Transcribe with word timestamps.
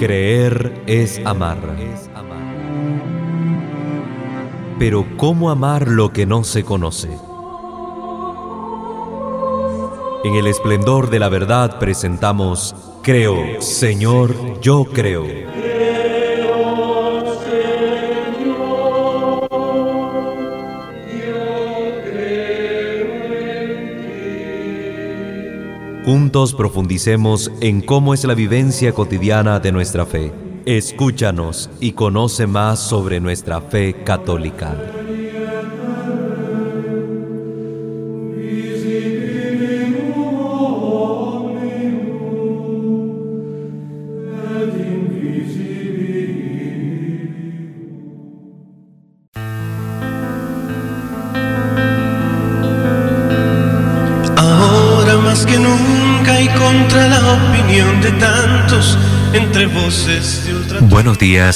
Creer 0.00 0.82
es 0.86 1.20
amar. 1.26 1.58
Pero 4.78 5.04
¿cómo 5.18 5.50
amar 5.50 5.88
lo 5.88 6.10
que 6.10 6.24
no 6.24 6.42
se 6.42 6.64
conoce? 6.64 7.10
En 10.24 10.36
el 10.36 10.46
esplendor 10.46 11.10
de 11.10 11.18
la 11.18 11.28
verdad 11.28 11.78
presentamos 11.78 12.74
Creo, 13.02 13.60
Señor, 13.60 14.58
yo 14.62 14.86
creo. 14.86 15.26
Juntos 26.04 26.54
profundicemos 26.54 27.52
en 27.60 27.82
cómo 27.82 28.14
es 28.14 28.24
la 28.24 28.32
vivencia 28.32 28.92
cotidiana 28.92 29.60
de 29.60 29.70
nuestra 29.70 30.06
fe. 30.06 30.32
Escúchanos 30.64 31.68
y 31.78 31.92
conoce 31.92 32.46
más 32.46 32.78
sobre 32.78 33.20
nuestra 33.20 33.60
fe 33.60 34.02
católica. 34.02 34.99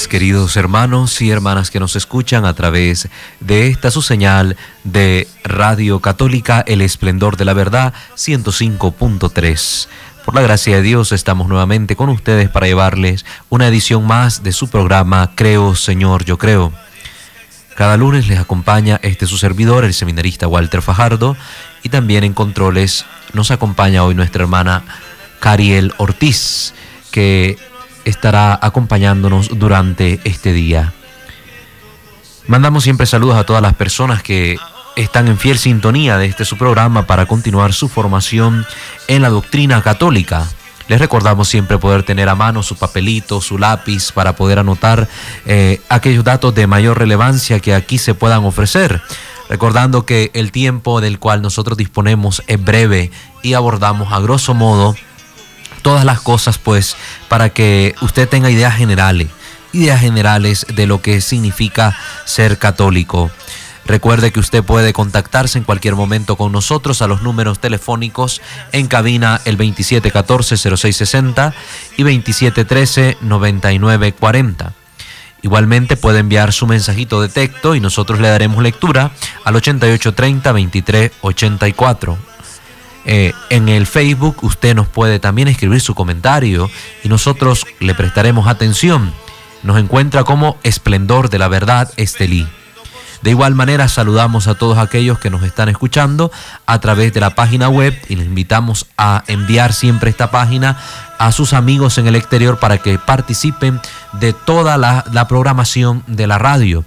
Queridos 0.09 0.57
hermanos 0.57 1.21
y 1.21 1.31
hermanas 1.31 1.71
que 1.71 1.79
nos 1.79 1.95
escuchan 1.95 2.47
a 2.47 2.55
través 2.55 3.09
de 3.41 3.67
esta 3.69 3.91
su 3.91 4.01
señal 4.01 4.57
de 4.83 5.29
Radio 5.45 6.01
Católica 6.01 6.65
El 6.67 6.81
Esplendor 6.81 7.37
de 7.37 7.45
la 7.45 7.53
Verdad 7.53 7.93
105.3. 8.17 9.89
Por 10.25 10.35
la 10.35 10.41
gracia 10.41 10.77
de 10.77 10.83
Dios 10.83 11.13
estamos 11.13 11.49
nuevamente 11.49 11.97
con 11.97 12.09
ustedes 12.09 12.49
para 12.49 12.67
llevarles 12.67 13.27
una 13.51 13.69
edición 13.69 14.07
más 14.07 14.43
de 14.43 14.53
su 14.53 14.69
programa 14.69 15.33
Creo, 15.35 15.75
Señor, 15.75 16.25
yo 16.25 16.39
creo. 16.39 16.73
Cada 17.77 17.99
lunes 17.99 18.27
les 18.27 18.39
acompaña 18.39 18.99
este 19.03 19.27
su 19.27 19.37
servidor, 19.37 19.85
el 19.85 19.93
seminarista 19.93 20.49
Walter 20.49 20.81
Fajardo, 20.81 21.37
y 21.83 21.91
también 21.91 22.25
en 22.25 22.33
controles 22.33 23.05
nos 23.35 23.51
acompaña 23.51 24.03
hoy 24.03 24.15
nuestra 24.15 24.45
hermana 24.45 24.83
Cariel 25.41 25.93
Ortiz, 25.99 26.73
que 27.11 27.59
estará 28.05 28.59
acompañándonos 28.61 29.59
durante 29.59 30.21
este 30.25 30.53
día. 30.53 30.93
Mandamos 32.47 32.85
siempre 32.85 33.07
saludos 33.07 33.37
a 33.37 33.45
todas 33.45 33.63
las 33.63 33.75
personas 33.75 34.23
que 34.23 34.59
están 34.97 35.29
en 35.29 35.39
fiel 35.39 35.59
sintonía 35.59 36.19
de 36.19 36.27
este 36.27 36.45
su 36.45 36.57
programa 36.57 37.07
para 37.07 37.27
continuar 37.27 37.73
su 37.73 37.89
formación 37.89 38.67
en 39.09 39.23
la 39.23 39.31
doctrina 39.31 39.83
católica. 39.83 40.47
Les 40.87 41.01
recordamos 41.01 41.49
siempre 41.49 41.79
poder 41.79 42.03
tener 42.03 42.29
a 42.29 42.35
mano 42.35 42.63
su 42.63 42.77
papelito, 42.77 43.41
su 43.41 43.57
lápiz 43.57 44.13
para 44.13 44.37
poder 44.37 44.59
anotar 44.59 45.09
eh, 45.47 45.81
aquellos 45.89 46.25
datos 46.25 46.55
de 46.55 46.67
mayor 46.67 46.99
relevancia 46.99 47.61
que 47.61 47.75
aquí 47.75 47.97
se 47.97 48.15
puedan 48.15 48.45
ofrecer. 48.45 49.01
Recordando 49.49 50.05
que 50.05 50.31
el 50.35 50.53
tiempo 50.53 51.01
del 51.01 51.19
cual 51.19 51.41
nosotros 51.43 51.79
disponemos 51.79 52.43
es 52.47 52.63
breve 52.63 53.11
y 53.43 53.55
abordamos 53.55 54.13
a 54.13 54.21
grosso 54.21 54.55
modo 54.55 54.95
todas 55.85 56.05
las 56.05 56.21
cosas 56.21 56.59
pues 56.59 56.97
para 57.29 57.51
que 57.51 57.95
usted 58.01 58.29
tenga 58.29 58.51
ideas 58.51 58.75
generales, 58.75 59.29
ideas 59.73 60.01
generales 60.01 60.67
de 60.75 60.89
lo 60.89 61.01
que 61.01 61.21
significa 61.21 61.97
ser 62.25 62.59
católico. 62.59 63.31
Recuerde 63.87 64.33
que 64.33 64.41
usted 64.41 64.65
puede 64.65 64.95
contactarse 64.95 65.59
en 65.59 65.65
cualquier 65.65 65.95
momento 65.95 66.37
con 66.37 66.53
nosotros 66.53 67.03
a 67.03 67.07
los 67.07 67.21
números 67.21 67.59
telefónicos 67.59 68.41
en 68.73 68.87
cabina 68.87 69.43
el 69.45 69.59
2714-0660 69.59 71.53
y 71.99 72.03
2713-9940. 72.03 74.73
Igualmente 75.43 75.99
puede 75.99 76.21
enviar 76.21 76.55
su 76.55 76.67
mensajito 76.67 77.21
de 77.21 77.29
texto 77.29 77.75
y 77.75 77.81
nosotros 77.81 78.21
le 78.21 78.29
daremos 78.29 78.63
lectura 78.63 79.11
al 79.45 79.55
8830-2384. 79.57 82.34
Eh, 83.07 83.33
en 83.51 83.69
el 83.69 83.87
Facebook 83.87 84.39
usted 84.43 84.75
nos 84.75 84.89
puede 84.89 85.19
también 85.19 85.49
escribir 85.49 85.81
su 85.81 85.95
comentario 85.95 86.71
y 87.03 87.09
nosotros 87.09 87.67
le 87.81 87.95
prestaremos 87.95 88.47
atención. 88.47 89.13
Nos 89.63 89.79
encuentra 89.79 90.25
como 90.25 90.57
Esplendor 90.63 91.31
de 91.31 91.39
la 91.39 91.49
Verdad 91.49 91.91
Estelí. 91.97 92.47
De 93.23 93.31
igual 93.31 93.55
manera 93.55 93.89
saludamos 93.89 94.49
a 94.49 94.55
todos 94.55 94.77
aquellos 94.77 95.19
que 95.19 95.31
nos 95.31 95.43
están 95.43 95.71
escuchando 95.71 96.31
a 96.67 96.79
través 96.81 97.15
de 97.15 97.21
la 97.21 97.31
página 97.31 97.71
web 97.71 97.99
y 98.11 98.17
les 98.17 98.27
invitamos 98.27 98.87
a 98.99 99.25
enviar 99.29 99.73
siempre 99.73 100.11
esta 100.11 100.31
página 100.31 100.77
a 101.19 101.33
sus 101.33 101.55
amigos 101.55 101.97
en 101.97 102.07
el 102.07 102.17
exterior 102.17 102.59
para 102.59 102.79
que 102.79 102.99
participen 102.99 103.81
de 104.13 104.35
toda 104.35 104.77
la, 104.77 105.27
programación 105.27 106.03
de 106.07 106.27
la 106.27 106.37
radio. 106.37 106.85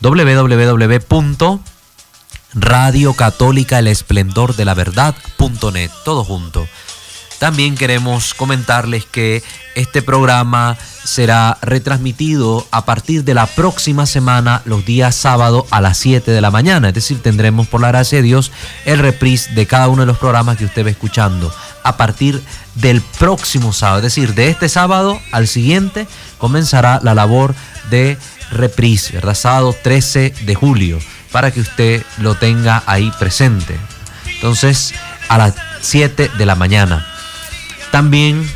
www 0.00 1.60
Radio 2.54 3.12
Católica 3.12 3.78
El 3.78 3.88
Esplendor 3.88 4.56
de 4.56 4.64
la 4.64 4.74
Verdad.net, 4.74 5.90
todo 6.04 6.24
junto. 6.24 6.66
También 7.38 7.76
queremos 7.76 8.34
comentarles 8.34 9.04
que 9.04 9.44
este 9.74 10.02
programa 10.02 10.76
será 11.04 11.58
retransmitido 11.62 12.66
a 12.70 12.84
partir 12.84 13.22
de 13.22 13.34
la 13.34 13.46
próxima 13.46 14.06
semana, 14.06 14.62
los 14.64 14.84
días 14.84 15.14
sábado 15.14 15.66
a 15.70 15.80
las 15.80 15.98
7 15.98 16.32
de 16.32 16.40
la 16.40 16.50
mañana. 16.50 16.88
Es 16.88 16.94
decir, 16.94 17.22
tendremos 17.22 17.68
por 17.68 17.80
la 17.80 17.88
gracia 17.88 18.18
de 18.18 18.24
Dios 18.24 18.50
el 18.86 18.98
reprise 18.98 19.52
de 19.52 19.66
cada 19.66 19.88
uno 19.88 20.02
de 20.02 20.06
los 20.06 20.18
programas 20.18 20.56
que 20.56 20.64
usted 20.64 20.86
va 20.86 20.90
escuchando 20.90 21.52
a 21.84 21.96
partir 21.96 22.42
del 22.74 23.02
próximo 23.02 23.72
sábado. 23.72 23.98
Es 23.98 24.14
decir, 24.14 24.34
de 24.34 24.48
este 24.48 24.68
sábado 24.68 25.20
al 25.30 25.46
siguiente 25.46 26.08
comenzará 26.38 26.98
la 27.02 27.14
labor 27.14 27.54
de 27.90 28.18
reprise, 28.50 29.12
¿verdad? 29.12 29.34
Sábado 29.34 29.76
13 29.80 30.34
de 30.40 30.54
julio 30.54 30.98
para 31.32 31.50
que 31.50 31.60
usted 31.60 32.04
lo 32.18 32.34
tenga 32.34 32.82
ahí 32.86 33.12
presente. 33.18 33.78
Entonces, 34.26 34.94
a 35.28 35.38
las 35.38 35.54
7 35.80 36.30
de 36.36 36.46
la 36.46 36.54
mañana. 36.54 37.06
También 37.90 38.48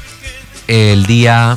el 0.68 1.06
día 1.06 1.56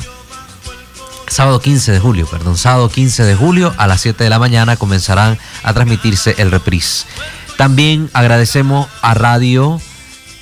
sábado 1.28 1.60
15 1.60 1.92
de 1.92 2.00
julio, 2.00 2.26
perdón, 2.26 2.56
sábado 2.56 2.88
15 2.88 3.24
de 3.24 3.34
julio 3.34 3.74
a 3.76 3.86
las 3.86 4.00
7 4.00 4.24
de 4.24 4.30
la 4.30 4.38
mañana 4.38 4.76
comenzarán 4.76 5.38
a 5.62 5.74
transmitirse 5.74 6.34
el 6.38 6.50
reprise. 6.50 7.06
También 7.56 8.10
agradecemos 8.12 8.88
a 9.02 9.14
Radio 9.14 9.80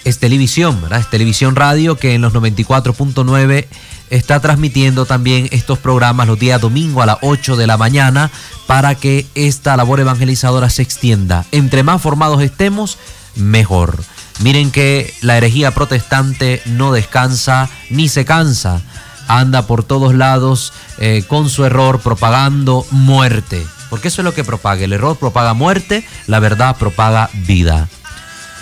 Estelevisión, 0.04 0.82
¿verdad? 0.82 1.00
Estelevisión 1.00 1.56
Radio 1.56 1.96
que 1.96 2.14
en 2.14 2.20
los 2.20 2.32
94.9 2.34 3.66
está 4.10 4.40
transmitiendo 4.40 5.06
también 5.06 5.48
estos 5.50 5.78
programas 5.78 6.26
los 6.26 6.38
días 6.38 6.60
domingo 6.60 7.02
a 7.02 7.06
las 7.06 7.18
8 7.22 7.56
de 7.56 7.66
la 7.66 7.76
mañana 7.76 8.30
para 8.66 8.94
que 8.94 9.26
esta 9.34 9.76
labor 9.76 10.00
evangelizadora 10.00 10.70
se 10.70 10.82
extienda. 10.82 11.44
Entre 11.52 11.82
más 11.82 12.00
formados 12.00 12.42
estemos, 12.42 12.98
mejor. 13.36 14.02
Miren 14.40 14.70
que 14.70 15.12
la 15.20 15.36
herejía 15.36 15.72
protestante 15.72 16.60
no 16.66 16.92
descansa 16.92 17.68
ni 17.90 18.08
se 18.08 18.24
cansa. 18.24 18.80
Anda 19.28 19.66
por 19.66 19.84
todos 19.84 20.14
lados 20.14 20.72
eh, 20.98 21.24
con 21.26 21.48
su 21.48 21.64
error 21.64 22.00
propagando 22.00 22.86
muerte. 22.90 23.64
Porque 23.90 24.08
eso 24.08 24.22
es 24.22 24.24
lo 24.24 24.34
que 24.34 24.44
propaga. 24.44 24.84
El 24.84 24.92
error 24.92 25.16
propaga 25.16 25.54
muerte, 25.54 26.06
la 26.26 26.40
verdad 26.40 26.76
propaga 26.76 27.30
vida. 27.32 27.88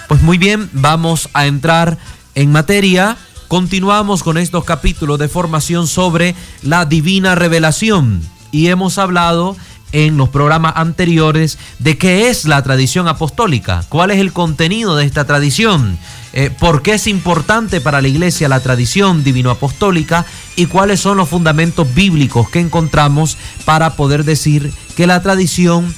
Pues 0.08 0.20
muy 0.20 0.36
bien, 0.36 0.68
vamos 0.72 1.30
a 1.32 1.46
entrar 1.46 1.96
en 2.34 2.52
materia. 2.52 3.16
Continuamos 3.52 4.22
con 4.22 4.38
estos 4.38 4.64
capítulos 4.64 5.18
de 5.18 5.28
formación 5.28 5.86
sobre 5.86 6.34
la 6.62 6.86
divina 6.86 7.34
revelación. 7.34 8.22
Y 8.50 8.68
hemos 8.68 8.96
hablado 8.96 9.58
en 9.92 10.16
los 10.16 10.30
programas 10.30 10.72
anteriores 10.76 11.58
de 11.78 11.98
qué 11.98 12.30
es 12.30 12.46
la 12.46 12.62
tradición 12.62 13.08
apostólica, 13.08 13.84
cuál 13.90 14.10
es 14.10 14.20
el 14.20 14.32
contenido 14.32 14.96
de 14.96 15.04
esta 15.04 15.26
tradición, 15.26 15.98
eh, 16.32 16.48
por 16.48 16.80
qué 16.80 16.94
es 16.94 17.06
importante 17.06 17.82
para 17.82 18.00
la 18.00 18.08
iglesia 18.08 18.48
la 18.48 18.60
tradición 18.60 19.22
divino-apostólica 19.22 20.24
y 20.56 20.64
cuáles 20.64 21.00
son 21.00 21.18
los 21.18 21.28
fundamentos 21.28 21.94
bíblicos 21.94 22.48
que 22.48 22.60
encontramos 22.60 23.36
para 23.66 23.96
poder 23.96 24.24
decir 24.24 24.72
que 24.96 25.06
la 25.06 25.20
tradición 25.20 25.94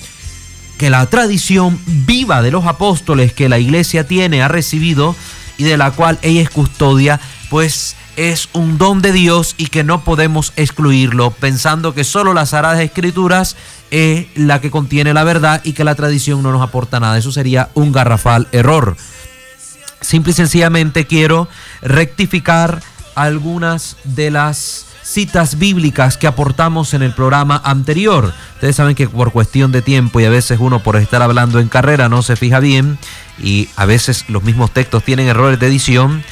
que 0.77 0.91
la 0.91 1.07
tradición 1.07 1.79
viva 1.87 2.43
de 2.43 2.51
los 2.51 2.67
apóstoles 2.67 3.33
que 3.33 3.49
la 3.49 3.61
iglesia 3.61 4.09
tiene, 4.09 4.43
ha 4.43 4.49
recibido 4.49 5.15
y 5.57 5.65
de 5.65 5.77
la 5.77 5.93
cual 5.93 6.19
ella 6.23 6.43
es 6.43 6.51
custodia, 6.51 7.21
pues 7.55 7.95
es 8.17 8.49
un 8.53 8.79
don 8.79 9.01
de 9.01 9.13
Dios 9.13 9.55
y 9.57 9.69
que 9.69 9.85
no 9.85 10.03
podemos 10.03 10.53
excluirlo 10.57 11.31
pensando 11.31 11.95
que 11.95 12.03
solo 12.03 12.35
las 12.35 12.49
Sagradas 12.49 12.81
Escrituras 12.81 13.55
es 13.93 14.27
la 14.35 14.61
que 14.61 14.73
contiene 14.73 15.15
la 15.15 15.23
verdad 15.23 15.61
y 15.63 15.73
que 15.73 15.85
la 15.85 15.95
tradición 15.95 16.43
no 16.43 16.51
nos 16.51 16.63
aporta 16.63 16.99
nada. 16.99 17.17
Eso 17.17 17.31
sería 17.31 17.71
un 17.75 17.93
garrafal 17.93 18.49
error. 18.51 18.97
Simple 20.01 20.33
y 20.33 20.35
sencillamente 20.35 21.07
quiero 21.07 21.47
rectificar 21.81 22.83
algunas 23.15 23.99
de 24.03 24.33
las 24.33 24.87
citas 25.05 25.57
bíblicas 25.57 26.17
que 26.17 26.27
aportamos 26.27 26.93
en 26.93 27.03
el 27.03 27.15
programa 27.15 27.63
anterior. 27.65 28.35
Ustedes 28.55 28.75
saben 28.75 28.97
que 28.97 29.09
por 29.09 29.31
cuestión 29.31 29.71
de 29.71 29.81
tiempo 29.81 30.19
y 30.19 30.25
a 30.25 30.31
veces 30.31 30.59
uno 30.59 30.83
por 30.83 30.97
estar 30.97 31.23
hablando 31.23 31.61
en 31.61 31.69
carrera 31.69 32.09
no 32.09 32.23
se 32.23 32.35
fija 32.35 32.59
bien 32.59 32.99
y 33.41 33.69
a 33.77 33.85
veces 33.85 34.25
los 34.27 34.43
mismos 34.43 34.73
textos 34.73 35.05
tienen 35.05 35.29
errores 35.29 35.61
de 35.61 35.69
edición, 35.69 36.25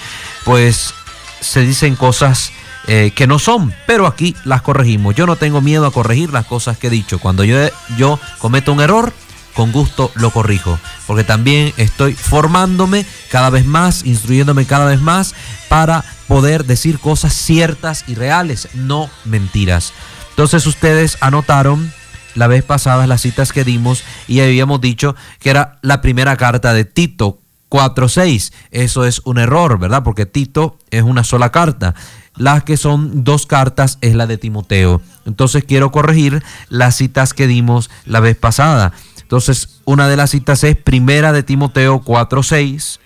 pues 0.45 0.95
se 1.43 1.61
dicen 1.61 1.97
cosas 1.97 2.53
eh, 2.89 3.13
que 3.15 3.27
no 3.27 3.39
son, 3.39 3.75
pero 3.87 4.07
aquí 4.07 4.35
las 4.45 4.63
corregimos. 4.63 5.15
Yo 5.15 5.27
no 5.27 5.37
tengo 5.37 5.61
miedo 5.61 5.87
a 5.87 5.93
corregir 5.93 6.33
las 6.33 6.47
cosas 6.47 6.79
que 6.79 6.87
he 6.87 6.91
dicho. 6.91 7.19
Cuando 7.19 7.45
yo, 7.45 7.57
yo 7.97 8.19
cometo 8.39 8.73
un 8.73 8.81
error, 8.81 9.13
con 9.55 9.71
gusto 9.71 10.11
lo 10.15 10.31
corrijo, 10.31 10.79
porque 11.07 11.25
también 11.25 11.73
estoy 11.77 12.15
formándome 12.15 13.05
cada 13.31 13.51
vez 13.51 13.67
más, 13.67 14.05
instruyéndome 14.05 14.65
cada 14.65 14.87
vez 14.87 15.01
más 15.01 15.35
para 15.69 16.05
poder 16.27 16.65
decir 16.65 16.99
cosas 16.99 17.35
ciertas 17.35 18.05
y 18.07 18.15
reales, 18.15 18.69
no 18.75 19.11
mentiras. 19.25 19.93
Entonces 20.31 20.67
ustedes 20.67 21.19
anotaron 21.21 21.93
la 22.35 22.47
vez 22.47 22.65
pasada 22.65 23.07
las 23.07 23.21
citas 23.21 23.53
que 23.53 23.65
dimos 23.65 24.05
y 24.27 24.41
habíamos 24.41 24.81
dicho 24.81 25.15
que 25.39 25.51
era 25.51 25.79
la 25.83 26.01
primera 26.01 26.37
carta 26.37 26.73
de 26.73 26.87
Tito 26.87 27.42
4.6. 27.73 28.53
Eso 28.71 29.07
es 29.07 29.23
un 29.25 29.39
error, 29.39 29.79
¿verdad? 29.79 30.03
Porque 30.03 30.27
Tito 30.27 30.77
es 30.91 31.03
una 31.03 31.25
sola 31.25 31.51
carta. 31.51 31.95
Las 32.37 32.65
que 32.65 32.77
son 32.77 33.25
dos 33.25 33.47
cartas 33.47 33.97
es 34.03 34.15
la 34.15 34.27
de 34.27 34.37
Timoteo. 34.37 35.01
Entonces 35.25 35.65
quiero 35.65 35.91
corregir 35.91 36.43
las 36.69 36.97
citas 36.97 37.33
que 37.33 37.47
dimos 37.47 37.91
la 38.05 38.21
vez 38.21 38.37
pasada. 38.37 38.93
Entonces, 39.23 39.81
una 39.87 40.09
de 40.09 40.17
las 40.17 40.31
citas 40.31 40.63
es 40.65 40.77
Primera 40.77 41.33
de 41.33 41.43
Timoteo 41.43 42.03
4.6, 42.03 42.99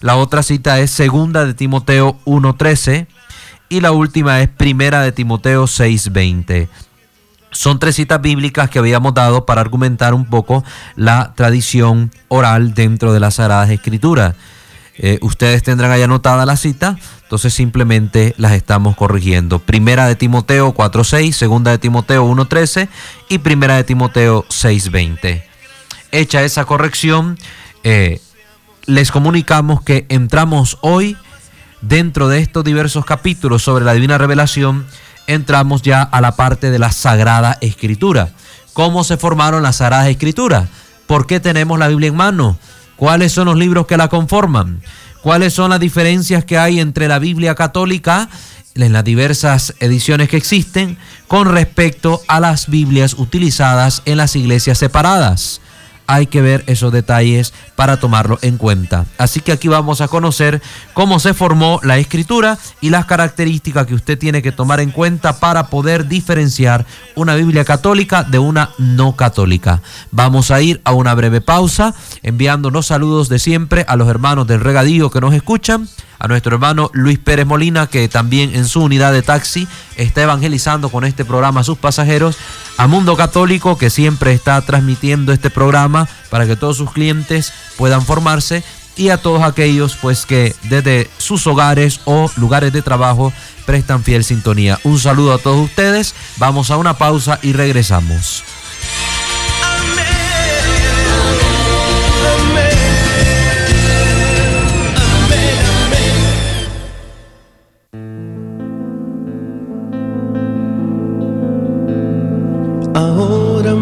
la 0.00 0.16
otra 0.16 0.42
cita 0.42 0.80
es 0.80 0.90
Segunda 0.90 1.44
de 1.44 1.54
Timoteo 1.54 2.18
1.13 2.24 3.06
y 3.68 3.80
la 3.80 3.92
última 3.92 4.40
es 4.40 4.48
Primera 4.48 5.02
de 5.02 5.12
Timoteo 5.12 5.64
6.20. 5.64 6.68
Son 7.50 7.78
tres 7.78 7.96
citas 7.96 8.20
bíblicas 8.20 8.70
que 8.70 8.78
habíamos 8.78 9.14
dado 9.14 9.46
para 9.46 9.60
argumentar 9.60 10.14
un 10.14 10.26
poco 10.26 10.64
la 10.96 11.32
tradición 11.34 12.10
oral 12.28 12.74
dentro 12.74 13.12
de 13.12 13.20
las 13.20 13.34
Sagradas 13.34 13.70
Escrituras. 13.70 14.34
Eh, 14.96 15.18
ustedes 15.22 15.62
tendrán 15.62 15.90
ahí 15.90 16.02
anotada 16.02 16.44
la 16.46 16.56
cita, 16.56 16.98
entonces 17.22 17.54
simplemente 17.54 18.34
las 18.36 18.52
estamos 18.52 18.96
corrigiendo. 18.96 19.58
Primera 19.58 20.06
de 20.06 20.14
Timoteo 20.14 20.74
4.6, 20.74 21.32
segunda 21.32 21.70
de 21.70 21.78
Timoteo 21.78 22.26
1.13 22.26 22.88
y 23.28 23.38
primera 23.38 23.76
de 23.76 23.84
Timoteo 23.84 24.44
6.20 24.48 25.50
hecha 26.12 26.42
esa 26.42 26.64
corrección, 26.64 27.38
eh, 27.84 28.20
les 28.86 29.10
comunicamos 29.10 29.82
que 29.82 30.06
entramos 30.08 30.78
hoy 30.80 31.16
dentro 31.80 32.28
de 32.28 32.40
estos 32.40 32.64
diversos 32.64 33.04
capítulos 33.04 33.62
sobre 33.62 33.84
la 33.84 33.94
divina 33.94 34.18
revelación, 34.18 34.86
entramos 35.34 35.82
ya 35.82 36.02
a 36.02 36.20
la 36.20 36.36
parte 36.36 36.70
de 36.70 36.78
la 36.78 36.92
Sagrada 36.92 37.58
Escritura. 37.60 38.30
¿Cómo 38.72 39.04
se 39.04 39.16
formaron 39.16 39.62
las 39.62 39.76
Sagradas 39.76 40.08
Escrituras? 40.08 40.68
¿Por 41.06 41.26
qué 41.26 41.40
tenemos 41.40 41.78
la 41.78 41.88
Biblia 41.88 42.08
en 42.08 42.16
mano? 42.16 42.58
¿Cuáles 42.96 43.32
son 43.32 43.46
los 43.46 43.56
libros 43.56 43.86
que 43.86 43.96
la 43.96 44.08
conforman? 44.08 44.80
¿Cuáles 45.22 45.54
son 45.54 45.70
las 45.70 45.80
diferencias 45.80 46.44
que 46.44 46.58
hay 46.58 46.80
entre 46.80 47.08
la 47.08 47.18
Biblia 47.18 47.54
católica 47.54 48.28
en 48.74 48.92
las 48.92 49.04
diversas 49.04 49.74
ediciones 49.80 50.28
que 50.28 50.36
existen 50.36 50.96
con 51.26 51.48
respecto 51.48 52.22
a 52.28 52.40
las 52.40 52.68
Biblias 52.68 53.14
utilizadas 53.14 54.02
en 54.04 54.16
las 54.16 54.36
iglesias 54.36 54.78
separadas? 54.78 55.60
Hay 56.10 56.26
que 56.26 56.42
ver 56.42 56.64
esos 56.66 56.92
detalles 56.92 57.54
para 57.76 58.00
tomarlo 58.00 58.40
en 58.42 58.56
cuenta. 58.56 59.06
Así 59.16 59.38
que 59.38 59.52
aquí 59.52 59.68
vamos 59.68 60.00
a 60.00 60.08
conocer 60.08 60.60
cómo 60.92 61.20
se 61.20 61.34
formó 61.34 61.78
la 61.84 61.98
escritura 61.98 62.58
y 62.80 62.90
las 62.90 63.04
características 63.04 63.86
que 63.86 63.94
usted 63.94 64.18
tiene 64.18 64.42
que 64.42 64.50
tomar 64.50 64.80
en 64.80 64.90
cuenta 64.90 65.38
para 65.38 65.68
poder 65.68 66.08
diferenciar 66.08 66.84
una 67.14 67.36
Biblia 67.36 67.64
católica 67.64 68.24
de 68.24 68.40
una 68.40 68.70
no 68.76 69.14
católica. 69.14 69.82
Vamos 70.10 70.50
a 70.50 70.60
ir 70.60 70.80
a 70.82 70.94
una 70.94 71.14
breve 71.14 71.40
pausa 71.40 71.94
enviándonos 72.24 72.86
saludos 72.86 73.28
de 73.28 73.38
siempre 73.38 73.84
a 73.86 73.94
los 73.94 74.08
hermanos 74.08 74.48
del 74.48 74.58
regadío 74.58 75.10
que 75.10 75.20
nos 75.20 75.32
escuchan 75.32 75.88
a 76.20 76.28
nuestro 76.28 76.54
hermano 76.54 76.90
Luis 76.92 77.18
Pérez 77.18 77.46
Molina, 77.46 77.88
que 77.88 78.08
también 78.08 78.54
en 78.54 78.66
su 78.66 78.82
unidad 78.82 79.12
de 79.12 79.22
taxi 79.22 79.66
está 79.96 80.22
evangelizando 80.22 80.90
con 80.90 81.04
este 81.04 81.24
programa 81.24 81.62
a 81.62 81.64
sus 81.64 81.78
pasajeros, 81.78 82.36
a 82.76 82.86
Mundo 82.86 83.16
Católico, 83.16 83.76
que 83.76 83.90
siempre 83.90 84.32
está 84.32 84.60
transmitiendo 84.60 85.32
este 85.32 85.50
programa 85.50 86.08
para 86.28 86.46
que 86.46 86.56
todos 86.56 86.76
sus 86.76 86.92
clientes 86.92 87.52
puedan 87.76 88.02
formarse, 88.02 88.62
y 88.96 89.08
a 89.08 89.16
todos 89.16 89.42
aquellos 89.42 89.96
pues 89.96 90.26
que 90.26 90.54
desde 90.64 91.08
sus 91.16 91.46
hogares 91.46 92.00
o 92.04 92.30
lugares 92.36 92.72
de 92.72 92.82
trabajo 92.82 93.32
prestan 93.64 94.04
fiel 94.04 94.24
sintonía. 94.24 94.78
Un 94.84 94.98
saludo 94.98 95.32
a 95.32 95.38
todos 95.38 95.64
ustedes, 95.64 96.14
vamos 96.36 96.70
a 96.70 96.76
una 96.76 96.98
pausa 96.98 97.38
y 97.40 97.54
regresamos. 97.54 98.44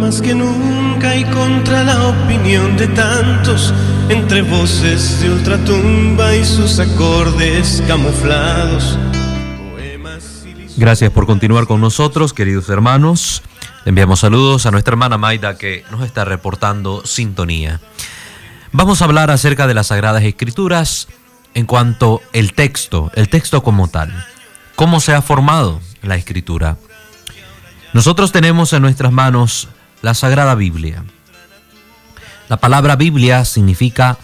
Que 0.08 0.34
nunca 0.34 1.14
y 1.14 1.24
contra 1.24 1.84
la 1.84 2.08
opinión 2.08 2.78
de 2.78 2.88
tantos, 2.88 3.74
entre 4.08 4.40
voces 4.40 5.20
de 5.20 5.30
ultratumba 5.30 6.34
y 6.34 6.46
sus 6.46 6.78
acordes 6.78 7.82
camuflados. 7.86 8.98
Gracias 10.78 11.10
por 11.10 11.26
continuar 11.26 11.66
con 11.66 11.82
nosotros, 11.82 12.32
queridos 12.32 12.70
hermanos. 12.70 13.42
enviamos 13.84 14.20
saludos 14.20 14.64
a 14.64 14.70
nuestra 14.70 14.92
hermana 14.92 15.18
Maida 15.18 15.58
que 15.58 15.84
nos 15.90 16.02
está 16.02 16.24
reportando 16.24 17.04
sintonía. 17.04 17.82
Vamos 18.72 19.02
a 19.02 19.04
hablar 19.04 19.30
acerca 19.30 19.66
de 19.66 19.74
las 19.74 19.88
Sagradas 19.88 20.22
Escrituras 20.22 21.08
en 21.52 21.66
cuanto 21.66 22.22
el 22.32 22.54
texto, 22.54 23.12
el 23.14 23.28
texto 23.28 23.62
como 23.62 23.88
tal. 23.88 24.24
¿Cómo 24.74 25.00
se 25.00 25.12
ha 25.12 25.20
formado 25.20 25.82
la 26.00 26.16
escritura? 26.16 26.78
Nosotros 27.92 28.32
tenemos 28.32 28.72
en 28.72 28.80
nuestras 28.80 29.12
manos 29.12 29.68
la 30.02 30.14
Sagrada 30.14 30.54
Biblia. 30.54 31.04
La 32.48 32.56
palabra 32.56 32.96
Biblia 32.96 33.44
significa 33.44 34.18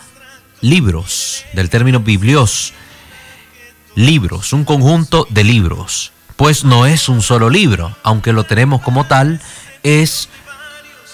libros, 0.60 1.44
del 1.52 1.69
término 1.70 2.00
biblios, 2.00 2.72
libros, 3.94 4.52
un 4.52 4.64
conjunto 4.64 5.26
de 5.31 5.44
libros. 5.44 6.12
Pues 6.36 6.64
no 6.64 6.86
es 6.86 7.08
un 7.08 7.22
solo 7.22 7.50
libro, 7.50 7.96
aunque 8.02 8.32
lo 8.32 8.44
tenemos 8.44 8.82
como 8.82 9.04
tal, 9.04 9.40
es 9.82 10.28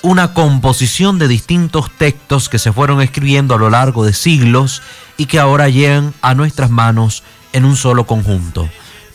una 0.03 0.33
composición 0.33 1.19
de 1.19 1.29
distintos 1.29 1.91
textos 1.99 2.49
que 2.49 2.59
se 2.59 2.73
fueron 2.73 3.03
escribiendo 3.03 3.55
a 3.55 3.59
lo 3.59 3.69
largo 3.69 4.05
de 4.05 4.15
siglos 4.15 4.81
y 5.19 5.27
que 5.27 5.39
ahora 5.39 5.69
llegan 5.69 6.15
a 6.23 6.35
nuestras 6.35 6.71
manos 6.71 7.23
en 7.53 7.65
un 7.65 7.77
solo 7.77 8.07
conjunto 8.07 8.69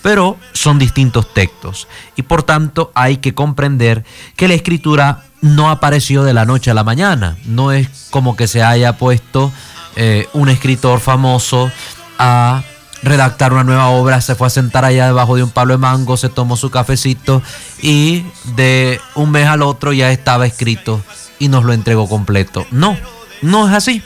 pero 0.06 0.38
son 0.54 0.78
distintos 0.78 1.34
textos 1.34 1.88
y 2.16 2.22
por 2.22 2.44
tanto 2.44 2.92
hay 2.94 3.18
que 3.18 3.34
comprender 3.34 4.06
que 4.36 4.48
la 4.48 4.54
escritura 4.54 5.26
no 5.46 5.70
apareció 5.70 6.24
de 6.24 6.34
la 6.34 6.46
noche 6.46 6.72
a 6.72 6.74
la 6.74 6.84
mañana, 6.84 7.38
no 7.46 7.72
es 7.72 7.88
como 8.10 8.36
que 8.36 8.48
se 8.48 8.64
haya 8.64 8.98
puesto 8.98 9.52
eh, 9.96 10.28
un 10.34 10.50
escritor 10.50 11.00
famoso 11.00 11.72
a 12.18 12.64
redactar 13.04 13.54
una 13.54 13.64
nueva 13.64 13.90
obra, 13.90 14.22
se 14.22 14.34
fue 14.34 14.48
a 14.48 14.50
sentar 14.50 14.86
allá 14.86 15.06
debajo 15.06 15.36
de 15.36 15.44
un 15.44 15.52
palo 15.52 15.74
de 15.74 15.78
mango, 15.78 16.18
se 16.18 16.30
tomó 16.30 16.58
su 16.58 16.72
cafecito 16.72 17.44
y 17.80 18.26
de 18.56 19.00
un 19.14 19.30
mes 19.30 19.46
al 19.46 19.62
otro 19.62 19.94
ya 19.94 20.12
estaba 20.12 20.48
escrito 20.48 21.04
y 21.38 21.48
nos 21.48 21.64
lo 21.64 21.74
entregó 21.74 22.10
completo. 22.10 22.66
No, 22.72 22.98
no 23.44 23.68
es 23.68 23.74
así. 23.76 24.02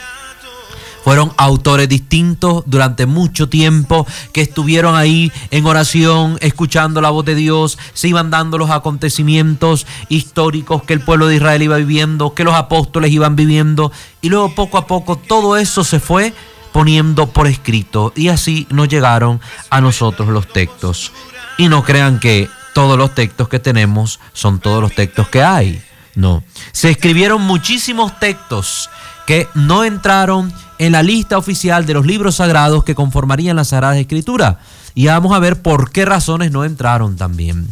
Fueron 1.03 1.31
autores 1.37 1.87
distintos 1.87 2.63
durante 2.65 3.05
mucho 3.05 3.49
tiempo 3.49 4.05
que 4.33 4.41
estuvieron 4.41 4.95
ahí 4.95 5.31
en 5.51 5.65
oración, 5.65 6.37
escuchando 6.41 7.01
la 7.01 7.09
voz 7.09 7.25
de 7.25 7.35
Dios, 7.35 7.77
se 7.93 8.09
iban 8.09 8.29
dando 8.29 8.57
los 8.57 8.69
acontecimientos 8.69 9.87
históricos 10.09 10.83
que 10.83 10.93
el 10.93 11.01
pueblo 11.01 11.27
de 11.27 11.37
Israel 11.37 11.61
iba 11.61 11.77
viviendo, 11.77 12.33
que 12.33 12.43
los 12.43 12.55
apóstoles 12.55 13.11
iban 13.11 13.35
viviendo, 13.35 13.91
y 14.21 14.29
luego 14.29 14.53
poco 14.53 14.77
a 14.77 14.87
poco 14.87 15.17
todo 15.17 15.57
eso 15.57 15.83
se 15.83 15.99
fue 15.99 16.33
poniendo 16.71 17.27
por 17.27 17.47
escrito 17.47 18.13
y 18.15 18.27
así 18.27 18.67
nos 18.69 18.87
llegaron 18.87 19.41
a 19.69 19.81
nosotros 19.81 20.29
los 20.29 20.47
textos. 20.47 21.11
Y 21.57 21.67
no 21.67 21.83
crean 21.83 22.19
que 22.19 22.49
todos 22.73 22.97
los 22.97 23.13
textos 23.15 23.49
que 23.49 23.59
tenemos 23.59 24.19
son 24.33 24.59
todos 24.59 24.81
los 24.81 24.93
textos 24.93 25.27
que 25.29 25.43
hay. 25.43 25.81
No, 26.15 26.43
se 26.71 26.89
escribieron 26.89 27.41
muchísimos 27.41 28.19
textos 28.19 28.89
que 29.29 29.47
no 29.53 29.83
entraron 29.83 30.51
en 30.79 30.93
la 30.93 31.03
lista 31.03 31.37
oficial 31.37 31.85
de 31.85 31.93
los 31.93 32.03
libros 32.03 32.37
sagrados 32.37 32.83
que 32.83 32.95
conformarían 32.95 33.57
la 33.57 33.63
Sagrada 33.63 33.99
Escritura. 33.99 34.57
Y 34.95 35.05
vamos 35.05 35.33
a 35.33 35.39
ver 35.39 35.61
por 35.61 35.91
qué 35.91 36.03
razones 36.03 36.51
no 36.51 36.65
entraron 36.65 37.15
también. 37.15 37.67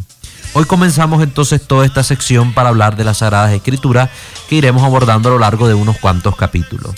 Hoy 0.54 0.66
comenzamos 0.66 1.24
entonces 1.24 1.60
toda 1.66 1.88
esta 1.88 2.04
sección 2.04 2.54
para 2.54 2.70
hablar 2.70 2.96
de 2.96 3.06
las 3.06 3.18
Sagradas 3.18 3.54
Escrituras 3.54 4.12
que 4.48 4.54
iremos 4.58 4.84
abordando 4.84 5.30
a 5.30 5.32
lo 5.32 5.40
largo 5.40 5.68
de 5.68 5.74
unos 5.74 5.98
cuantos 5.98 6.36
capítulos. 6.36 6.94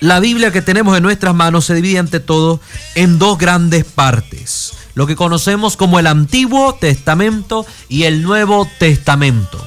La 0.00 0.20
Biblia 0.20 0.50
que 0.50 0.62
tenemos 0.62 0.96
en 0.96 1.02
nuestras 1.02 1.34
manos 1.34 1.66
se 1.66 1.74
divide 1.74 1.98
ante 1.98 2.20
todo 2.20 2.62
en 2.94 3.18
dos 3.18 3.36
grandes 3.36 3.84
partes. 3.84 4.72
lo 4.94 5.06
que 5.06 5.16
conocemos 5.16 5.76
como 5.76 5.98
el 5.98 6.06
Antiguo 6.06 6.76
Testamento 6.76 7.66
y 7.90 8.04
el 8.04 8.22
Nuevo 8.22 8.66
Testamento. 8.78 9.62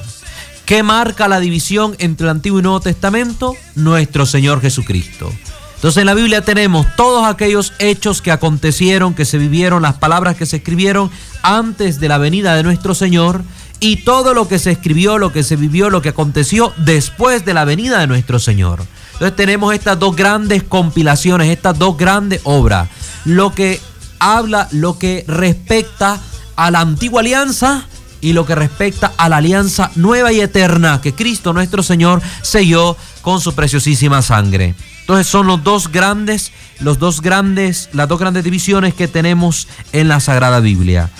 ¿Qué 0.68 0.82
marca 0.82 1.28
la 1.28 1.40
división 1.40 1.96
entre 1.98 2.26
el 2.26 2.30
Antiguo 2.30 2.58
y 2.58 2.62
Nuevo 2.62 2.80
Testamento? 2.80 3.56
Nuestro 3.74 4.26
Señor 4.26 4.60
Jesucristo. 4.60 5.32
Entonces 5.76 6.02
en 6.02 6.04
la 6.04 6.12
Biblia 6.12 6.42
tenemos 6.42 6.86
todos 6.94 7.26
aquellos 7.26 7.72
hechos 7.78 8.20
que 8.20 8.32
acontecieron, 8.32 9.14
que 9.14 9.24
se 9.24 9.38
vivieron, 9.38 9.80
las 9.80 9.94
palabras 9.94 10.36
que 10.36 10.44
se 10.44 10.56
escribieron 10.56 11.10
antes 11.42 12.00
de 12.00 12.08
la 12.08 12.18
venida 12.18 12.54
de 12.54 12.64
nuestro 12.64 12.94
Señor 12.94 13.40
y 13.80 14.04
todo 14.04 14.34
lo 14.34 14.46
que 14.46 14.58
se 14.58 14.70
escribió, 14.70 15.16
lo 15.16 15.32
que 15.32 15.42
se 15.42 15.56
vivió, 15.56 15.88
lo 15.88 16.02
que 16.02 16.10
aconteció 16.10 16.74
después 16.76 17.46
de 17.46 17.54
la 17.54 17.64
venida 17.64 18.00
de 18.00 18.06
nuestro 18.06 18.38
Señor. 18.38 18.82
Entonces 19.14 19.36
tenemos 19.36 19.72
estas 19.72 19.98
dos 19.98 20.16
grandes 20.16 20.64
compilaciones, 20.64 21.48
estas 21.48 21.78
dos 21.78 21.96
grandes 21.96 22.42
obras. 22.44 22.90
Lo 23.24 23.54
que 23.54 23.80
habla, 24.18 24.68
lo 24.72 24.98
que 24.98 25.24
respecta 25.28 26.20
a 26.56 26.70
la 26.70 26.80
antigua 26.80 27.22
alianza 27.22 27.86
y 28.20 28.32
lo 28.32 28.46
que 28.46 28.54
respecta 28.54 29.12
a 29.16 29.28
la 29.28 29.38
alianza 29.38 29.90
nueva 29.94 30.32
y 30.32 30.40
eterna 30.40 31.00
que 31.00 31.14
Cristo 31.14 31.52
nuestro 31.52 31.82
Señor 31.82 32.22
selló 32.42 32.96
con 33.22 33.40
su 33.40 33.54
preciosísima 33.54 34.22
sangre. 34.22 34.74
Entonces 35.00 35.26
son 35.26 35.46
los 35.46 35.64
dos 35.64 35.90
grandes, 35.90 36.52
los 36.80 36.98
dos 36.98 37.20
grandes, 37.20 37.88
las 37.92 38.08
dos 38.08 38.18
grandes 38.18 38.44
divisiones 38.44 38.94
que 38.94 39.08
tenemos 39.08 39.68
en 39.92 40.08
la 40.08 40.20
Sagrada 40.20 40.60
Biblia. 40.60 41.10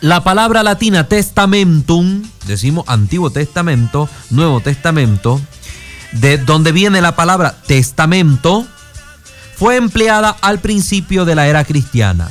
La 0.00 0.24
palabra 0.24 0.62
latina 0.62 1.06
testamentum, 1.06 2.24
decimos 2.46 2.84
Antiguo 2.88 3.30
Testamento, 3.30 4.08
Nuevo 4.30 4.60
Testamento, 4.60 5.40
de 6.12 6.38
donde 6.38 6.72
viene 6.72 7.00
la 7.00 7.16
palabra 7.16 7.54
testamento, 7.66 8.66
fue 9.56 9.76
empleada 9.76 10.36
al 10.40 10.58
principio 10.58 11.24
de 11.24 11.34
la 11.34 11.46
era 11.46 11.64
cristiana 11.64 12.28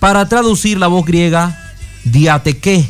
para 0.00 0.28
traducir 0.28 0.78
la 0.78 0.88
voz 0.88 1.06
griega 1.06 1.67
diateque, 2.10 2.88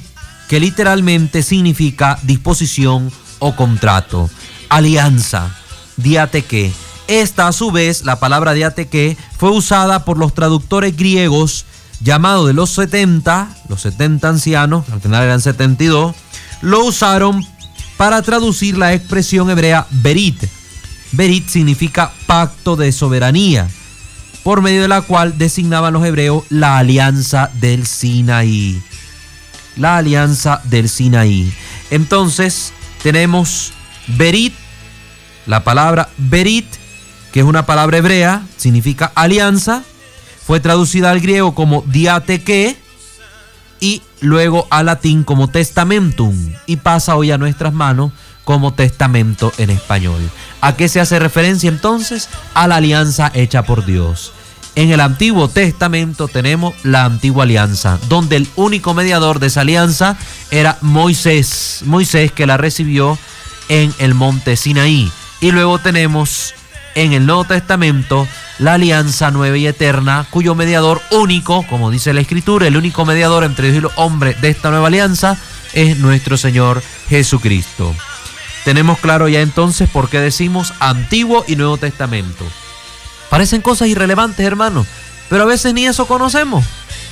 que 0.49 0.61
literalmente 0.61 1.43
significa 1.43 2.19
disposición 2.23 3.13
o 3.39 3.55
contrato, 3.55 4.31
alianza, 4.69 5.55
diateque. 5.97 6.73
Esta, 7.07 7.49
a 7.49 7.53
su 7.53 7.71
vez, 7.71 8.05
la 8.05 8.21
palabra 8.21 8.53
diateque, 8.53 9.17
fue 9.39 9.51
usada 9.51 10.05
por 10.05 10.19
los 10.19 10.35
traductores 10.35 10.97
griegos 10.97 11.65
llamados 12.01 12.47
de 12.47 12.53
los 12.53 12.71
70, 12.71 13.49
los 13.69 13.83
70 13.83 14.29
ancianos, 14.29 14.85
al 14.91 15.01
final 15.01 15.25
eran 15.25 15.41
72, 15.41 16.15
lo 16.61 16.85
usaron 16.85 17.45
para 17.97 18.23
traducir 18.23 18.79
la 18.79 18.95
expresión 18.95 19.51
hebrea 19.51 19.87
berit. 19.91 20.45
Berit 21.13 21.49
significa 21.49 22.13
pacto 22.27 22.77
de 22.77 22.93
soberanía, 22.93 23.69
por 24.45 24.63
medio 24.63 24.83
de 24.83 24.89
la 24.89 25.03
cual 25.03 25.39
designaban 25.39 25.93
los 25.93 26.05
hebreos 26.05 26.45
la 26.51 26.79
alianza 26.79 27.51
del 27.55 27.87
Sinaí. 27.87 28.81
La 29.79 29.97
alianza 29.97 30.61
del 30.65 30.89
Sinaí. 30.89 31.53
Entonces 31.91 32.73
tenemos 33.03 33.73
berit, 34.07 34.55
la 35.47 35.65
palabra 35.65 36.09
berit 36.19 36.67
que 37.33 37.41
es 37.41 37.47
una 37.47 37.67
palabra 37.67 37.99
hebrea, 37.99 38.43
significa 38.57 39.13
alianza, 39.15 39.83
fue 40.47 40.61
traducida 40.61 41.11
al 41.11 41.21
griego 41.21 41.55
como 41.55 41.83
diateque 41.87 42.77
y 43.81 44.03
luego 44.21 44.67
al 44.71 44.87
latín 44.87 45.25
como 45.25 45.49
testamentum 45.49 46.35
y 46.67 46.77
pasa 46.77 47.17
hoy 47.17 47.31
a 47.31 47.39
nuestras 47.39 47.73
manos 47.73 48.13
como 48.45 48.73
testamento 48.73 49.53
en 49.59 49.71
español. 49.71 50.31
¿A 50.63 50.75
qué 50.75 50.89
se 50.89 51.01
hace 51.01 51.19
referencia 51.19 51.69
entonces? 51.69 52.29
A 52.55 52.67
la 52.67 52.77
alianza 52.77 53.31
hecha 53.35 53.63
por 53.65 53.85
Dios. 53.85 54.33
En 54.79 54.93
el 54.93 55.01
Antiguo 55.01 55.49
Testamento 55.49 56.29
tenemos 56.29 56.73
la 56.85 57.05
antigua 57.05 57.43
alianza, 57.43 57.99
donde 58.09 58.37
el 58.37 58.47
único 58.55 58.95
mediador 58.95 59.41
de 59.41 59.49
esa 59.49 59.63
alianza 59.63 60.17
era 60.53 60.79
Moisés, 60.83 61.81
Moisés 61.85 62.31
que 62.31 62.47
la 62.47 62.59
recibió 62.59 63.19
en 63.69 63.93
el 63.99 64.15
monte 64.15 64.55
Sinaí. 64.55 65.11
Y 65.41 65.51
luego 65.51 65.81
tenemos 65.81 66.55
en 66.95 67.13
el 67.13 67.27
Nuevo 67.27 67.43
Testamento 67.43 68.29
la 68.61 68.75
alianza 68.75 69.33
nueva 69.33 69.57
y 69.57 69.67
eterna, 69.67 70.29
cuyo 70.31 70.55
mediador 70.55 71.03
único, 71.11 71.67
como 71.67 71.91
dice 71.91 72.13
la 72.13 72.21
Escritura, 72.21 72.69
el 72.69 72.77
único 72.77 73.05
mediador 73.05 73.43
entre 73.43 73.73
Dios 73.73 73.79
y 73.79 73.81
los 73.81 73.93
hombres 73.97 74.41
de 74.41 74.51
esta 74.51 74.71
nueva 74.71 74.87
alianza 74.87 75.37
es 75.73 75.99
nuestro 75.99 76.37
Señor 76.37 76.85
Jesucristo. 77.09 77.97
Tenemos 78.65 79.01
claro 79.01 79.27
ya 79.27 79.41
entonces 79.41 79.91
por 79.91 80.09
qué 80.09 80.21
decimos 80.21 80.73
Antiguo 80.79 81.45
y 81.49 81.57
Nuevo 81.57 81.79
Testamento. 81.79 82.45
Parecen 83.31 83.61
cosas 83.61 83.89
irrelevantes, 83.89 84.45
hermanos, 84.45 84.87
pero 85.29 85.45
a 85.45 85.47
veces 85.47 85.75
ni 85.75 85.87
eso 85.87 86.07
conocemos. 86.07 86.65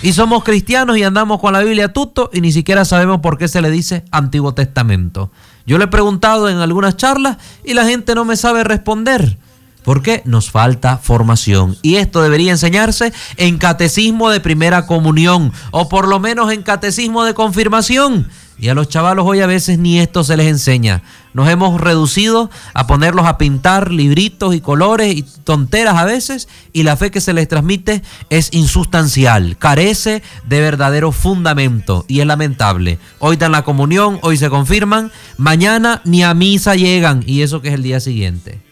Y 0.02 0.12
somos 0.12 0.44
cristianos 0.44 0.99
y 0.99 1.02
andamos 1.02 1.40
con 1.40 1.52
la 1.52 1.61
Biblia 1.61 1.92
tuto 1.92 2.30
y 2.32 2.40
ni 2.40 2.52
siquiera 2.52 2.85
sabemos 2.85 3.20
por 3.20 3.38
qué 3.38 3.49
se 3.49 3.62
le 3.62 3.70
dice 3.70 4.04
Antiguo 4.11 4.54
Testamento. 4.54 5.30
Yo 5.66 5.78
le 5.78 5.85
he 5.85 5.88
preguntado 5.88 6.49
en 6.49 6.58
algunas 6.58 6.96
charlas 6.96 7.38
y 7.64 7.75
la 7.75 7.87
gente 7.87 8.14
no 8.14 8.25
me 8.25 8.37
sabe 8.37 8.62
responder 8.62 9.38
porque 9.87 10.23
nos 10.25 10.50
falta 10.50 10.99
formación. 10.99 11.76
Y 11.80 11.96
esto 11.96 12.20
debería 12.20 12.50
enseñarse 12.50 13.12
en 13.37 13.56
catecismo 13.56 14.30
de 14.30 14.40
primera 14.40 14.85
comunión 14.85 15.52
o 15.70 15.88
por 15.88 16.08
lo 16.08 16.18
menos 16.18 16.52
en 16.52 16.62
catecismo 16.62 17.25
de 17.25 17.35
confirmación. 17.35 18.28
Y 18.58 18.68
a 18.68 18.75
los 18.75 18.88
chavalos 18.88 19.26
hoy 19.26 19.40
a 19.40 19.46
veces 19.46 19.78
ni 19.78 19.98
esto 19.98 20.25
se 20.25 20.36
les 20.36 20.46
enseña. 20.46 21.02
Nos 21.34 21.48
hemos 21.48 21.78
reducido 21.78 22.50
a 22.72 22.86
ponerlos 22.86 23.26
a 23.26 23.36
pintar 23.36 23.90
libritos 23.90 24.54
y 24.54 24.60
colores 24.60 25.14
y 25.14 25.22
tonteras 25.22 25.96
a 25.96 26.06
veces 26.06 26.48
y 26.72 26.82
la 26.82 26.96
fe 26.96 27.10
que 27.10 27.20
se 27.20 27.34
les 27.34 27.48
transmite 27.48 28.02
es 28.30 28.48
insustancial, 28.52 29.58
carece 29.58 30.22
de 30.46 30.60
verdadero 30.62 31.12
fundamento 31.12 32.06
y 32.08 32.20
es 32.20 32.26
lamentable. 32.26 32.98
Hoy 33.18 33.36
dan 33.36 33.52
la 33.52 33.62
comunión, 33.62 34.18
hoy 34.22 34.38
se 34.38 34.48
confirman, 34.48 35.12
mañana 35.36 36.00
ni 36.04 36.22
a 36.22 36.32
misa 36.32 36.75
llegan 36.75 37.22
y 37.26 37.42
eso 37.42 37.60
que 37.60 37.68
es 37.68 37.75
el 37.75 37.82
día 37.82 38.00
siguiente. 38.00 38.62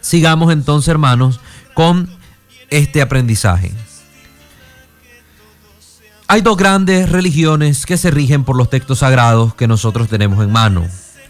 Sigamos 0.00 0.52
entonces, 0.52 0.88
hermanos, 0.88 1.38
con 1.74 2.10
este 2.70 3.00
aprendizaje. 3.00 3.72
Hay 6.32 6.42
dos 6.42 6.56
grandes 6.56 7.10
religiones 7.10 7.84
que 7.86 7.96
se 7.96 8.08
rigen 8.08 8.44
por 8.44 8.54
los 8.54 8.70
textos 8.70 9.00
sagrados 9.00 9.52
que 9.56 9.66
nosotros 9.66 10.08
tenemos 10.08 10.40
en 10.44 10.52
mano. 10.52 10.86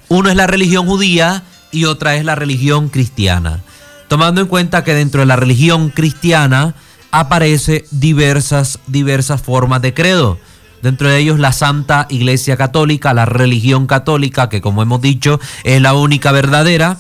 Uno 0.09 0.28
es 0.28 0.37
la 0.37 0.47
religión 0.47 0.85
judía 0.85 1.42
y 1.73 1.87
otra 1.87 2.16
es 2.16 2.25
la 2.26 2.35
religión 2.35 2.90
cristiana. 2.90 3.62
Tomando 4.09 4.42
en 4.42 4.47
cuenta 4.47 4.85
que 4.85 4.92
dentro 4.92 5.21
de 5.21 5.26
la 5.26 5.37
religión 5.37 5.88
cristiana 5.88 6.75
aparece 7.12 7.87
diversas, 7.90 8.78
diversas 8.88 9.40
formas 9.40 9.80
de 9.80 9.95
credo. 9.95 10.38
Dentro 10.83 11.09
de 11.09 11.16
ellos 11.16 11.38
la 11.38 11.54
Santa 11.54 12.07
Iglesia 12.11 12.59
Católica, 12.59 13.14
la 13.14 13.25
religión 13.25 13.87
católica, 13.87 14.50
que 14.50 14.61
como 14.61 14.83
hemos 14.83 15.00
dicho 15.00 15.40
es 15.64 15.80
la 15.80 15.95
única 15.95 16.30
verdadera 16.30 16.99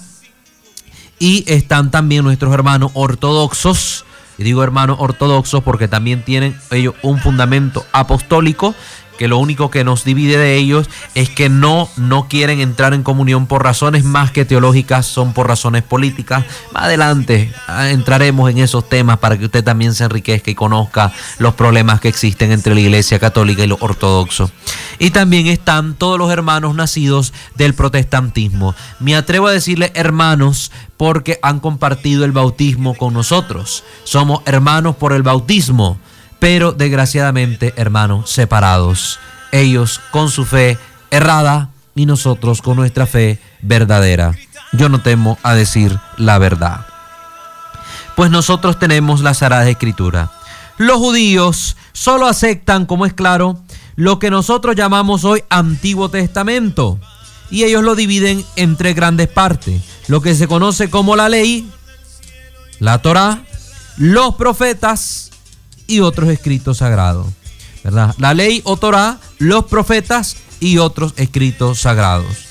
y 1.18 1.44
están 1.48 1.90
también 1.90 2.24
nuestros 2.24 2.54
hermanos 2.54 2.92
ortodoxos. 2.94 4.06
Y 4.40 4.42
digo 4.42 4.64
hermanos 4.64 4.96
ortodoxos 5.00 5.62
porque 5.62 5.86
también 5.86 6.22
tienen 6.22 6.58
ellos 6.70 6.94
un 7.02 7.18
fundamento 7.18 7.84
apostólico 7.92 8.74
que 9.20 9.28
lo 9.28 9.36
único 9.36 9.70
que 9.70 9.84
nos 9.84 10.02
divide 10.02 10.38
de 10.38 10.56
ellos 10.56 10.88
es 11.14 11.28
que 11.28 11.50
no, 11.50 11.90
no 11.98 12.26
quieren 12.26 12.58
entrar 12.58 12.94
en 12.94 13.02
comunión 13.02 13.46
por 13.46 13.62
razones 13.62 14.02
más 14.02 14.30
que 14.30 14.46
teológicas, 14.46 15.04
son 15.04 15.34
por 15.34 15.46
razones 15.46 15.82
políticas. 15.82 16.46
Más 16.72 16.84
adelante 16.84 17.52
ah, 17.68 17.90
entraremos 17.90 18.50
en 18.50 18.56
esos 18.56 18.88
temas 18.88 19.18
para 19.18 19.36
que 19.36 19.44
usted 19.44 19.62
también 19.62 19.92
se 19.92 20.04
enriquezca 20.04 20.50
y 20.50 20.54
conozca 20.54 21.12
los 21.36 21.52
problemas 21.52 22.00
que 22.00 22.08
existen 22.08 22.50
entre 22.50 22.74
la 22.74 22.80
Iglesia 22.80 23.18
Católica 23.18 23.62
y 23.62 23.66
los 23.66 23.82
ortodoxos. 23.82 24.52
Y 24.98 25.10
también 25.10 25.48
están 25.48 25.96
todos 25.96 26.18
los 26.18 26.32
hermanos 26.32 26.74
nacidos 26.74 27.34
del 27.56 27.74
protestantismo. 27.74 28.74
Me 29.00 29.16
atrevo 29.16 29.48
a 29.48 29.52
decirle 29.52 29.92
hermanos 29.94 30.72
porque 30.96 31.38
han 31.42 31.60
compartido 31.60 32.24
el 32.24 32.32
bautismo 32.32 32.94
con 32.94 33.12
nosotros. 33.12 33.84
Somos 34.04 34.40
hermanos 34.46 34.96
por 34.96 35.12
el 35.12 35.22
bautismo 35.22 35.98
pero 36.40 36.72
desgraciadamente, 36.72 37.72
hermanos, 37.76 38.30
separados. 38.30 39.20
Ellos 39.52 40.00
con 40.10 40.30
su 40.30 40.44
fe 40.44 40.78
errada 41.10 41.70
y 41.94 42.06
nosotros 42.06 42.62
con 42.62 42.76
nuestra 42.76 43.06
fe 43.06 43.38
verdadera. 43.62 44.34
Yo 44.72 44.88
no 44.88 45.00
temo 45.00 45.38
a 45.42 45.54
decir 45.54 45.96
la 46.16 46.38
verdad. 46.38 46.86
Pues 48.16 48.30
nosotros 48.30 48.78
tenemos 48.78 49.20
la 49.20 49.34
Sagrada 49.34 49.68
Escritura. 49.68 50.30
Los 50.78 50.98
judíos 50.98 51.76
solo 51.92 52.26
aceptan, 52.26 52.86
como 52.86 53.04
es 53.06 53.12
claro, 53.12 53.60
lo 53.96 54.18
que 54.18 54.30
nosotros 54.30 54.76
llamamos 54.76 55.24
hoy 55.24 55.44
Antiguo 55.50 56.08
Testamento. 56.08 56.98
Y 57.50 57.64
ellos 57.64 57.82
lo 57.82 57.94
dividen 57.94 58.44
en 58.56 58.76
tres 58.76 58.94
grandes 58.94 59.28
partes. 59.28 59.82
Lo 60.06 60.22
que 60.22 60.34
se 60.34 60.48
conoce 60.48 60.88
como 60.88 61.16
la 61.16 61.28
ley, 61.28 61.68
la 62.78 63.02
Torah, 63.02 63.42
los 63.96 64.36
profetas 64.36 65.29
y 65.90 66.00
otros 66.00 66.30
escritos 66.30 66.78
sagrados. 66.78 67.26
¿verdad? 67.82 68.14
La 68.18 68.34
ley 68.34 68.60
o 68.64 68.76
Torah, 68.76 69.18
los 69.38 69.66
profetas 69.66 70.36
y 70.60 70.78
otros 70.78 71.14
escritos 71.16 71.80
sagrados. 71.80 72.50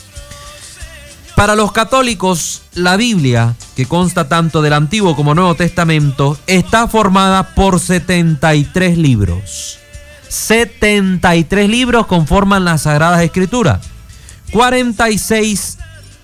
Para 1.36 1.56
los 1.56 1.72
católicos, 1.72 2.64
la 2.74 2.98
Biblia, 2.98 3.56
que 3.76 3.86
consta 3.86 4.28
tanto 4.28 4.62
del 4.62 4.74
Antiguo 4.74 5.16
como 5.16 5.36
Nuevo 5.36 5.56
Testamento, 5.56 6.38
está 6.48 6.88
formada 6.88 7.56
por 7.56 7.80
73 7.80 8.98
libros. 8.98 9.80
73 10.28 11.70
libros 11.70 12.08
conforman 12.08 12.66
las 12.66 12.82
Sagradas 12.82 13.22
Escrituras. 13.22 13.80
46 14.52 15.78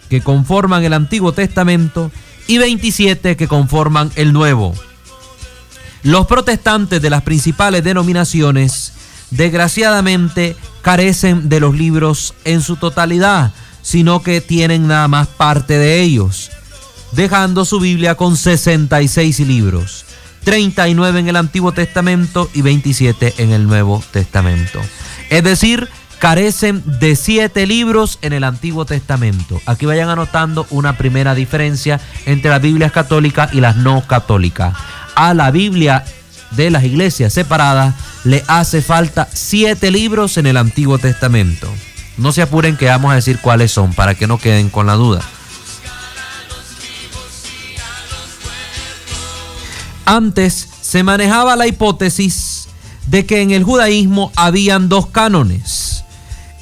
que 0.10 0.22
conforman 0.22 0.84
el 0.84 0.94
Antiguo 0.94 1.32
Testamento 1.32 2.12
y 2.48 2.58
27 2.58 3.38
que 3.38 3.48
conforman 3.48 4.12
el 4.16 4.34
Nuevo. 4.34 4.74
Los 6.06 6.28
protestantes 6.28 7.02
de 7.02 7.10
las 7.10 7.24
principales 7.24 7.84
denominaciones, 7.84 8.94
desgraciadamente, 9.32 10.56
carecen 10.84 11.50
de 11.50 11.60
los 11.60 11.74
libros 11.74 12.36
en 12.44 12.62
su 12.62 12.76
totalidad, 12.76 13.54
sino 13.82 14.22
que 14.22 14.40
tienen 14.40 14.86
nada 14.86 15.08
más 15.08 15.28
parte 15.28 15.80
de 15.80 16.04
ellos, 16.04 16.52
dejando 17.14 17.66
su 17.66 17.80
Biblia 17.80 18.14
con 18.14 18.38
66 18.38 19.40
libros, 19.40 20.06
39 20.44 21.22
en 21.22 21.28
el 21.28 21.38
Antiguo 21.38 21.72
Testamento 21.72 22.52
y 22.54 22.62
27 22.62 23.34
en 23.40 23.50
el 23.50 23.66
Nuevo 23.66 24.04
Testamento. 24.12 24.80
Es 25.32 25.44
decir, 25.44 25.90
carecen 26.20 26.84
de 27.00 27.16
siete 27.16 27.66
libros 27.66 28.20
en 28.22 28.34
el 28.34 28.44
Antiguo 28.44 28.86
Testamento. 28.86 29.60
Aquí 29.66 29.88
vayan 29.88 30.10
anotando 30.10 30.68
una 30.70 31.00
primera 31.00 31.34
diferencia 31.34 32.00
entre 32.28 32.52
las 32.52 32.62
Biblias 32.62 32.92
católicas 32.92 33.56
y 33.56 33.60
las 33.60 33.76
no 33.76 34.06
católicas 34.06 34.76
a 35.16 35.34
la 35.34 35.52
Biblia 35.52 36.04
de 36.52 36.70
las 36.70 36.84
iglesias 36.84 37.34
separadas 37.34 37.96
le 38.24 38.44
hace 38.48 38.82
falta 38.82 39.28
siete 39.34 39.92
libros 39.92 40.38
en 40.38 40.48
el 40.48 40.58
Antiguo 40.58 40.98
Testamento. 40.98 41.70
No 42.18 42.32
se 42.32 42.42
apuren 42.42 42.78
que 42.78 42.86
vamos 42.86 43.12
a 43.12 43.16
decir 43.16 43.40
cuáles 43.40 43.72
son 43.72 43.94
para 43.94 44.16
que 44.16 44.28
no 44.28 44.38
queden 44.38 44.70
con 44.70 44.88
la 44.88 44.94
duda. 44.94 45.22
Antes 50.06 50.70
se 50.82 51.04
manejaba 51.04 51.56
la 51.56 51.68
hipótesis 51.68 52.68
de 53.08 53.26
que 53.26 53.42
en 53.42 53.52
el 53.52 53.64
judaísmo 53.64 54.32
habían 54.36 54.88
dos 54.88 55.08
cánones. 55.08 56.04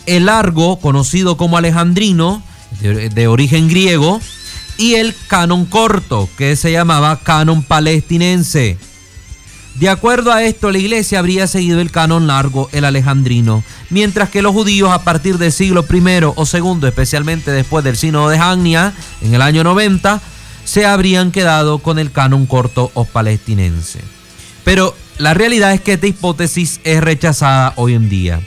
El 0.06 0.26
largo, 0.26 0.80
conocido 0.80 1.38
como 1.38 1.58
alejandrino, 1.58 2.42
de, 2.82 3.10
de 3.10 3.28
origen 3.28 3.68
griego, 3.68 4.20
y 4.84 4.96
el 4.96 5.16
canon 5.28 5.64
corto, 5.64 6.28
que 6.38 6.58
se 6.58 6.74
llamaba 6.74 7.22
canon 7.24 7.64
palestinense. 7.64 8.78
De 9.76 9.88
acuerdo 9.88 10.34
a 10.34 10.44
esto, 10.44 10.72
la 10.72 10.78
iglesia 10.78 11.20
habría 11.20 11.48
seguido 11.48 11.80
el 11.80 11.90
canon 11.90 12.28
largo, 12.28 12.68
el 12.74 12.84
alejandrino, 12.84 13.64
mientras 13.90 14.30
que 14.30 14.42
los 14.42 14.52
judíos 14.52 14.92
a 14.92 15.06
partir 15.06 15.38
del 15.38 15.54
siglo 15.54 15.86
I 15.90 16.24
o 16.26 16.46
II, 16.52 16.86
especialmente 16.86 17.50
después 17.50 17.86
del 17.86 17.96
sínodo 17.96 18.28
de 18.28 18.38
Jania, 18.38 18.92
en 19.22 19.34
el 19.34 19.42
año 19.42 19.64
90, 19.64 20.20
se 20.66 20.86
habrían 20.86 21.32
quedado 21.32 21.78
con 21.78 21.98
el 21.98 22.12
canon 22.12 22.46
corto 22.46 22.92
o 22.94 23.06
palestinense. 23.06 24.02
Pero 24.66 24.94
la 25.18 25.34
realidad 25.34 25.72
es 25.72 25.80
que 25.80 25.94
esta 25.94 26.08
hipótesis 26.08 26.82
es 26.84 27.02
rechazada 27.02 27.72
hoy 27.78 27.94
en 27.94 28.10
día. 28.10 28.42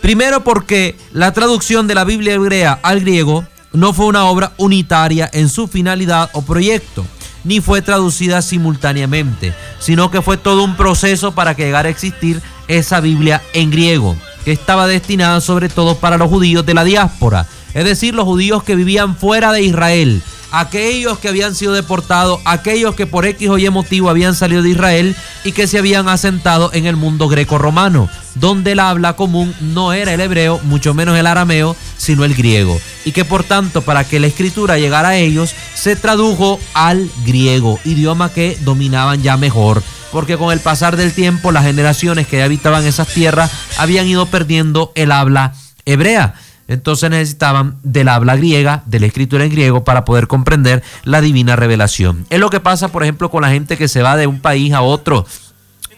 Primero 0.00 0.42
porque 0.42 0.96
la 1.12 1.32
traducción 1.32 1.86
de 1.86 1.94
la 1.94 2.02
Biblia 2.02 2.34
hebrea 2.34 2.76
al 2.82 3.02
griego 3.02 3.46
no 3.76 3.92
fue 3.92 4.06
una 4.06 4.24
obra 4.24 4.52
unitaria 4.56 5.28
en 5.32 5.48
su 5.48 5.68
finalidad 5.68 6.30
o 6.32 6.42
proyecto, 6.42 7.04
ni 7.44 7.60
fue 7.60 7.82
traducida 7.82 8.42
simultáneamente, 8.42 9.54
sino 9.78 10.10
que 10.10 10.22
fue 10.22 10.36
todo 10.38 10.64
un 10.64 10.76
proceso 10.76 11.32
para 11.32 11.54
que 11.54 11.64
llegara 11.64 11.88
a 11.88 11.92
existir 11.92 12.40
esa 12.68 13.00
Biblia 13.00 13.42
en 13.52 13.70
griego, 13.70 14.16
que 14.44 14.52
estaba 14.52 14.86
destinada 14.86 15.40
sobre 15.40 15.68
todo 15.68 15.96
para 15.96 16.16
los 16.16 16.28
judíos 16.28 16.64
de 16.64 16.74
la 16.74 16.84
diáspora, 16.84 17.46
es 17.74 17.84
decir, 17.84 18.14
los 18.14 18.24
judíos 18.24 18.62
que 18.62 18.74
vivían 18.74 19.14
fuera 19.14 19.52
de 19.52 19.62
Israel, 19.62 20.22
aquellos 20.58 21.18
que 21.18 21.28
habían 21.28 21.54
sido 21.54 21.74
deportados, 21.74 22.40
aquellos 22.44 22.94
que 22.94 23.06
por 23.06 23.26
X 23.26 23.48
o 23.50 23.58
Y 23.58 23.68
motivo 23.68 24.08
habían 24.08 24.34
salido 24.34 24.62
de 24.62 24.70
Israel 24.70 25.14
y 25.44 25.52
que 25.52 25.66
se 25.66 25.78
habían 25.78 26.08
asentado 26.08 26.70
en 26.72 26.86
el 26.86 26.96
mundo 26.96 27.28
greco-romano, 27.28 28.08
donde 28.34 28.72
el 28.72 28.80
habla 28.80 29.16
común 29.16 29.54
no 29.60 29.92
era 29.92 30.14
el 30.14 30.20
hebreo, 30.20 30.58
mucho 30.64 30.94
menos 30.94 31.18
el 31.18 31.26
arameo, 31.26 31.76
sino 31.98 32.24
el 32.24 32.34
griego, 32.34 32.80
y 33.04 33.12
que 33.12 33.24
por 33.24 33.44
tanto 33.44 33.82
para 33.82 34.04
que 34.04 34.18
la 34.18 34.28
escritura 34.28 34.78
llegara 34.78 35.10
a 35.10 35.16
ellos 35.16 35.54
se 35.74 35.94
tradujo 35.94 36.58
al 36.72 37.10
griego, 37.26 37.78
idioma 37.84 38.32
que 38.32 38.56
dominaban 38.62 39.22
ya 39.22 39.36
mejor 39.36 39.82
porque 40.12 40.38
con 40.38 40.50
el 40.50 40.60
pasar 40.60 40.96
del 40.96 41.12
tiempo 41.12 41.52
las 41.52 41.64
generaciones 41.64 42.26
que 42.26 42.42
habitaban 42.42 42.86
esas 42.86 43.08
tierras 43.08 43.50
habían 43.76 44.06
ido 44.06 44.24
perdiendo 44.24 44.92
el 44.94 45.12
habla 45.12 45.52
hebrea. 45.84 46.34
Entonces 46.68 47.10
necesitaban 47.10 47.78
del 47.82 48.08
habla 48.08 48.36
griega, 48.36 48.82
de 48.86 49.00
la 49.00 49.06
escritura 49.06 49.44
en 49.44 49.50
griego, 49.50 49.84
para 49.84 50.04
poder 50.04 50.26
comprender 50.26 50.82
la 51.04 51.20
divina 51.20 51.56
revelación. 51.56 52.26
Es 52.30 52.40
lo 52.40 52.50
que 52.50 52.60
pasa, 52.60 52.88
por 52.88 53.02
ejemplo, 53.02 53.30
con 53.30 53.42
la 53.42 53.50
gente 53.50 53.76
que 53.76 53.88
se 53.88 54.02
va 54.02 54.16
de 54.16 54.26
un 54.26 54.40
país 54.40 54.72
a 54.72 54.82
otro, 54.82 55.26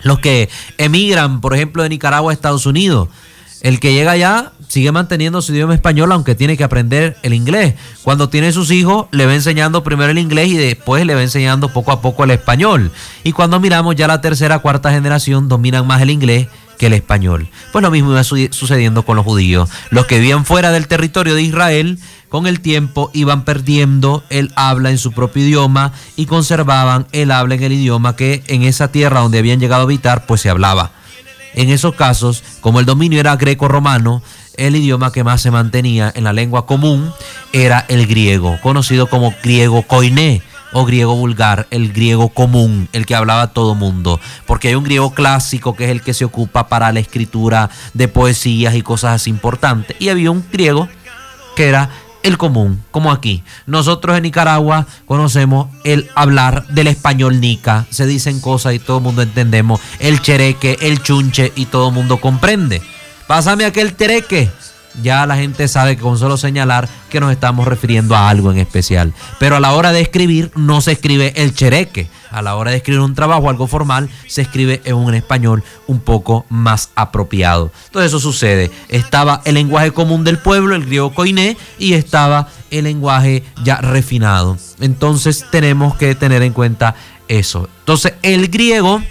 los 0.03 0.19
que 0.19 0.49
emigran, 0.77 1.41
por 1.41 1.55
ejemplo, 1.55 1.83
de 1.83 1.89
Nicaragua 1.89 2.33
a 2.33 2.35
Estados 2.35 2.67
Unidos. 2.67 3.09
El 3.61 3.81
que 3.81 3.93
llega 3.93 4.13
allá 4.13 4.53
sigue 4.69 4.93
manteniendo 4.93 5.43
su 5.43 5.53
idioma 5.53 5.75
español, 5.75 6.13
aunque 6.13 6.37
tiene 6.37 6.57
que 6.57 6.63
aprender 6.63 7.17
el 7.23 7.35
inglés. 7.35 7.75
Cuando 8.05 8.29
tiene 8.29 8.53
sus 8.53 8.71
hijos, 8.71 9.07
le 9.11 9.27
va 9.27 9.35
enseñando 9.35 9.83
primero 9.83 10.11
el 10.11 10.19
inglés 10.19 10.49
y 10.49 10.57
después 10.57 11.05
le 11.05 11.15
va 11.15 11.23
enseñando 11.23 11.73
poco 11.73 11.91
a 11.91 12.01
poco 12.01 12.23
el 12.23 12.31
español. 12.31 12.93
Y 13.25 13.33
cuando 13.33 13.59
miramos 13.59 13.97
ya 13.97 14.07
la 14.07 14.21
tercera, 14.21 14.61
cuarta 14.61 14.93
generación, 14.93 15.49
dominan 15.49 15.87
más 15.87 16.03
el 16.03 16.11
inglés 16.11 16.47
que 16.79 16.87
el 16.87 16.95
español. 16.95 17.49
Pues 17.73 17.83
lo 17.83 17.91
mismo 17.91 18.13
iba 18.13 18.25
sucediendo 18.25 19.05
con 19.05 19.17
los 19.17 19.25
judíos. 19.25 19.69
Los 19.91 20.07
que 20.07 20.19
vivían 20.19 20.45
fuera 20.45 20.73
del 20.73 20.89
territorio 20.89 21.35
de 21.35 21.43
Israel, 21.43 21.99
con 22.29 22.47
el 22.47 22.61
tiempo 22.61 23.11
iban 23.13 23.45
perdiendo 23.45 24.23
el 24.31 24.53
habla 24.55 24.91
en 24.91 24.99
su 24.99 25.13
propio 25.13 25.45
idioma 25.45 25.93
y 26.17 26.27
conservaban 26.27 27.07
el 27.13 27.31
habla 27.31 27.57
en 27.57 27.63
el 27.63 27.73
idioma 27.73 28.17
que 28.17 28.43
en 28.47 28.63
esa 28.63 28.89
tierra 28.89 29.21
donde 29.21 29.39
habían 29.39 29.61
llegado 29.61 29.83
a 29.83 29.85
habitar, 29.85 30.27
pues 30.27 30.41
se 30.41 30.51
hablaba. 30.51 30.93
En 31.55 31.71
esos 31.71 31.95
casos, 31.95 32.45
como 32.61 32.81
el 32.81 32.87
dominio 32.87 33.19
era 33.19 33.37
greco-romano, 33.37 34.23
el 34.57 34.77
idioma 34.77 35.13
que 35.13 35.25
más 35.25 35.41
se 35.41 35.51
mantenía 35.51 36.13
en 36.15 36.25
la 36.25 36.33
lengua 36.33 36.67
común 36.67 37.13
era 37.53 37.85
el 37.89 38.07
griego, 38.07 38.59
conocido 38.61 39.09
como 39.09 39.35
griego 39.43 39.83
koiné 39.83 40.43
o 40.73 40.85
griego 40.85 41.15
vulgar, 41.17 41.67
el 41.71 41.93
griego 41.93 42.29
común, 42.29 42.89
el 42.93 43.07
que 43.07 43.15
hablaba 43.15 43.49
todo 43.49 43.75
mundo, 43.75 44.21
porque 44.47 44.69
hay 44.69 44.75
un 44.75 44.85
griego 44.85 45.15
clásico 45.15 45.75
que 45.75 45.85
es 45.85 45.91
el 45.91 46.03
que 46.03 46.15
se 46.15 46.25
ocupa 46.25 46.69
para 46.69 46.93
la 46.93 47.01
escritura 47.01 47.71
de 47.95 48.09
poesías 48.09 48.75
y 48.75 48.83
cosas 48.83 49.15
así 49.15 49.31
importantes, 49.31 49.97
y 49.99 50.09
había 50.09 50.31
un 50.31 50.45
griego 50.51 50.89
que 51.57 51.69
era 51.69 51.91
el 52.23 52.37
común, 52.37 52.83
como 52.91 53.11
aquí. 53.13 53.43
Nosotros 53.67 54.17
en 54.17 54.25
Nicaragua 54.25 54.87
conocemos 55.07 55.69
el 55.85 56.11
hablar 56.15 56.67
del 56.69 56.89
español 56.89 57.41
nica, 57.41 57.87
se 57.91 58.07
dicen 58.07 58.41
cosas 58.41 58.75
y 58.75 58.79
todo 58.79 58.99
el 58.99 59.05
mundo 59.05 59.23
entendemos, 59.23 59.81
el 59.99 60.21
chereque, 60.21 60.79
el 60.81 61.03
chunche 61.03 61.53
y 61.57 61.67
todo 61.67 61.89
el 61.89 61.95
mundo 61.95 62.19
comprende. 62.19 62.83
Pásame 63.27 63.65
aquel 63.65 63.95
tereque, 63.95 64.51
ya 65.03 65.27
la 65.27 65.37
gente 65.37 65.69
sabe 65.69 65.97
que 65.97 66.03
con 66.03 66.19
solo 66.19 66.37
señalar 66.37 66.89
que 67.09 67.21
nos 67.21 67.33
estamos 67.33 67.67
refiriendo 67.67 68.17
a 68.17 68.29
algo 68.29 68.51
en 68.51 68.59
especial. 68.59 69.15
Pero 69.39 69.57
a 69.57 69.61
la 69.61 69.73
hora 69.73 69.93
de 69.93 70.01
escribir 70.01 70.51
no 70.55 70.81
se 70.81 70.93
escribe 70.93 71.33
el 71.37 71.55
chereque. 71.55 72.09
A 72.31 72.43
la 72.43 72.57
hora 72.57 72.71
de 72.71 72.77
escribir 72.77 73.01
un 73.01 73.15
trabajo, 73.15 73.49
algo 73.49 73.67
formal, 73.67 74.11
se 74.27 74.43
escribe 74.43 74.83
en 74.85 74.97
un 74.97 75.15
español 75.15 75.65
un 75.87 76.01
poco 76.01 76.45
más 76.51 76.91
apropiado. 76.95 77.73
Todo 77.91 78.03
eso 78.03 78.21
sucede. 78.21 78.71
Estaba 78.89 79.41
el 79.45 79.55
lenguaje 79.55 79.93
común 79.93 80.25
del 80.25 80.39
pueblo, 80.39 80.75
el 80.75 80.85
griego 80.85 81.15
koiné, 81.15 81.57
y 81.79 81.95
estaba 81.95 82.49
el 82.71 82.85
lenguaje 82.85 83.45
ya 83.65 83.77
refinado. 83.77 84.59
Entonces 84.81 85.47
tenemos 85.51 85.97
que 85.97 86.15
tener 86.15 86.43
en 86.43 86.53
cuenta 86.53 86.95
eso. 87.29 87.69
Entonces 87.81 88.15
el 88.23 88.49
griego 88.49 89.03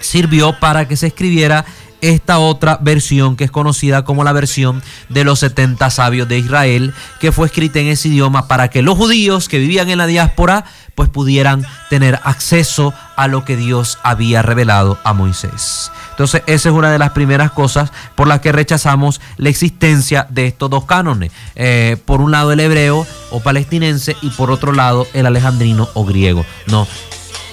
sirvió 0.00 0.58
para 0.58 0.86
que 0.88 0.96
se 0.96 1.08
escribiera 1.08 1.64
esta 2.00 2.38
otra 2.38 2.78
versión 2.80 3.36
que 3.36 3.44
es 3.44 3.50
conocida 3.50 4.04
como 4.04 4.24
la 4.24 4.32
versión 4.32 4.82
de 5.08 5.24
los 5.24 5.40
70 5.40 5.90
sabios 5.90 6.28
de 6.28 6.38
Israel, 6.38 6.94
que 7.20 7.32
fue 7.32 7.46
escrita 7.46 7.78
en 7.80 7.88
ese 7.88 8.08
idioma 8.08 8.48
para 8.48 8.68
que 8.68 8.82
los 8.82 8.96
judíos 8.96 9.48
que 9.48 9.58
vivían 9.58 9.90
en 9.90 9.98
la 9.98 10.06
diáspora 10.06 10.64
pues 10.94 11.08
pudieran 11.08 11.64
tener 11.90 12.18
acceso 12.24 12.92
a 13.16 13.28
lo 13.28 13.44
que 13.44 13.56
Dios 13.56 13.98
había 14.02 14.42
revelado 14.42 14.98
a 15.04 15.12
Moisés. 15.12 15.92
Entonces 16.10 16.42
esa 16.46 16.68
es 16.70 16.74
una 16.74 16.90
de 16.90 16.98
las 16.98 17.10
primeras 17.10 17.52
cosas 17.52 17.92
por 18.16 18.26
las 18.26 18.40
que 18.40 18.50
rechazamos 18.50 19.20
la 19.36 19.48
existencia 19.48 20.26
de 20.28 20.48
estos 20.48 20.68
dos 20.70 20.86
cánones. 20.86 21.30
Eh, 21.54 21.96
por 22.04 22.20
un 22.20 22.32
lado 22.32 22.50
el 22.50 22.58
hebreo 22.58 23.06
o 23.30 23.40
palestinense 23.40 24.16
y 24.22 24.30
por 24.30 24.50
otro 24.50 24.72
lado 24.72 25.06
el 25.12 25.26
alejandrino 25.26 25.88
o 25.94 26.04
griego. 26.04 26.44
No, 26.66 26.88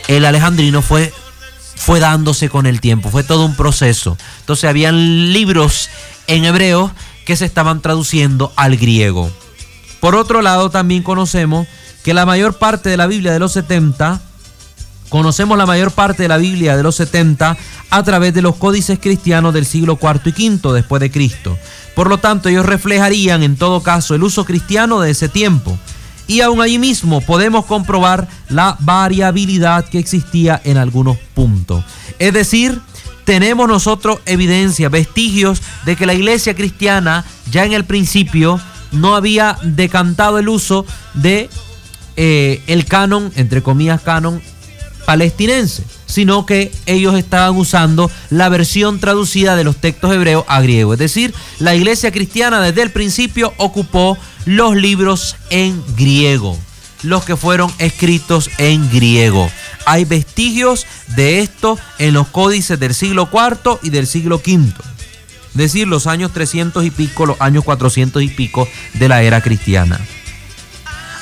el 0.08 0.26
alejandrino 0.26 0.82
fue 0.82 1.14
fue 1.76 2.00
dándose 2.00 2.50
con 2.50 2.66
el 2.66 2.82
tiempo, 2.82 3.10
fue 3.10 3.24
todo 3.24 3.46
un 3.46 3.56
proceso. 3.56 4.18
Entonces 4.40 4.70
habían 4.70 5.34
libros 5.34 5.90
en 6.28 6.46
hebreo 6.46 6.92
que 7.26 7.36
se 7.36 7.46
estaban 7.46 7.82
traduciendo 7.82 8.54
al 8.56 8.78
griego. 8.78 9.30
Por 10.00 10.16
otro 10.16 10.42
lado, 10.42 10.70
también 10.70 11.04
conocemos 11.04 11.68
que 12.04 12.14
la 12.14 12.26
mayor 12.26 12.58
parte 12.58 12.90
de 12.90 12.98
la 12.98 13.08
Biblia 13.08 13.34
de 13.34 13.40
los 13.40 13.52
70, 13.54 14.22
conocemos 15.10 15.58
la 15.58 15.66
mayor 15.66 15.92
parte 15.92 16.24
de 16.24 16.30
la 16.30 16.38
Biblia 16.38 16.78
de 16.78 16.84
los 16.84 16.96
70 16.96 17.58
a 17.90 18.04
través 18.04 18.34
de 18.34 18.42
los 18.42 18.56
códices 18.56 19.00
cristianos 19.00 19.54
del 19.54 19.66
siglo 19.66 19.98
IV 20.00 20.34
y 20.38 20.50
V 20.50 20.74
después 20.74 21.00
de 21.00 21.12
Cristo. 21.12 21.58
Por 21.96 22.10
lo 22.10 22.20
tanto, 22.20 22.50
ellos 22.50 22.66
reflejarían 22.66 23.42
en 23.42 23.56
todo 23.56 23.82
caso 23.82 24.14
el 24.14 24.24
uso 24.24 24.46
cristiano 24.46 25.02
de 25.02 25.12
ese 25.12 25.30
tiempo. 25.30 25.80
Y 26.28 26.42
aún 26.42 26.62
allí 26.62 26.80
mismo 26.80 27.22
podemos 27.22 27.66
comprobar 27.66 28.28
la 28.50 28.78
variabilidad 28.80 29.86
que 29.86 30.00
existía 30.00 30.60
en 30.64 30.78
algunos 30.78 31.18
puntos. 31.34 31.84
Es 32.20 32.34
decir, 32.34 32.82
tenemos 33.26 33.68
nosotros 33.68 34.20
evidencia, 34.26 34.90
vestigios 34.90 35.62
de 35.86 35.96
que 35.96 36.06
la 36.06 36.14
iglesia 36.14 36.56
cristiana 36.56 37.26
ya 37.52 37.66
en 37.66 37.74
el 37.74 37.84
principio 37.84 38.60
no 38.92 39.16
había 39.16 39.58
decantado 39.64 40.40
el 40.40 40.48
uso 40.48 40.86
de 41.14 41.50
eh, 42.16 42.62
el 42.68 42.86
canon, 42.86 43.32
entre 43.36 43.62
comillas 43.62 44.02
canon, 44.02 44.42
palestinense, 45.06 45.84
sino 46.06 46.46
que 46.46 46.72
ellos 46.86 47.16
estaban 47.16 47.56
usando 47.56 48.10
la 48.30 48.50
versión 48.50 49.00
traducida 49.00 49.56
de 49.56 49.64
los 49.64 49.78
textos 49.78 50.14
hebreos 50.14 50.46
a 50.48 50.62
griego. 50.62 50.94
Es 50.94 51.00
decir, 51.00 51.34
la 51.60 51.76
iglesia 51.76 52.12
cristiana 52.12 52.62
desde 52.62 52.82
el 52.82 52.92
principio 52.92 53.54
ocupó 53.58 54.18
los 54.46 54.76
libros 54.76 55.36
en 55.50 55.84
griego, 55.96 56.58
los 57.04 57.26
que 57.26 57.36
fueron 57.36 57.72
escritos 57.80 58.50
en 58.58 58.90
griego. 58.90 59.50
Hay 59.86 60.06
vestigios 60.06 60.86
de 61.16 61.40
esto 61.40 61.78
en 62.00 62.14
los 62.14 62.28
códices 62.28 62.80
del 62.80 62.94
siglo 62.94 63.30
IV 63.32 63.80
y 63.84 63.90
del 63.90 64.08
siglo 64.08 64.38
V. 64.38 64.74
Es 65.50 65.58
decir, 65.58 65.88
los 65.88 66.06
años 66.06 66.34
300 66.34 66.84
y 66.84 66.92
pico, 66.92 67.26
los 67.26 67.40
años 67.40 67.64
400 67.64 68.22
y 68.22 68.28
pico 68.28 68.68
de 68.94 69.08
la 69.08 69.24
era 69.24 69.42
cristiana. 69.42 70.00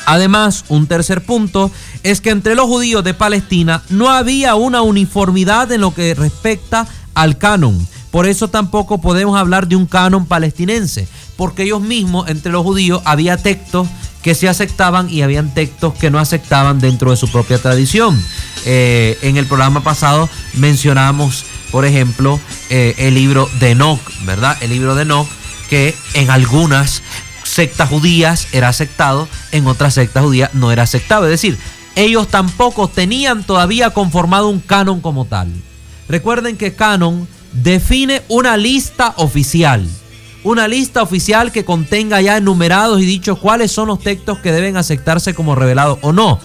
Además, 0.06 0.66
un 0.68 0.88
tercer 0.88 1.24
punto 1.24 1.72
es 2.04 2.20
que 2.20 2.32
entre 2.32 2.56
los 2.56 2.66
judíos 2.66 3.04
de 3.04 3.14
Palestina 3.14 3.84
no 3.90 4.10
había 4.10 4.56
una 4.56 4.82
uniformidad 4.82 5.72
en 5.72 5.82
lo 5.82 5.94
que 5.94 6.14
respecta 6.14 6.88
al 7.14 7.38
canon. 7.38 7.88
Por 8.14 8.28
eso 8.28 8.48
tampoco 8.48 9.02
podemos 9.02 9.36
hablar 9.40 9.68
de 9.68 9.76
un 9.76 9.88
canon 9.88 10.28
palestinense, 10.28 11.08
porque 11.36 11.64
ellos 11.64 11.82
mismos, 11.82 12.30
entre 12.30 12.52
los 12.52 12.62
judíos, 12.62 13.02
había 13.06 13.38
textos 13.38 13.88
que 14.22 14.36
se 14.36 14.48
aceptaban 14.48 15.10
y 15.10 15.24
habían 15.24 15.52
textos 15.56 15.96
que 15.96 16.12
no 16.12 16.20
aceptaban 16.20 16.80
dentro 16.80 17.10
de 17.10 17.18
su 17.18 17.28
propia 17.32 17.58
tradición. 17.58 18.24
Eh, 18.66 19.18
en 19.24 19.38
el 19.38 19.48
programa 19.48 19.84
pasado 19.84 20.30
mencionamos, 20.54 21.44
por 21.72 21.86
ejemplo, 21.86 22.40
eh, 22.70 22.94
el 23.00 23.16
libro 23.16 23.50
de 23.60 23.72
Enoch, 23.72 24.00
¿verdad? 24.26 24.60
El 24.62 24.70
libro 24.70 24.94
de 24.94 25.02
Enoch, 25.02 25.28
que 25.68 25.96
en 26.14 26.30
algunas 26.30 27.02
sectas 27.44 27.90
judías 27.90 28.48
era 28.52 28.68
aceptado, 28.68 29.28
en 29.52 29.66
otras 29.66 29.96
sectas 29.96 30.24
judías 30.24 30.52
no 30.54 30.72
era 30.72 30.84
aceptado. 30.84 31.24
Es 31.24 31.32
decir, 31.32 31.58
ellos 31.96 32.28
tampoco 32.28 32.88
tenían 32.88 33.44
todavía 33.44 33.90
conformado 33.90 34.50
un 34.50 34.60
canon 34.60 35.02
como 35.02 35.26
tal. 35.26 35.52
Recuerden 36.08 36.58
que 36.58 36.76
canon 36.76 37.28
define 37.54 38.24
una 38.28 38.58
lista 38.58 39.14
oficial. 39.18 39.88
Una 40.44 40.68
lista 40.68 41.02
oficial 41.02 41.52
que 41.52 41.64
contenga 41.64 42.20
ya 42.20 42.36
enumerados 42.36 43.02
y 43.02 43.06
dichos 43.06 43.40
cuáles 43.40 43.72
son 43.72 43.88
los 43.88 44.00
textos 44.00 44.40
que 44.40 44.52
deben 44.52 44.76
aceptarse 44.76 45.34
como 45.34 45.56
revelados 45.56 46.00
o 46.02 46.12
no. 46.12 46.40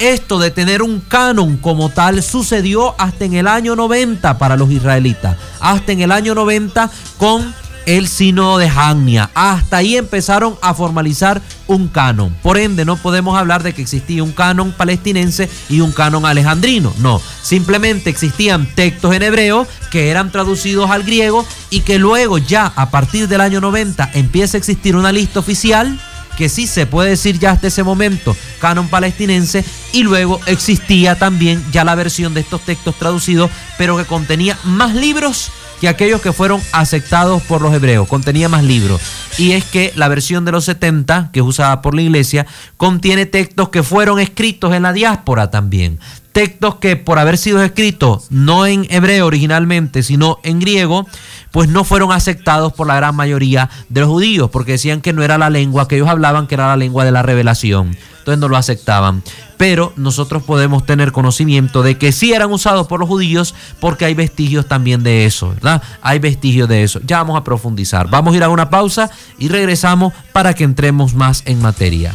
Esto 0.00 0.38
de 0.38 0.50
tener 0.50 0.82
un 0.82 1.00
canon 1.00 1.56
como 1.56 1.88
tal 1.88 2.22
sucedió 2.22 2.94
hasta 2.98 3.24
en 3.24 3.34
el 3.34 3.46
año 3.46 3.76
90 3.76 4.38
para 4.38 4.56
los 4.56 4.70
israelitas. 4.70 5.36
Hasta 5.60 5.92
en 5.92 6.00
el 6.00 6.12
año 6.12 6.34
90 6.34 6.90
con 7.16 7.54
el 7.88 8.06
sínodo 8.06 8.58
de 8.58 8.68
Jania. 8.68 9.30
Hasta 9.34 9.78
ahí 9.78 9.96
empezaron 9.96 10.56
a 10.60 10.74
formalizar 10.74 11.40
un 11.66 11.88
canon. 11.88 12.36
Por 12.42 12.58
ende, 12.58 12.84
no 12.84 12.96
podemos 12.96 13.38
hablar 13.38 13.62
de 13.62 13.72
que 13.72 13.80
existía 13.80 14.22
un 14.22 14.32
canon 14.32 14.72
palestinense 14.72 15.48
y 15.70 15.80
un 15.80 15.92
canon 15.92 16.26
alejandrino. 16.26 16.92
No, 16.98 17.18
simplemente 17.40 18.10
existían 18.10 18.66
textos 18.74 19.14
en 19.14 19.22
hebreo 19.22 19.66
que 19.90 20.10
eran 20.10 20.30
traducidos 20.30 20.90
al 20.90 21.02
griego 21.02 21.46
y 21.70 21.80
que 21.80 21.98
luego 21.98 22.36
ya 22.36 22.66
a 22.76 22.90
partir 22.90 23.26
del 23.26 23.40
año 23.40 23.62
90 23.62 24.10
empieza 24.12 24.58
a 24.58 24.60
existir 24.60 24.94
una 24.94 25.10
lista 25.10 25.40
oficial 25.40 25.98
que 26.36 26.50
sí 26.50 26.66
se 26.66 26.86
puede 26.86 27.10
decir 27.10 27.38
ya 27.38 27.50
hasta 27.50 27.66
ese 27.66 27.82
momento 27.82 28.36
canon 28.60 28.88
palestinense 28.88 29.64
y 29.92 30.04
luego 30.04 30.40
existía 30.46 31.18
también 31.18 31.64
ya 31.72 31.84
la 31.84 31.96
versión 31.96 32.32
de 32.32 32.40
estos 32.40 32.60
textos 32.60 32.94
traducidos 32.96 33.50
pero 33.76 33.96
que 33.96 34.04
contenía 34.04 34.56
más 34.62 34.94
libros 34.94 35.50
que 35.80 35.88
aquellos 35.88 36.20
que 36.20 36.32
fueron 36.32 36.60
aceptados 36.72 37.42
por 37.42 37.62
los 37.62 37.74
hebreos, 37.74 38.08
contenía 38.08 38.48
más 38.48 38.64
libros. 38.64 39.00
Y 39.38 39.52
es 39.52 39.64
que 39.64 39.92
la 39.94 40.08
versión 40.08 40.44
de 40.44 40.52
los 40.52 40.64
70, 40.64 41.30
que 41.32 41.40
es 41.40 41.46
usada 41.46 41.82
por 41.82 41.94
la 41.94 42.02
iglesia, 42.02 42.46
contiene 42.76 43.26
textos 43.26 43.68
que 43.68 43.82
fueron 43.82 44.18
escritos 44.18 44.74
en 44.74 44.82
la 44.82 44.92
diáspora 44.92 45.50
también. 45.50 45.98
Textos 46.32 46.76
que 46.76 46.96
por 46.96 47.18
haber 47.18 47.38
sido 47.38 47.62
escritos 47.62 48.26
no 48.30 48.66
en 48.66 48.86
hebreo 48.90 49.26
originalmente, 49.26 50.02
sino 50.02 50.38
en 50.42 50.60
griego, 50.60 51.06
pues 51.50 51.68
no 51.68 51.84
fueron 51.84 52.12
aceptados 52.12 52.72
por 52.72 52.86
la 52.86 52.96
gran 52.96 53.16
mayoría 53.16 53.70
de 53.88 54.00
los 54.00 54.08
judíos, 54.08 54.50
porque 54.50 54.72
decían 54.72 55.00
que 55.00 55.12
no 55.12 55.22
era 55.22 55.38
la 55.38 55.50
lengua 55.50 55.88
que 55.88 55.96
ellos 55.96 56.08
hablaban, 56.08 56.46
que 56.46 56.54
era 56.54 56.68
la 56.68 56.76
lengua 56.76 57.04
de 57.04 57.12
la 57.12 57.22
revelación. 57.22 57.96
Entonces 58.28 58.40
no 58.40 58.48
lo 58.48 58.58
aceptaban. 58.58 59.22
Pero 59.56 59.94
nosotros 59.96 60.42
podemos 60.42 60.84
tener 60.84 61.12
conocimiento 61.12 61.82
de 61.82 61.96
que 61.96 62.12
sí 62.12 62.34
eran 62.34 62.52
usados 62.52 62.86
por 62.86 63.00
los 63.00 63.08
judíos, 63.08 63.54
porque 63.80 64.04
hay 64.04 64.12
vestigios 64.12 64.66
también 64.66 65.02
de 65.02 65.24
eso, 65.24 65.48
¿verdad? 65.54 65.82
Hay 66.02 66.18
vestigios 66.18 66.68
de 66.68 66.82
eso. 66.82 67.00
Ya 67.06 67.16
vamos 67.16 67.38
a 67.38 67.44
profundizar. 67.44 68.10
Vamos 68.10 68.34
a 68.34 68.36
ir 68.36 68.44
a 68.44 68.50
una 68.50 68.68
pausa 68.68 69.10
y 69.38 69.48
regresamos 69.48 70.12
para 70.34 70.52
que 70.52 70.64
entremos 70.64 71.14
más 71.14 71.42
en 71.46 71.62
materia. 71.62 72.14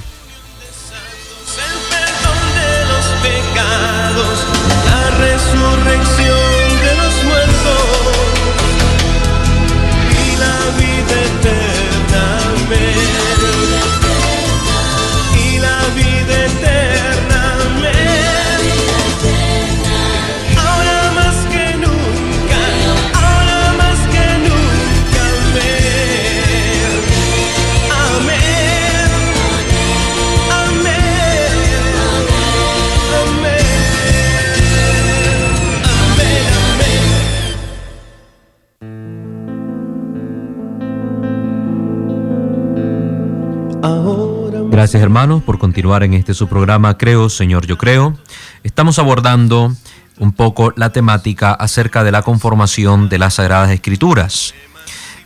Hermanos 45.01 45.41
por 45.43 45.59
continuar 45.59 46.03
en 46.03 46.13
este 46.13 46.33
su 46.33 46.47
programa 46.47 46.97
Creo, 46.97 47.29
Señor, 47.29 47.65
yo 47.65 47.77
creo. 47.77 48.17
Estamos 48.63 48.99
abordando 48.99 49.73
un 50.19 50.33
poco 50.33 50.73
la 50.75 50.91
temática 50.91 51.51
acerca 51.51 52.03
de 52.03 52.11
la 52.11 52.21
conformación 52.21 53.09
de 53.09 53.17
las 53.17 53.35
Sagradas 53.35 53.71
Escrituras. 53.71 54.53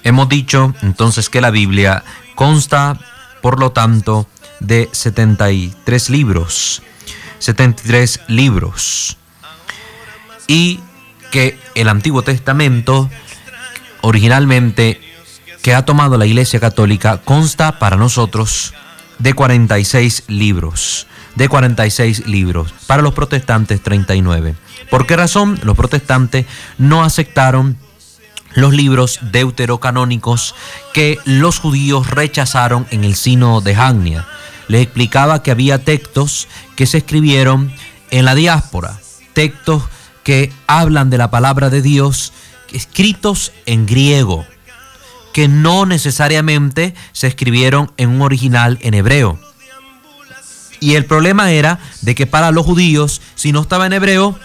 Hemos 0.03 0.29
dicho 0.29 0.73
entonces 0.81 1.29
que 1.29 1.41
la 1.41 1.51
Biblia 1.51 2.03
consta, 2.35 2.99
por 3.41 3.59
lo 3.59 3.71
tanto, 3.71 4.27
de 4.59 4.89
73 4.91 6.09
libros. 6.09 6.81
73 7.39 8.21
libros. 8.27 9.17
Y 10.47 10.79
que 11.31 11.59
el 11.75 11.89
Antiguo 11.89 12.21
Testamento 12.21 13.09
originalmente 14.01 15.01
que 15.61 15.73
ha 15.73 15.83
tomado 15.83 16.17
la 16.17 16.25
Iglesia 16.25 16.59
Católica 16.59 17.17
consta 17.17 17.79
para 17.79 17.97
nosotros 17.97 18.73
de 19.19 19.33
46 19.33 20.23
libros. 20.27 21.07
De 21.35 21.49
46 21.49 22.27
libros. 22.27 22.73
Para 22.87 23.01
los 23.01 23.13
protestantes 23.13 23.81
39. 23.81 24.55
¿Por 24.89 25.05
qué 25.05 25.15
razón? 25.15 25.59
Los 25.63 25.75
protestantes 25.75 26.45
no 26.77 27.03
aceptaron 27.03 27.77
los 28.55 28.73
libros 28.73 29.19
deuterocanónicos 29.21 30.55
que 30.93 31.19
los 31.25 31.59
judíos 31.59 32.09
rechazaron 32.09 32.87
en 32.89 33.03
el 33.03 33.15
sino 33.15 33.61
de 33.61 33.75
Jagnia. 33.75 34.27
Les 34.67 34.81
explicaba 34.81 35.43
que 35.43 35.51
había 35.51 35.83
textos 35.83 36.47
que 36.75 36.87
se 36.87 36.97
escribieron 36.97 37.71
en 38.09 38.25
la 38.25 38.35
diáspora, 38.35 38.99
textos 39.33 39.83
que 40.23 40.51
hablan 40.65 41.09
de 41.09 41.17
la 41.17 41.29
palabra 41.29 41.69
de 41.69 41.81
Dios 41.81 42.33
escritos 42.73 43.51
en 43.65 43.85
griego, 43.85 44.45
que 45.37 45.47
no 45.47 45.85
necesariamente 45.85 46.95
se 47.11 47.27
escribieron 47.27 47.91
en 47.97 48.09
un 48.09 48.23
original 48.23 48.79
en 48.81 48.95
hebreo. 48.95 49.37
Y 50.79 50.95
el 50.95 51.05
problema 51.05 51.51
era 51.51 51.77
de 52.01 52.15
que 52.15 52.25
para 52.25 52.49
los 52.49 52.65
judíos, 52.65 53.21
si 53.35 53.51
no 53.51 53.61
estaba 53.61 53.85
en 53.85 53.93
hebreo, 53.93 54.35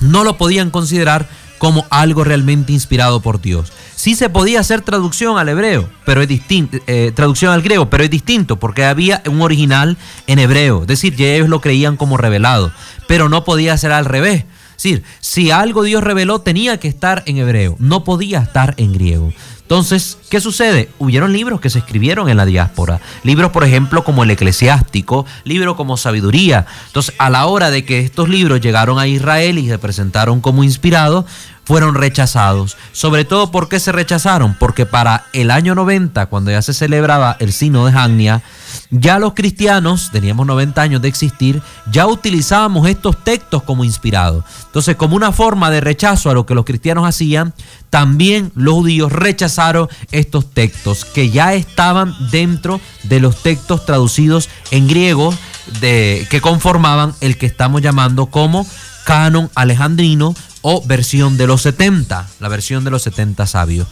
no 0.00 0.24
lo 0.24 0.38
podían 0.38 0.70
considerar 0.70 1.28
como 1.58 1.84
algo 1.90 2.24
realmente 2.24 2.72
inspirado 2.72 3.20
por 3.20 3.42
Dios. 3.42 3.70
Sí 3.94 4.14
se 4.14 4.30
podía 4.30 4.60
hacer 4.60 4.80
traducción 4.80 5.36
al 5.36 5.50
hebreo, 5.50 5.90
pero 6.06 6.22
es 6.22 6.28
distinto, 6.28 6.78
eh, 6.86 7.12
traducción 7.14 7.52
al 7.52 7.60
griego, 7.60 7.90
pero 7.90 8.02
es 8.02 8.08
distinto 8.08 8.58
porque 8.58 8.86
había 8.86 9.22
un 9.26 9.42
original 9.42 9.98
en 10.26 10.38
hebreo, 10.38 10.80
es 10.80 10.88
decir, 10.88 11.16
ya 11.16 11.26
ellos 11.26 11.50
lo 11.50 11.60
creían 11.60 11.98
como 11.98 12.16
revelado, 12.16 12.72
pero 13.08 13.28
no 13.28 13.44
podía 13.44 13.76
ser 13.76 13.92
al 13.92 14.06
revés. 14.06 14.46
Es 14.76 14.82
decir, 14.84 15.04
si 15.20 15.50
algo 15.50 15.82
Dios 15.82 16.02
reveló 16.02 16.40
tenía 16.40 16.80
que 16.80 16.88
estar 16.88 17.22
en 17.26 17.36
hebreo, 17.36 17.76
no 17.78 18.04
podía 18.04 18.38
estar 18.40 18.74
en 18.78 18.94
griego. 18.94 19.32
Entonces, 19.72 20.18
¿qué 20.28 20.38
sucede? 20.38 20.90
Hubieron 20.98 21.32
libros 21.32 21.58
que 21.58 21.70
se 21.70 21.78
escribieron 21.78 22.28
en 22.28 22.36
la 22.36 22.44
diáspora. 22.44 23.00
Libros, 23.22 23.52
por 23.52 23.64
ejemplo, 23.64 24.04
como 24.04 24.22
el 24.22 24.30
eclesiástico, 24.30 25.24
libros 25.44 25.76
como 25.76 25.96
sabiduría. 25.96 26.66
Entonces, 26.88 27.14
a 27.16 27.30
la 27.30 27.46
hora 27.46 27.70
de 27.70 27.82
que 27.82 28.00
estos 28.00 28.28
libros 28.28 28.60
llegaron 28.60 28.98
a 28.98 29.06
Israel 29.06 29.56
y 29.56 29.68
se 29.68 29.78
presentaron 29.78 30.42
como 30.42 30.62
inspirados, 30.62 31.24
fueron 31.64 31.94
rechazados. 31.94 32.76
Sobre 32.92 33.24
todo, 33.24 33.50
¿por 33.50 33.68
qué 33.68 33.78
se 33.80 33.92
rechazaron? 33.92 34.56
Porque 34.58 34.86
para 34.86 35.26
el 35.32 35.50
año 35.50 35.74
90, 35.74 36.26
cuando 36.26 36.50
ya 36.50 36.62
se 36.62 36.74
celebraba 36.74 37.36
el 37.38 37.52
Sino 37.52 37.86
de 37.86 37.92
Jagnia, 37.92 38.42
ya 38.90 39.18
los 39.18 39.34
cristianos, 39.34 40.10
teníamos 40.10 40.46
90 40.46 40.82
años 40.82 41.02
de 41.02 41.08
existir, 41.08 41.62
ya 41.90 42.06
utilizábamos 42.06 42.88
estos 42.88 43.22
textos 43.22 43.62
como 43.62 43.84
inspirados. 43.84 44.44
Entonces, 44.66 44.96
como 44.96 45.16
una 45.16 45.32
forma 45.32 45.70
de 45.70 45.80
rechazo 45.80 46.30
a 46.30 46.34
lo 46.34 46.46
que 46.46 46.54
los 46.54 46.64
cristianos 46.64 47.06
hacían, 47.06 47.54
también 47.90 48.52
los 48.54 48.74
judíos 48.74 49.12
rechazaron 49.12 49.88
estos 50.10 50.50
textos 50.50 51.04
que 51.04 51.30
ya 51.30 51.54
estaban 51.54 52.14
dentro 52.30 52.80
de 53.04 53.20
los 53.20 53.42
textos 53.42 53.86
traducidos 53.86 54.48
en 54.70 54.88
griego 54.88 55.34
de, 55.80 56.26
que 56.30 56.40
conformaban 56.40 57.14
el 57.20 57.38
que 57.38 57.46
estamos 57.46 57.82
llamando 57.82 58.26
como 58.26 58.66
canon 59.04 59.50
alejandrino 59.54 60.34
o 60.62 60.82
versión 60.84 61.36
de 61.36 61.46
los 61.46 61.62
70, 61.62 62.28
la 62.40 62.48
versión 62.48 62.84
de 62.84 62.90
los 62.90 63.02
70 63.02 63.46
sabios. 63.46 63.86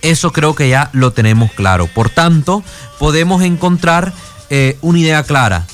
Eso 0.00 0.32
creo 0.32 0.54
que 0.54 0.68
ya 0.68 0.90
lo 0.92 1.12
tenemos 1.12 1.52
claro. 1.52 1.88
Por 1.88 2.08
tanto, 2.10 2.62
podemos 2.98 3.42
encontrar 3.42 4.12
eh, 4.50 4.78
una 4.80 4.98
idea 4.98 5.22
clara, 5.24 5.66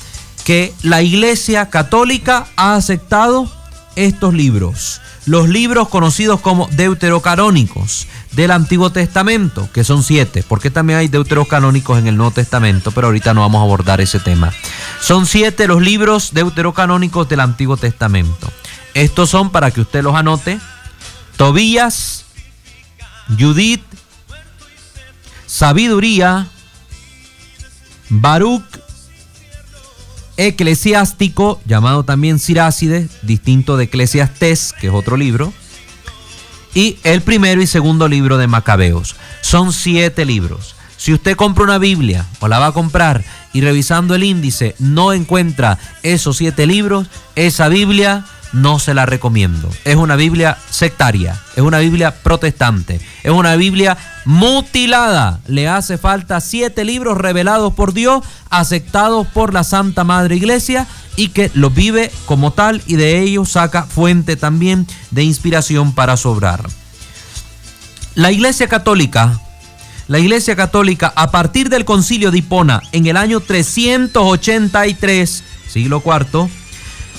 que 0.43 0.73
la 0.83 1.01
Iglesia 1.01 1.69
Católica 1.69 2.47
ha 2.55 2.75
aceptado 2.75 3.49
estos 3.95 4.33
libros, 4.33 5.01
los 5.25 5.47
libros 5.47 5.87
conocidos 5.87 6.41
como 6.41 6.67
deuterocanónicos 6.71 8.07
del 8.33 8.51
Antiguo 8.51 8.91
Testamento, 8.91 9.69
que 9.73 9.83
son 9.83 10.03
siete, 10.03 10.43
porque 10.47 10.69
también 10.69 10.99
hay 10.99 11.07
deuterocanónicos 11.07 11.97
en 11.97 12.07
el 12.07 12.17
Nuevo 12.17 12.31
Testamento, 12.31 12.91
pero 12.91 13.07
ahorita 13.07 13.33
no 13.33 13.41
vamos 13.41 13.59
a 13.59 13.63
abordar 13.63 14.01
ese 14.01 14.19
tema. 14.19 14.51
Son 14.99 15.25
siete 15.25 15.67
los 15.67 15.81
libros 15.81 16.33
deuterocanónicos 16.33 17.29
del 17.29 17.39
Antiguo 17.39 17.77
Testamento. 17.77 18.51
Estos 18.95 19.29
son, 19.29 19.51
para 19.51 19.71
que 19.71 19.81
usted 19.81 20.01
los 20.01 20.15
anote, 20.15 20.57
Tobías, 21.35 22.23
Judith, 23.37 23.83
Sabiduría, 25.45 26.47
Baruch, 28.09 28.63
Eclesiástico, 30.37 31.61
llamado 31.65 32.05
también 32.05 32.39
Sirácides, 32.39 33.09
distinto 33.21 33.75
de 33.75 33.83
Eclesiastés, 33.85 34.73
que 34.79 34.87
es 34.87 34.93
otro 34.93 35.17
libro, 35.17 35.53
y 36.73 36.97
el 37.03 37.21
primero 37.21 37.61
y 37.61 37.67
segundo 37.67 38.07
libro 38.07 38.37
de 38.37 38.47
Macabeos. 38.47 39.17
Son 39.41 39.73
siete 39.73 40.23
libros. 40.23 40.75
Si 40.95 41.13
usted 41.13 41.35
compra 41.35 41.65
una 41.65 41.77
Biblia 41.79 42.25
o 42.39 42.47
la 42.47 42.59
va 42.59 42.67
a 42.67 42.71
comprar 42.71 43.25
y 43.51 43.59
revisando 43.59 44.15
el 44.15 44.23
índice 44.23 44.75
no 44.79 45.11
encuentra 45.11 45.77
esos 46.01 46.37
siete 46.37 46.65
libros, 46.65 47.07
esa 47.35 47.67
Biblia 47.67 48.25
no 48.55 48.79
se 48.79 48.93
la 48.93 49.05
recomiendo. 49.05 49.69
Es 49.83 49.97
una 49.97 50.15
Biblia 50.15 50.57
sectaria, 50.69 51.37
es 51.57 51.61
una 51.61 51.79
Biblia 51.79 52.15
protestante, 52.23 53.01
es 53.21 53.31
una 53.31 53.57
Biblia 53.57 53.97
mutilada. 54.23 55.41
Le 55.47 55.67
hace 55.67 55.97
falta 55.97 56.39
siete 56.39 56.85
libros 56.85 57.17
revelados 57.17 57.73
por 57.73 57.93
Dios, 57.93 58.23
aceptados 58.49 59.27
por 59.27 59.53
la 59.53 59.65
Santa 59.65 60.05
Madre 60.05 60.37
Iglesia 60.37 60.87
y 61.17 61.27
que 61.29 61.51
los 61.53 61.75
vive 61.75 62.11
como 62.25 62.51
tal 62.51 62.81
y 62.87 62.95
de 62.95 63.19
ellos 63.19 63.51
saca 63.51 63.83
fuente 63.83 64.37
también 64.37 64.87
de 65.11 65.23
inspiración 65.23 65.93
para 65.93 66.15
sobrar. 66.15 66.65
La 68.15 68.31
Iglesia 68.31 68.69
Católica, 68.69 69.41
la 70.07 70.19
Iglesia 70.19 70.55
Católica 70.55 71.11
a 71.17 71.29
partir 71.29 71.69
del 71.69 71.83
concilio 71.83 72.31
de 72.31 72.37
Hipona 72.37 72.81
en 72.93 73.05
el 73.05 73.17
año 73.17 73.41
383, 73.41 75.43
siglo 75.67 76.01
IV, 76.05 76.49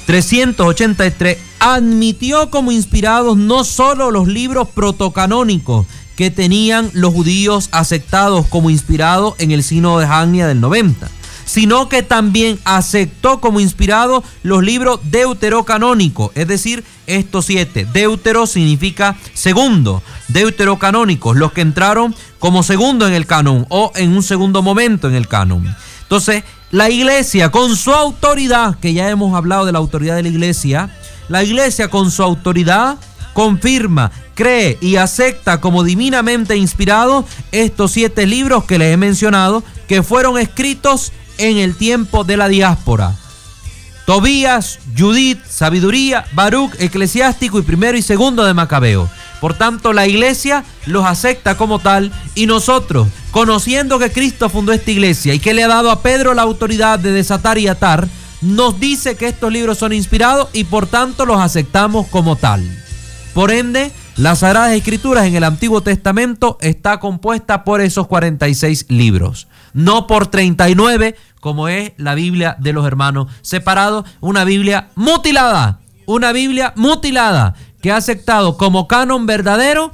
383 0.07 1.39
admitió 1.59 2.49
como 2.51 2.71
inspirados 2.71 3.37
no 3.37 3.65
solo 3.65 4.11
los 4.11 4.29
libros 4.29 4.69
protocanónicos 4.69 5.87
que 6.15 6.31
tenían 6.31 6.91
los 6.95 7.13
judíos 7.13 7.69
aceptados 7.73 8.47
como 8.47 8.71
inspirados 8.71 9.35
en 9.39 9.51
el 9.51 9.63
Sino 9.63 9.99
de 9.99 10.07
Jagnia 10.07 10.47
del 10.47 10.61
90, 10.61 11.11
sino 11.45 11.89
que 11.89 12.03
también 12.03 12.59
aceptó 12.65 13.41
como 13.41 13.61
inspirados 13.61 14.25
los 14.43 14.63
libros 14.63 15.01
deuterocanónicos, 15.05 16.31
es 16.35 16.49
decir, 16.49 16.85
estos 17.07 17.45
siete. 17.45 17.87
Deutero 17.93 18.47
significa 18.47 19.17
segundo, 19.35 20.03
deuterocanónicos, 20.29 21.37
los 21.37 21.53
que 21.53 21.61
entraron 21.61 22.15
como 22.39 22.63
segundo 22.63 23.07
en 23.07 23.13
el 23.13 23.27
canon 23.27 23.67
o 23.69 23.93
en 23.97 24.17
un 24.17 24.23
segundo 24.23 24.63
momento 24.63 25.09
en 25.09 25.17
el 25.17 25.29
canon. 25.29 25.77
Entonces, 26.03 26.45
la 26.71 26.91
iglesia 26.91 27.51
con 27.51 27.77
su 27.77 27.93
autoridad, 27.93 28.79
que 28.79 28.93
ya 28.93 29.09
hemos 29.09 29.35
hablado 29.35 29.65
de 29.67 29.73
la 29.73 29.79
autoridad 29.79 30.17
de 30.17 30.23
la 30.23 30.29
iglesia, 30.29 30.91
la 31.29 31.43
iglesia 31.43 31.89
con 31.89 32.11
su 32.11 32.23
autoridad 32.23 32.97
confirma, 33.33 34.11
cree 34.35 34.79
y 34.81 34.97
acepta 34.97 35.61
como 35.61 35.85
divinamente 35.85 36.57
inspirados 36.57 37.27
estos 37.53 37.93
siete 37.93 38.27
libros 38.27 38.65
que 38.65 38.79
les 38.79 38.95
he 38.95 38.97
mencionado, 38.97 39.63
que 39.89 40.03
fueron 40.03 40.39
escritos 40.39 41.13
en 41.39 41.59
el 41.59 41.77
tiempo 41.77 42.25
de 42.25 42.37
la 42.37 42.49
diáspora. 42.49 43.15
Tobías, 44.07 44.79
Judith, 44.97 45.45
Sabiduría, 45.49 46.25
Baruch, 46.33 46.73
Eclesiástico 46.79 47.59
y 47.59 47.63
primero 47.63 47.99
y 47.99 48.03
segundo 48.03 48.45
de 48.45 48.55
Macabeo. 48.55 49.11
Por 49.47 49.55
tanto, 49.55 49.93
la 49.93 50.09
iglesia 50.09 50.65
los 50.87 51.07
acepta 51.07 51.57
como 51.57 51.79
tal 51.79 52.11
y 52.35 52.47
nosotros, 52.47 53.07
conociendo 53.31 54.01
que 54.01 54.11
Cristo 54.11 54.51
fundó 54.51 54.73
esta 54.73 54.91
iglesia 54.91 55.35
y 55.35 55.39
que 55.39 55.55
le 55.55 55.63
ha 55.63 55.69
dado 55.69 55.93
a 55.93 56.03
Pedro 56.03 56.35
la 56.35 56.43
autoridad 56.43 56.99
de 56.99 57.13
desatar 57.13 57.57
y 57.57 57.69
atar, 57.69 58.09
nos 58.43 58.81
dice 58.81 59.15
que 59.15 59.29
estos 59.29 59.53
libros 59.53 59.79
son 59.79 59.93
inspirados 59.93 60.49
y 60.53 60.65
por 60.65 60.89
tanto 60.89 61.25
los 61.27 61.39
aceptamos 61.39 62.09
como 62.09 62.35
tal. 62.35 62.69
Por 63.35 63.53
ende, 63.53 63.93
las 64.17 64.41
Sagradas 64.41 64.73
Escrituras 64.73 65.27
en 65.27 65.37
el 65.37 65.45
Antiguo 65.45 65.81
Testamento 65.81 66.59
está 66.61 66.99
compuesta 66.99 67.63
por 67.63 67.81
esos 67.81 68.09
46 68.09 68.87
libros, 68.89 69.47
no 69.75 70.09
por 70.09 70.27
39 70.27 71.15
como 71.39 71.69
es 71.69 71.93
la 71.99 72.17
Biblia 72.17 72.57
de 72.59 72.73
los 72.73 72.85
hermanos 72.85 73.29
separados, 73.43 74.07
una 74.19 74.43
Biblia 74.43 74.89
mutilada, 74.97 75.79
una 76.05 76.33
Biblia 76.33 76.73
mutilada 76.75 77.55
que 77.87 77.93
ha 77.93 77.99
aceptado 77.99 78.57
como 78.57 78.89
canon 78.89 79.27
verdadero 79.27 79.93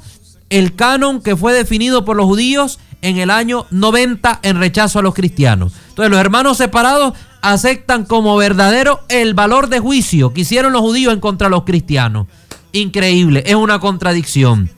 el 0.49 0.75
canon 0.75 1.21
que 1.21 1.35
fue 1.35 1.53
definido 1.53 2.05
por 2.05 2.17
los 2.17 2.25
judíos 2.25 2.79
en 3.03 3.17
el 3.19 3.29
año 3.29 3.67
90 3.69 4.39
en 4.41 4.57
rechazo 4.57 4.97
a 4.97 5.03
los 5.03 5.13
cristianos. 5.13 5.73
Entonces 5.89 6.09
los 6.09 6.19
hermanos 6.19 6.57
separados 6.57 7.13
aceptan 7.43 8.05
como 8.05 8.35
verdadero 8.35 9.01
el 9.09 9.35
valor 9.35 9.69
de 9.69 9.77
juicio 9.77 10.33
que 10.33 10.41
hicieron 10.41 10.73
los 10.73 10.81
judíos 10.81 11.13
en 11.13 11.19
contra 11.19 11.49
los 11.49 11.65
cristianos. 11.65 12.25
Increíble, 12.71 13.43
es 13.45 13.53
una 13.53 13.77
contradicción. 13.77 14.71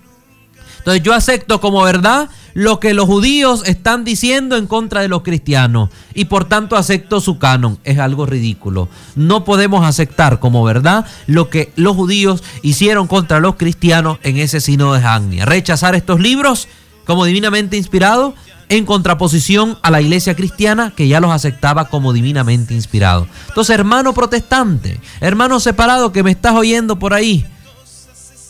Entonces 0.80 1.02
yo 1.02 1.14
acepto 1.14 1.62
como 1.62 1.84
verdad 1.84 2.28
lo 2.56 2.80
que 2.80 2.94
los 2.94 3.06
judíos 3.06 3.64
están 3.66 4.06
diciendo 4.06 4.56
en 4.56 4.66
contra 4.66 5.02
de 5.02 5.10
los 5.10 5.24
cristianos 5.24 5.90
y 6.14 6.26
por 6.26 6.46
tanto 6.46 6.78
acepto 6.78 7.20
su 7.20 7.38
canon. 7.38 7.78
Es 7.84 8.00
algo 8.00 8.26
ridículo. 8.26 8.88
No 9.16 9.44
podemos 9.44 9.86
aceptar 9.86 10.40
como 10.40 10.64
verdad 10.64 11.06
lo 11.28 11.50
que 11.50 11.74
los 11.76 11.98
judíos 11.98 12.44
hicieron 12.62 13.08
contra 13.08 13.42
los 13.42 13.58
cristianos 13.58 14.20
en 14.24 14.38
ese 14.38 14.62
sino 14.62 14.94
de 14.94 15.02
Jagnia. 15.02 15.46
Rechazar 15.46 15.96
estos 15.96 16.22
libros 16.22 16.70
como 17.06 17.26
divinamente 17.26 17.76
inspirados 17.76 18.36
en 18.70 18.86
contraposición 18.86 19.78
a 19.82 19.92
la 19.92 20.00
iglesia 20.00 20.34
cristiana 20.34 20.94
que 20.96 21.10
ya 21.10 21.20
los 21.20 21.32
aceptaba 21.32 21.90
como 21.90 22.14
divinamente 22.14 22.74
inspirados. 22.74 23.28
Entonces, 23.50 23.76
hermano 23.76 24.14
protestante, 24.14 24.98
hermano 25.20 25.60
separado 25.60 26.14
que 26.14 26.24
me 26.24 26.32
estás 26.32 26.54
oyendo 26.54 26.98
por 26.98 27.14
ahí, 27.14 27.46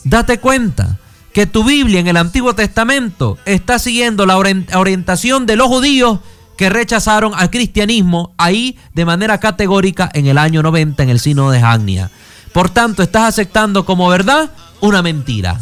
date 0.04 0.38
cuenta 0.38 0.96
que 1.36 1.46
tu 1.46 1.64
Biblia 1.64 2.00
en 2.00 2.06
el 2.06 2.16
Antiguo 2.16 2.54
Testamento 2.54 3.36
está 3.44 3.78
siguiendo 3.78 4.24
la 4.24 4.38
orientación 4.38 5.44
de 5.44 5.56
los 5.56 5.66
judíos 5.66 6.20
que 6.56 6.70
rechazaron 6.70 7.34
al 7.34 7.50
cristianismo 7.50 8.32
ahí 8.38 8.78
de 8.94 9.04
manera 9.04 9.38
categórica 9.38 10.08
en 10.14 10.28
el 10.28 10.38
año 10.38 10.62
90 10.62 11.02
en 11.02 11.10
el 11.10 11.20
Sino 11.20 11.50
de 11.50 11.60
Jagnia. 11.60 12.10
Por 12.54 12.70
tanto, 12.70 13.02
estás 13.02 13.24
aceptando 13.24 13.84
como 13.84 14.08
verdad 14.08 14.48
una 14.80 15.02
mentira. 15.02 15.60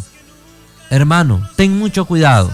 Hermano, 0.91 1.45
ten 1.57 1.77
mucho 1.77 2.05
cuidado. 2.05 2.53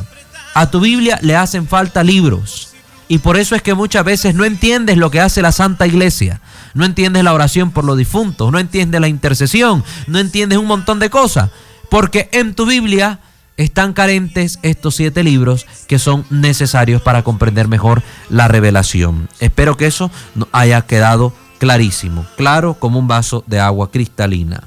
A 0.54 0.70
tu 0.70 0.80
Biblia 0.80 1.18
le 1.20 1.36
hacen 1.36 1.68
falta 1.68 2.02
libros. 2.02 2.68
Y 3.06 3.18
por 3.18 3.36
eso 3.36 3.54
es 3.54 3.60
que 3.60 3.74
muchas 3.74 4.02
veces 4.02 4.34
no 4.34 4.46
entiendes 4.46 4.96
lo 4.96 5.10
que 5.10 5.20
hace 5.20 5.42
la 5.42 5.52
Santa 5.52 5.86
Iglesia. 5.86 6.40
No 6.72 6.86
entiendes 6.86 7.22
la 7.22 7.34
oración 7.34 7.70
por 7.70 7.84
los 7.84 7.98
difuntos, 7.98 8.50
no 8.50 8.58
entiendes 8.58 8.98
la 8.98 9.08
intercesión, 9.08 9.84
no 10.06 10.18
entiendes 10.18 10.58
un 10.58 10.66
montón 10.66 11.00
de 11.00 11.10
cosas. 11.10 11.50
Porque 11.90 12.28
en 12.32 12.54
tu 12.54 12.64
Biblia 12.66 13.18
están 13.56 13.92
carentes 13.92 14.58
estos 14.62 14.94
siete 14.94 15.22
libros 15.22 15.66
que 15.86 15.98
son 15.98 16.24
necesarios 16.30 17.02
para 17.02 17.22
comprender 17.22 17.68
mejor 17.68 18.02
la 18.30 18.48
revelación. 18.48 19.28
Espero 19.38 19.76
que 19.76 19.86
eso 19.86 20.10
haya 20.52 20.80
quedado 20.82 21.34
clarísimo, 21.58 22.24
claro 22.36 22.74
como 22.74 22.98
un 22.98 23.06
vaso 23.06 23.44
de 23.46 23.60
agua 23.60 23.90
cristalina. 23.90 24.62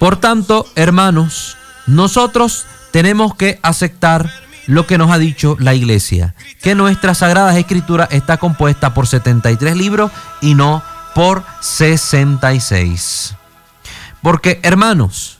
Por 0.00 0.16
tanto, 0.16 0.66
hermanos, 0.76 1.58
nosotros 1.86 2.66
tenemos 2.90 3.34
que 3.34 3.60
aceptar 3.62 4.30
lo 4.70 4.86
que 4.86 4.98
nos 4.98 5.10
ha 5.10 5.18
dicho 5.18 5.56
la 5.58 5.74
iglesia, 5.74 6.34
que 6.62 6.76
nuestra 6.76 7.14
Sagrada 7.14 7.58
Escritura 7.58 8.06
está 8.10 8.36
compuesta 8.36 8.94
por 8.94 9.08
73 9.08 9.76
libros 9.76 10.12
y 10.40 10.54
no 10.54 10.82
por 11.14 11.44
66. 11.60 13.34
Porque, 14.22 14.60
hermanos, 14.62 15.38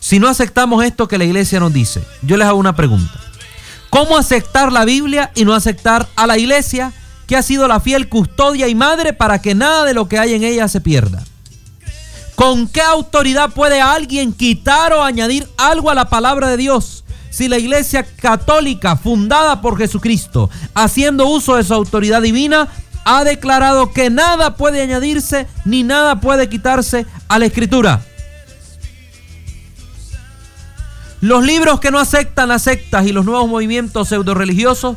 si 0.00 0.18
no 0.18 0.28
aceptamos 0.28 0.84
esto 0.84 1.08
que 1.08 1.16
la 1.16 1.24
iglesia 1.24 1.60
nos 1.60 1.72
dice, 1.72 2.06
yo 2.20 2.36
les 2.36 2.46
hago 2.46 2.58
una 2.58 2.76
pregunta. 2.76 3.18
¿Cómo 3.88 4.18
aceptar 4.18 4.70
la 4.70 4.84
Biblia 4.84 5.32
y 5.34 5.46
no 5.46 5.54
aceptar 5.54 6.06
a 6.14 6.26
la 6.26 6.36
iglesia 6.36 6.92
que 7.26 7.36
ha 7.36 7.42
sido 7.42 7.66
la 7.66 7.80
fiel 7.80 8.10
custodia 8.10 8.68
y 8.68 8.74
madre 8.74 9.14
para 9.14 9.40
que 9.40 9.54
nada 9.54 9.84
de 9.84 9.94
lo 9.94 10.08
que 10.08 10.18
hay 10.18 10.34
en 10.34 10.44
ella 10.44 10.68
se 10.68 10.82
pierda? 10.82 11.24
¿Con 12.34 12.68
qué 12.68 12.82
autoridad 12.82 13.50
puede 13.50 13.80
alguien 13.80 14.34
quitar 14.34 14.92
o 14.92 15.02
añadir 15.02 15.48
algo 15.56 15.90
a 15.90 15.94
la 15.94 16.10
palabra 16.10 16.48
de 16.48 16.58
Dios? 16.58 16.95
Si 17.36 17.48
la 17.48 17.58
iglesia 17.58 18.02
católica 18.02 18.96
fundada 18.96 19.60
por 19.60 19.76
Jesucristo, 19.76 20.48
haciendo 20.72 21.26
uso 21.26 21.56
de 21.56 21.64
su 21.64 21.74
autoridad 21.74 22.22
divina, 22.22 22.68
ha 23.04 23.24
declarado 23.24 23.92
que 23.92 24.08
nada 24.08 24.56
puede 24.56 24.80
añadirse 24.80 25.46
ni 25.66 25.82
nada 25.82 26.18
puede 26.18 26.48
quitarse 26.48 27.04
a 27.28 27.38
la 27.38 27.44
escritura. 27.44 28.00
Los 31.20 31.44
libros 31.44 31.78
que 31.78 31.90
no 31.90 31.98
aceptan 31.98 32.48
las 32.48 32.62
sectas 32.62 33.06
y 33.06 33.12
los 33.12 33.26
nuevos 33.26 33.46
movimientos 33.50 34.08
pseudo 34.08 34.32
religiosos 34.32 34.96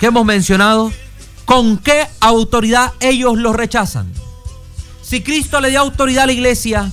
que 0.00 0.06
hemos 0.06 0.24
mencionado, 0.24 0.90
¿con 1.44 1.78
qué 1.78 2.08
autoridad 2.18 2.92
ellos 2.98 3.38
los 3.38 3.54
rechazan? 3.54 4.12
Si 5.02 5.22
Cristo 5.22 5.60
le 5.60 5.70
dio 5.70 5.78
autoridad 5.78 6.24
a 6.24 6.26
la 6.26 6.32
iglesia 6.32 6.90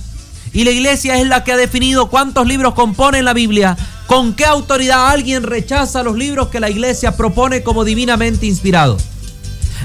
y 0.56 0.64
la 0.64 0.70
iglesia 0.70 1.18
es 1.20 1.26
la 1.26 1.44
que 1.44 1.52
ha 1.52 1.56
definido 1.58 2.08
cuántos 2.08 2.46
libros 2.46 2.72
compone 2.72 3.22
la 3.22 3.34
Biblia, 3.34 3.76
¿con 4.06 4.32
qué 4.32 4.46
autoridad 4.46 5.10
alguien 5.10 5.42
rechaza 5.42 6.02
los 6.02 6.16
libros 6.16 6.48
que 6.48 6.60
la 6.60 6.70
iglesia 6.70 7.14
propone 7.14 7.62
como 7.62 7.84
divinamente 7.84 8.46
inspirados? 8.46 9.02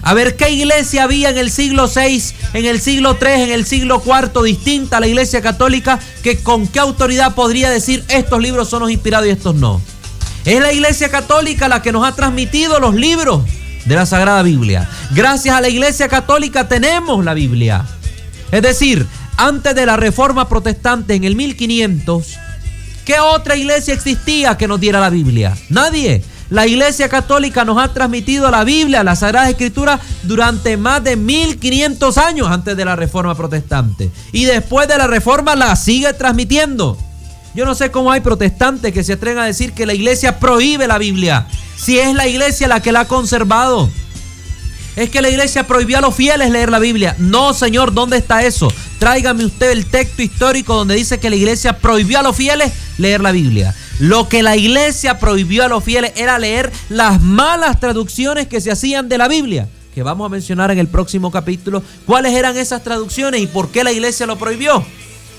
A 0.01 0.13
ver, 0.13 0.37
¿qué 0.37 0.49
iglesia 0.49 1.03
había 1.03 1.29
en 1.29 1.37
el 1.37 1.51
siglo 1.51 1.89
VI, 1.93 2.23
en 2.53 2.65
el 2.65 2.79
siglo 2.79 3.17
III, 3.21 3.43
en 3.43 3.51
el 3.51 3.65
siglo 3.65 4.01
IV 4.05 4.43
distinta 4.43 4.95
a 4.95 4.99
la 5.01 5.07
iglesia 5.07 5.41
católica 5.41 5.99
que 6.23 6.41
con 6.41 6.65
qué 6.69 6.79
autoridad 6.79 7.35
podría 7.35 7.69
decir 7.69 8.05
estos 8.07 8.41
libros 8.41 8.69
son 8.69 8.83
los 8.83 8.91
inspirados 8.91 9.27
y 9.27 9.31
estos 9.31 9.55
no? 9.55 9.81
Es 10.45 10.61
la 10.61 10.71
iglesia 10.71 11.09
católica 11.09 11.67
la 11.67 11.81
que 11.81 11.91
nos 11.91 12.07
ha 12.07 12.15
transmitido 12.15 12.79
los 12.79 12.95
libros 12.95 13.43
de 13.83 13.95
la 13.95 14.05
Sagrada 14.05 14.41
Biblia. 14.41 14.89
Gracias 15.13 15.53
a 15.53 15.59
la 15.59 15.67
iglesia 15.67 16.07
católica 16.07 16.69
tenemos 16.69 17.25
la 17.25 17.33
Biblia. 17.33 17.85
Es 18.53 18.61
decir, 18.61 19.05
antes 19.41 19.73
de 19.73 19.87
la 19.87 19.97
reforma 19.97 20.47
protestante 20.47 21.15
en 21.15 21.23
el 21.23 21.35
1500, 21.35 22.37
¿qué 23.05 23.19
otra 23.19 23.55
iglesia 23.55 23.93
existía 23.93 24.55
que 24.55 24.67
nos 24.67 24.79
diera 24.79 24.99
la 24.99 25.09
Biblia? 25.09 25.57
Nadie. 25.69 26.23
La 26.51 26.67
Iglesia 26.67 27.07
Católica 27.07 27.63
nos 27.63 27.81
ha 27.81 27.93
transmitido 27.93 28.51
la 28.51 28.65
Biblia, 28.65 29.05
la 29.05 29.15
Sagrada 29.15 29.49
Escritura, 29.49 30.01
durante 30.23 30.75
más 30.75 31.01
de 31.01 31.15
1500 31.15 32.17
años 32.17 32.49
antes 32.49 32.75
de 32.75 32.83
la 32.83 32.97
Reforma 32.97 33.35
Protestante. 33.35 34.11
Y 34.33 34.43
después 34.43 34.85
de 34.89 34.97
la 34.97 35.07
Reforma 35.07 35.55
la 35.55 35.73
sigue 35.77 36.11
transmitiendo. 36.11 36.97
Yo 37.55 37.65
no 37.65 37.73
sé 37.73 37.89
cómo 37.89 38.11
hay 38.11 38.19
protestantes 38.19 38.91
que 38.91 39.05
se 39.05 39.13
atreven 39.13 39.41
a 39.41 39.45
decir 39.45 39.71
que 39.71 39.85
la 39.85 39.93
Iglesia 39.93 40.39
prohíbe 40.39 40.87
la 40.87 40.97
Biblia, 40.97 41.47
si 41.77 41.97
es 41.97 42.13
la 42.13 42.27
Iglesia 42.27 42.67
la 42.67 42.81
que 42.81 42.91
la 42.91 43.01
ha 43.01 43.07
conservado. 43.07 43.89
Es 44.97 45.09
que 45.09 45.21
la 45.21 45.29
iglesia 45.29 45.65
prohibió 45.65 45.99
a 45.99 46.01
los 46.01 46.13
fieles 46.13 46.49
leer 46.49 46.69
la 46.69 46.79
Biblia. 46.79 47.15
No, 47.17 47.53
Señor, 47.53 47.93
¿dónde 47.93 48.17
está 48.17 48.43
eso? 48.43 48.67
Tráigame 49.01 49.45
usted 49.45 49.71
el 49.71 49.87
texto 49.87 50.21
histórico 50.21 50.75
donde 50.75 50.93
dice 50.93 51.19
que 51.19 51.31
la 51.31 51.35
iglesia 51.35 51.79
prohibió 51.79 52.19
a 52.19 52.21
los 52.21 52.35
fieles 52.35 52.71
leer 52.99 53.19
la 53.19 53.31
Biblia. 53.31 53.73
Lo 53.97 54.29
que 54.29 54.43
la 54.43 54.55
iglesia 54.55 55.17
prohibió 55.17 55.65
a 55.65 55.67
los 55.67 55.83
fieles 55.83 56.11
era 56.15 56.37
leer 56.37 56.71
las 56.87 57.19
malas 57.19 57.79
traducciones 57.79 58.45
que 58.45 58.61
se 58.61 58.69
hacían 58.69 59.09
de 59.09 59.17
la 59.17 59.27
Biblia, 59.27 59.67
que 59.95 60.03
vamos 60.03 60.27
a 60.27 60.29
mencionar 60.29 60.69
en 60.69 60.77
el 60.77 60.87
próximo 60.87 61.31
capítulo 61.31 61.81
cuáles 62.05 62.35
eran 62.35 62.55
esas 62.57 62.83
traducciones 62.83 63.41
y 63.41 63.47
por 63.47 63.71
qué 63.71 63.83
la 63.83 63.91
iglesia 63.91 64.27
lo 64.27 64.37
prohibió. 64.37 64.85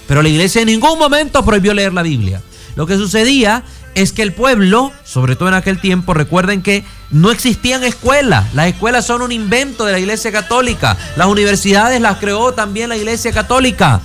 Pero 0.08 0.22
la 0.22 0.28
iglesia 0.28 0.62
en 0.62 0.66
ningún 0.66 0.98
momento 0.98 1.44
prohibió 1.44 1.72
leer 1.72 1.94
la 1.94 2.02
Biblia. 2.02 2.42
Lo 2.74 2.88
que 2.88 2.96
sucedía 2.96 3.62
es 3.94 4.12
que 4.12 4.22
el 4.22 4.32
pueblo, 4.32 4.92
sobre 5.04 5.36
todo 5.36 5.48
en 5.48 5.54
aquel 5.54 5.80
tiempo, 5.80 6.14
recuerden 6.14 6.62
que 6.62 6.84
no 7.10 7.30
existían 7.30 7.84
escuelas. 7.84 8.52
Las 8.54 8.68
escuelas 8.68 9.06
son 9.06 9.22
un 9.22 9.32
invento 9.32 9.84
de 9.84 9.92
la 9.92 9.98
Iglesia 9.98 10.32
Católica. 10.32 10.96
Las 11.16 11.26
universidades 11.26 12.00
las 12.00 12.18
creó 12.18 12.52
también 12.52 12.88
la 12.88 12.96
Iglesia 12.96 13.32
Católica. 13.32 14.00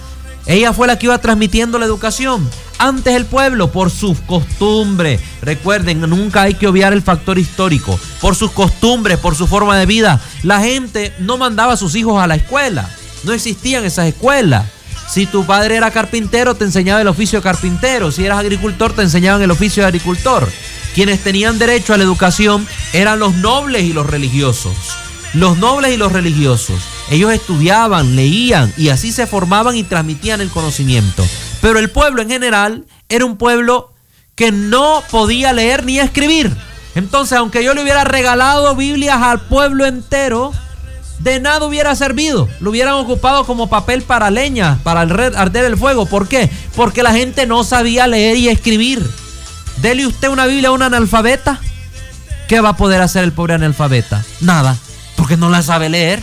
Ella 0.46 0.72
fue 0.74 0.88
la 0.88 0.98
que 0.98 1.08
iba 1.08 1.18
transmitiendo 1.18 1.78
la 1.78 1.86
educación. 1.86 2.50
Antes 2.80 3.16
el 3.16 3.26
pueblo, 3.26 3.72
por 3.72 3.90
sus 3.90 4.20
costumbres, 4.20 5.20
recuerden, 5.42 6.02
nunca 6.02 6.44
hay 6.44 6.54
que 6.54 6.68
obviar 6.68 6.94
el 6.94 7.02
factor 7.02 7.40
histórico, 7.40 8.00
por 8.22 8.36
sus 8.36 8.52
costumbres, 8.52 9.18
por 9.18 9.36
su 9.36 9.48
forma 9.48 9.78
de 9.78 9.86
vida, 9.86 10.22
la 10.44 10.62
gente 10.62 11.14
no 11.20 11.38
mandaba 11.38 11.74
a 11.74 11.78
sus 11.78 11.96
hijos 11.96 12.22
a 12.22 12.28
la 12.28 12.36
escuela. 12.36 12.90
No 13.24 13.34
existían 13.34 13.84
esas 13.84 14.08
escuelas. 14.08 14.68
Si 15.18 15.26
tu 15.26 15.48
padre 15.48 15.78
era 15.78 15.90
carpintero, 15.90 16.54
te 16.54 16.64
enseñaba 16.64 17.02
el 17.02 17.08
oficio 17.08 17.40
de 17.40 17.44
carpintero. 17.44 18.12
Si 18.12 18.24
eras 18.24 18.38
agricultor, 18.38 18.94
te 18.94 19.02
enseñaban 19.02 19.42
el 19.42 19.50
oficio 19.50 19.82
de 19.82 19.88
agricultor. 19.88 20.48
Quienes 20.94 21.24
tenían 21.24 21.58
derecho 21.58 21.96
a 21.96 21.98
la 21.98 22.04
educación 22.04 22.68
eran 22.94 23.18
los 23.18 23.34
nobles 23.34 23.82
y 23.82 23.94
los 23.94 24.06
religiosos. 24.06 24.76
Los 25.34 25.58
nobles 25.58 25.96
y 25.96 25.98
los 25.98 26.12
religiosos. 26.12 26.80
Ellos 27.10 27.34
estudiaban, 27.34 28.16
leían 28.16 28.72
y 28.78 28.90
así 28.90 29.12
se 29.12 29.26
formaban 29.26 29.76
y 29.76 29.82
transmitían 29.82 30.40
el 30.40 30.52
conocimiento. 30.52 31.26
Pero 31.62 31.80
el 31.80 31.90
pueblo 31.90 32.22
en 32.22 32.30
general 32.30 32.86
era 33.10 33.26
un 33.26 33.38
pueblo 33.38 33.96
que 34.36 34.52
no 34.52 35.02
podía 35.10 35.52
leer 35.52 35.84
ni 35.84 35.98
escribir. 35.98 36.56
Entonces, 36.94 37.40
aunque 37.40 37.64
yo 37.64 37.74
le 37.74 37.82
hubiera 37.82 38.04
regalado 38.04 38.76
Biblias 38.76 39.20
al 39.20 39.42
pueblo 39.42 39.88
entero, 39.88 40.54
de 41.20 41.40
nada 41.40 41.66
hubiera 41.66 41.96
servido. 41.96 42.48
Lo 42.60 42.72
hubieran 42.72 42.94
ocupado 42.96 43.46
como 43.46 43.70
papel 43.70 44.02
para 44.02 44.30
leña, 44.30 44.80
para 44.84 45.02
arder 45.02 45.66
el 45.66 45.78
fuego. 45.78 46.06
¿Por 46.06 46.28
qué? 46.28 46.50
Porque 46.76 47.04
la 47.04 47.14
gente 47.14 47.46
no 47.46 47.64
sabía 47.64 48.08
leer 48.08 48.38
y 48.38 48.50
escribir. 48.50 49.08
Dele 49.78 50.08
usted 50.08 50.30
una 50.30 50.46
Biblia 50.46 50.70
a 50.70 50.74
un 50.74 50.82
analfabeta. 50.82 51.60
¿Qué 52.48 52.62
va 52.62 52.70
a 52.70 52.78
poder 52.78 53.02
hacer 53.02 53.24
el 53.24 53.34
pobre 53.34 53.56
analfabeta? 53.56 54.24
Nada, 54.40 54.78
porque 55.16 55.38
no 55.38 55.50
la 55.50 55.62
sabe 55.62 55.90
leer 55.90 56.22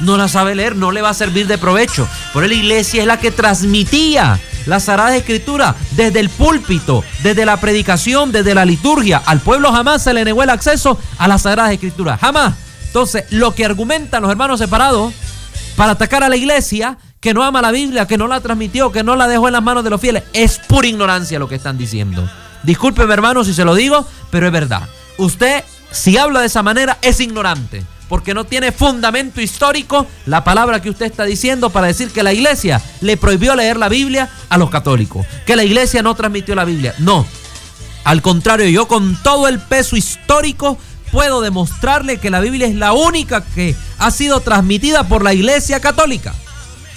no 0.00 0.16
la 0.16 0.28
sabe 0.28 0.54
leer, 0.54 0.76
no 0.76 0.92
le 0.92 1.02
va 1.02 1.10
a 1.10 1.14
servir 1.14 1.46
de 1.46 1.58
provecho. 1.58 2.08
Por 2.32 2.46
la 2.46 2.54
iglesia 2.54 3.00
es 3.00 3.06
la 3.06 3.18
que 3.18 3.30
transmitía 3.30 4.38
la 4.66 4.80
Sagrada 4.80 5.16
Escritura 5.16 5.74
desde 5.92 6.20
el 6.20 6.28
púlpito, 6.28 7.04
desde 7.22 7.46
la 7.46 7.58
predicación, 7.58 8.32
desde 8.32 8.54
la 8.54 8.64
liturgia. 8.64 9.22
Al 9.24 9.40
pueblo 9.40 9.72
jamás 9.72 10.02
se 10.02 10.12
le 10.12 10.24
negó 10.24 10.42
el 10.42 10.50
acceso 10.50 10.98
a 11.18 11.28
la 11.28 11.38
Sagrada 11.38 11.72
Escritura, 11.72 12.18
jamás. 12.18 12.54
Entonces, 12.86 13.24
lo 13.30 13.54
que 13.54 13.64
argumentan 13.64 14.22
los 14.22 14.30
hermanos 14.30 14.58
separados 14.58 15.12
para 15.76 15.92
atacar 15.92 16.24
a 16.24 16.28
la 16.28 16.36
iglesia, 16.36 16.98
que 17.20 17.34
no 17.34 17.42
ama 17.44 17.60
la 17.60 17.70
Biblia, 17.70 18.06
que 18.06 18.16
no 18.18 18.26
la 18.26 18.40
transmitió, 18.40 18.92
que 18.92 19.02
no 19.02 19.16
la 19.16 19.28
dejó 19.28 19.48
en 19.48 19.52
las 19.52 19.62
manos 19.62 19.84
de 19.84 19.90
los 19.90 20.00
fieles, 20.00 20.22
es 20.32 20.58
pura 20.58 20.88
ignorancia 20.88 21.38
lo 21.38 21.48
que 21.48 21.56
están 21.56 21.76
diciendo. 21.76 22.28
Discúlpeme 22.62 23.12
hermano 23.12 23.44
si 23.44 23.52
se 23.52 23.64
lo 23.64 23.74
digo, 23.74 24.06
pero 24.30 24.46
es 24.46 24.52
verdad. 24.52 24.88
Usted, 25.18 25.62
si 25.90 26.16
habla 26.16 26.40
de 26.40 26.46
esa 26.46 26.62
manera, 26.62 26.98
es 27.02 27.20
ignorante 27.20 27.84
porque 28.08 28.34
no 28.34 28.44
tiene 28.44 28.72
fundamento 28.72 29.40
histórico 29.40 30.06
la 30.26 30.44
palabra 30.44 30.80
que 30.80 30.90
usted 30.90 31.06
está 31.06 31.24
diciendo 31.24 31.70
para 31.70 31.88
decir 31.88 32.10
que 32.10 32.22
la 32.22 32.32
iglesia 32.32 32.80
le 33.00 33.16
prohibió 33.16 33.54
leer 33.56 33.76
la 33.76 33.88
Biblia 33.88 34.30
a 34.48 34.58
los 34.58 34.70
católicos, 34.70 35.26
que 35.44 35.56
la 35.56 35.64
iglesia 35.64 36.02
no 36.02 36.14
transmitió 36.14 36.54
la 36.54 36.64
Biblia. 36.64 36.94
No, 36.98 37.26
al 38.04 38.22
contrario, 38.22 38.68
yo 38.68 38.86
con 38.86 39.20
todo 39.22 39.48
el 39.48 39.58
peso 39.58 39.96
histórico 39.96 40.78
puedo 41.12 41.40
demostrarle 41.40 42.18
que 42.18 42.30
la 42.30 42.40
Biblia 42.40 42.66
es 42.66 42.74
la 42.74 42.92
única 42.92 43.44
que 43.44 43.74
ha 43.98 44.10
sido 44.10 44.40
transmitida 44.40 45.08
por 45.08 45.22
la 45.22 45.34
iglesia 45.34 45.80
católica. 45.80 46.34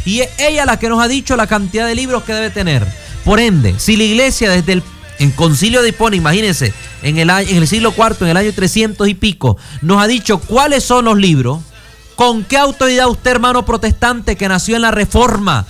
Y 0.06 0.22
es 0.22 0.30
ella 0.40 0.66
la 0.66 0.80
que 0.80 0.90
nos 0.90 1.02
ha 1.02 1.08
dicho 1.08 1.36
la 1.36 1.48
cantidad 1.48 1.86
de 1.86 1.96
libros 1.96 2.24
que 2.24 2.34
debe 2.34 2.50
tener. 2.50 2.86
Por 3.26 3.40
ende, 3.40 3.76
si 3.78 3.96
la 3.98 4.04
iglesia 4.04 4.50
desde 4.50 4.74
el 4.74 4.84
en 5.20 5.32
Concilio 5.32 5.82
de 5.82 5.90
Hipona, 5.90 6.16
imagínense, 6.16 6.74
en 7.04 7.18
el, 7.18 7.30
en 7.30 7.58
el 7.58 7.68
siglo 7.68 7.94
IV, 7.96 8.22
en 8.22 8.30
el 8.30 8.38
año 8.38 8.54
300 8.54 9.08
y 9.08 9.14
pico, 9.14 9.58
nos 9.82 10.02
ha 10.02 10.08
dicho 10.08 10.40
cuáles 10.40 10.84
son 10.86 11.06
los 11.06 11.18
libros, 11.18 11.60
con 12.16 12.46
qué 12.46 12.58
autoridad 12.58 13.10
usted, 13.10 13.32
hermano 13.32 13.66
protestante, 13.66 14.38
que 14.38 14.48
nació 14.48 14.78
en 14.78 14.82
la 14.82 14.92
Reforma, 14.92 15.66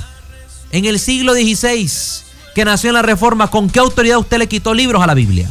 en 0.71 0.85
el 0.85 0.99
siglo 0.99 1.33
XVI, 1.33 1.89
que 2.53 2.63
nació 2.63 2.91
en 2.91 2.95
la 2.95 3.01
Reforma, 3.01 3.49
con 3.49 3.71
qué 3.71 3.79
autoridad 3.79 4.19
usted 4.19 4.37
le 4.37 4.47
quitó 4.47 4.75
libros 4.75 5.01
a 5.01 5.07
la 5.07 5.15
Biblia. 5.15 5.49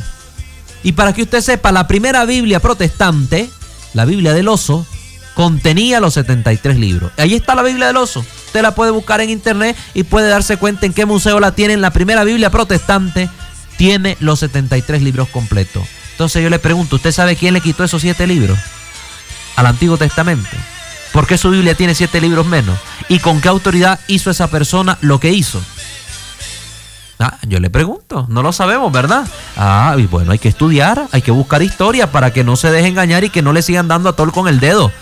Y 0.83 0.93
para 0.93 1.13
que 1.13 1.23
usted 1.23 1.41
sepa, 1.41 1.73
la 1.73 1.87
primera 1.87 2.25
Biblia 2.25 2.61
protestante, 2.61 3.51
la 3.95 4.05
Biblia 4.05 4.33
del 4.33 4.49
oso, 4.49 4.87
contenía 5.35 6.01
los 6.01 6.15
73 6.15 6.79
libros. 6.79 7.13
Ahí 7.17 7.35
está 7.35 7.55
la 7.55 7.63
Biblia 7.63 7.87
del 7.89 7.97
oso. 7.97 8.25
Usted 8.47 8.63
la 8.63 8.75
puede 8.75 8.91
buscar 8.91 9.21
en 9.21 9.31
internet 9.31 9.77
y 9.95 10.03
puede 10.03 10.29
darse 10.29 10.57
cuenta 10.57 10.87
en 10.87 10.93
qué 10.93 11.07
museo 11.07 11.41
la 11.41 11.53
tienen. 11.53 11.81
La 11.81 11.93
primera 11.93 12.25
Biblia 12.25 12.51
protestante 12.51 13.29
tiene 13.77 14.17
los 14.21 14.41
73 14.41 15.03
libros 15.03 15.29
completos. 15.29 15.87
Entonces 16.13 16.43
yo 16.43 16.51
le 16.51 16.59
pregunto, 16.59 16.97
¿usted 16.97 17.13
sabe 17.13 17.37
quién 17.37 17.55
le 17.55 17.61
quitó 17.61 17.85
esos 17.85 18.03
siete 18.03 18.27
libros? 18.27 18.59
Al 19.55 19.67
Antiguo 19.67 19.97
Testamento. 19.97 20.57
¿Por 21.13 21.27
qué 21.27 21.39
su 21.39 21.51
Biblia 21.51 21.75
tiene 21.75 21.95
siete 21.95 22.21
libros 22.21 22.47
menos? 22.47 22.77
¿Y 23.09 23.21
con 23.21 23.41
qué 23.41 23.49
autoridad 23.49 24.01
hizo 24.09 24.31
esa 24.31 24.49
persona 24.49 24.99
lo 25.01 25.21
que 25.21 25.33
hizo? 25.33 25.63
Ah, 27.21 27.37
yo 27.49 27.59
le 27.59 27.69
pregunto, 27.69 28.27
no 28.29 28.43
lo 28.43 28.53
sabemos, 28.53 28.93
¿verdad? 28.93 29.27
Ah, 29.57 29.97
y 29.99 30.07
bueno, 30.07 30.31
hay 30.31 30.39
que 30.39 30.49
estudiar, 30.49 31.09
hay 31.11 31.21
que 31.21 31.33
buscar 31.33 31.63
historia 31.63 32.13
para 32.13 32.33
que 32.33 32.45
no 32.45 32.55
se 32.55 32.71
deje 32.71 32.87
engañar 32.87 33.25
y 33.25 33.31
que 33.31 33.43
no 33.43 33.53
le 33.53 33.63
sigan 33.63 33.89
dando 33.89 34.09
a 34.09 34.13
tol 34.15 34.33
con 34.33 34.47
el 34.47 34.61
dedo. 34.61 34.93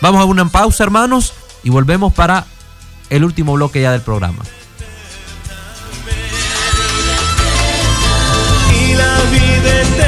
Vamos 0.00 0.20
a 0.20 0.24
una 0.24 0.46
pausa, 0.46 0.82
hermanos, 0.82 1.32
y 1.62 1.70
volvemos 1.70 2.12
para 2.12 2.44
el 3.08 3.24
último 3.24 3.52
bloque 3.52 3.80
ya 3.82 3.92
del 3.92 4.00
programa. 4.00 4.42
Y 8.74 8.94
la 8.94 9.20
vida 9.30 9.99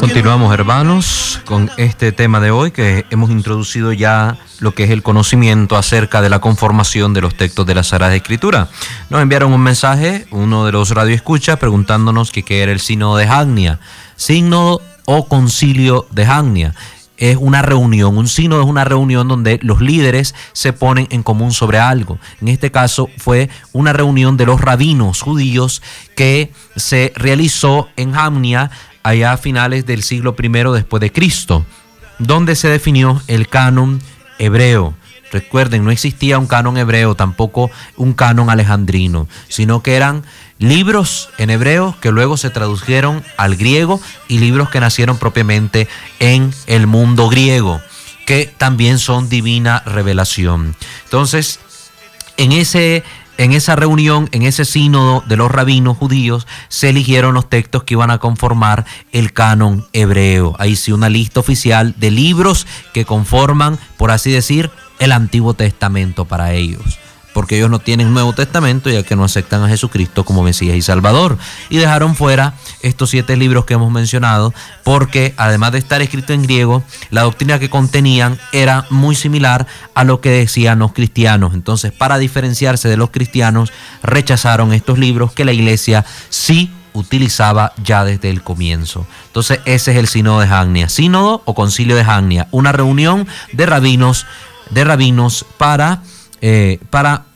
Continuamos 0.00 0.52
hermanos 0.52 1.40
con 1.44 1.70
este 1.76 2.12
tema 2.12 2.40
de 2.40 2.50
hoy 2.50 2.70
que 2.72 3.06
hemos 3.10 3.30
introducido 3.30 3.92
ya 3.92 4.36
lo 4.60 4.74
que 4.74 4.84
es 4.84 4.90
el 4.90 5.02
conocimiento 5.02 5.76
acerca 5.76 6.20
de 6.20 6.28
la 6.28 6.40
conformación 6.40 7.14
de 7.14 7.22
los 7.22 7.34
textos 7.34 7.66
de 7.66 7.74
la 7.74 7.82
Sagrada 7.82 8.14
Escritura. 8.14 8.68
Nos 9.08 9.22
enviaron 9.22 9.52
un 9.52 9.62
mensaje, 9.62 10.26
uno 10.30 10.66
de 10.66 10.72
los 10.72 10.90
radioescuchas, 10.90 11.58
preguntándonos 11.58 12.30
que 12.30 12.42
qué 12.42 12.62
era 12.62 12.72
el 12.72 12.80
signo 12.80 13.16
de 13.16 13.26
Jagnia. 13.26 13.78
Signo 14.16 14.80
o 15.04 15.26
concilio 15.26 16.06
de 16.10 16.26
Jagnia 16.26 16.74
es 17.22 17.36
una 17.38 17.62
reunión, 17.62 18.18
un 18.18 18.26
signo 18.26 18.60
es 18.60 18.66
una 18.66 18.82
reunión 18.82 19.28
donde 19.28 19.60
los 19.62 19.80
líderes 19.80 20.34
se 20.52 20.72
ponen 20.72 21.06
en 21.10 21.22
común 21.22 21.52
sobre 21.52 21.78
algo. 21.78 22.18
En 22.40 22.48
este 22.48 22.72
caso 22.72 23.08
fue 23.16 23.48
una 23.72 23.92
reunión 23.92 24.36
de 24.36 24.44
los 24.44 24.60
rabinos 24.60 25.20
judíos 25.20 25.82
que 26.16 26.52
se 26.74 27.12
realizó 27.14 27.88
en 27.94 28.12
Jamnia 28.12 28.72
allá 29.04 29.34
a 29.34 29.36
finales 29.36 29.86
del 29.86 30.02
siglo 30.02 30.34
I 30.36 30.48
después 30.74 31.00
de 31.00 31.12
Cristo, 31.12 31.64
donde 32.18 32.56
se 32.56 32.66
definió 32.66 33.22
el 33.28 33.46
canon 33.46 34.00
hebreo. 34.40 34.96
Recuerden, 35.32 35.82
no 35.82 35.90
existía 35.90 36.38
un 36.38 36.46
canon 36.46 36.76
hebreo, 36.76 37.14
tampoco 37.14 37.70
un 37.96 38.12
canon 38.12 38.50
alejandrino, 38.50 39.28
sino 39.48 39.82
que 39.82 39.96
eran 39.96 40.24
libros 40.58 41.30
en 41.38 41.48
hebreo 41.48 41.96
que 42.00 42.12
luego 42.12 42.36
se 42.36 42.50
tradujeron 42.50 43.24
al 43.38 43.56
griego 43.56 44.00
y 44.28 44.38
libros 44.38 44.68
que 44.68 44.80
nacieron 44.80 45.16
propiamente 45.16 45.88
en 46.20 46.52
el 46.66 46.86
mundo 46.86 47.30
griego, 47.30 47.80
que 48.26 48.44
también 48.58 48.98
son 48.98 49.30
divina 49.30 49.82
revelación. 49.86 50.76
Entonces, 51.04 51.58
en 52.36 52.52
ese 52.52 53.02
en 53.38 53.52
esa 53.52 53.74
reunión, 53.76 54.28
en 54.32 54.42
ese 54.42 54.64
sínodo 54.64 55.24
de 55.26 55.36
los 55.36 55.50
rabinos 55.50 55.96
judíos, 55.96 56.46
se 56.68 56.90
eligieron 56.90 57.34
los 57.34 57.48
textos 57.48 57.82
que 57.82 57.94
iban 57.94 58.10
a 58.10 58.18
conformar 58.18 58.84
el 59.10 59.32
canon 59.32 59.86
hebreo. 59.92 60.54
Ahí 60.58 60.76
sí, 60.76 60.92
una 60.92 61.08
lista 61.08 61.40
oficial 61.40 61.94
de 61.96 62.10
libros 62.10 62.66
que 62.92 63.04
conforman, 63.04 63.78
por 63.96 64.10
así 64.10 64.30
decir, 64.30 64.70
el 65.04 65.12
Antiguo 65.12 65.54
Testamento 65.54 66.24
para 66.24 66.52
ellos 66.52 66.98
porque 67.32 67.56
ellos 67.56 67.70
no 67.70 67.78
tienen 67.78 68.12
Nuevo 68.12 68.32
Testamento 68.32 68.90
ya 68.90 69.02
que 69.02 69.16
no 69.16 69.24
aceptan 69.24 69.62
a 69.62 69.68
Jesucristo 69.68 70.24
como 70.24 70.42
Mesías 70.42 70.76
y 70.76 70.82
Salvador. 70.82 71.38
Y 71.70 71.78
dejaron 71.78 72.14
fuera 72.14 72.54
estos 72.82 73.10
siete 73.10 73.36
libros 73.36 73.64
que 73.64 73.74
hemos 73.74 73.90
mencionado 73.90 74.52
porque 74.84 75.34
además 75.36 75.72
de 75.72 75.78
estar 75.78 76.02
escrito 76.02 76.32
en 76.32 76.42
griego, 76.42 76.82
la 77.10 77.22
doctrina 77.22 77.58
que 77.58 77.70
contenían 77.70 78.38
era 78.52 78.86
muy 78.90 79.14
similar 79.14 79.66
a 79.94 80.04
lo 80.04 80.20
que 80.20 80.30
decían 80.30 80.80
los 80.80 80.92
cristianos. 80.92 81.54
Entonces, 81.54 81.92
para 81.92 82.18
diferenciarse 82.18 82.88
de 82.88 82.96
los 82.96 83.10
cristianos, 83.10 83.72
rechazaron 84.02 84.72
estos 84.72 84.98
libros 84.98 85.32
que 85.32 85.44
la 85.44 85.52
iglesia 85.52 86.04
sí 86.28 86.70
utilizaba 86.94 87.72
ya 87.82 88.04
desde 88.04 88.28
el 88.28 88.42
comienzo. 88.42 89.06
Entonces, 89.28 89.60
ese 89.64 89.92
es 89.92 89.96
el 89.96 90.08
sínodo 90.08 90.40
de 90.40 90.48
Jagnia. 90.48 90.90
Sínodo 90.90 91.40
o 91.46 91.54
concilio 91.54 91.96
de 91.96 92.04
Jagnia, 92.04 92.48
una 92.50 92.72
reunión 92.72 93.26
de 93.52 93.64
rabinos, 93.64 94.26
de 94.72 94.84
rabinos 94.84 95.46
para 95.58 96.02
eh, 96.42 96.80
para 96.90 97.26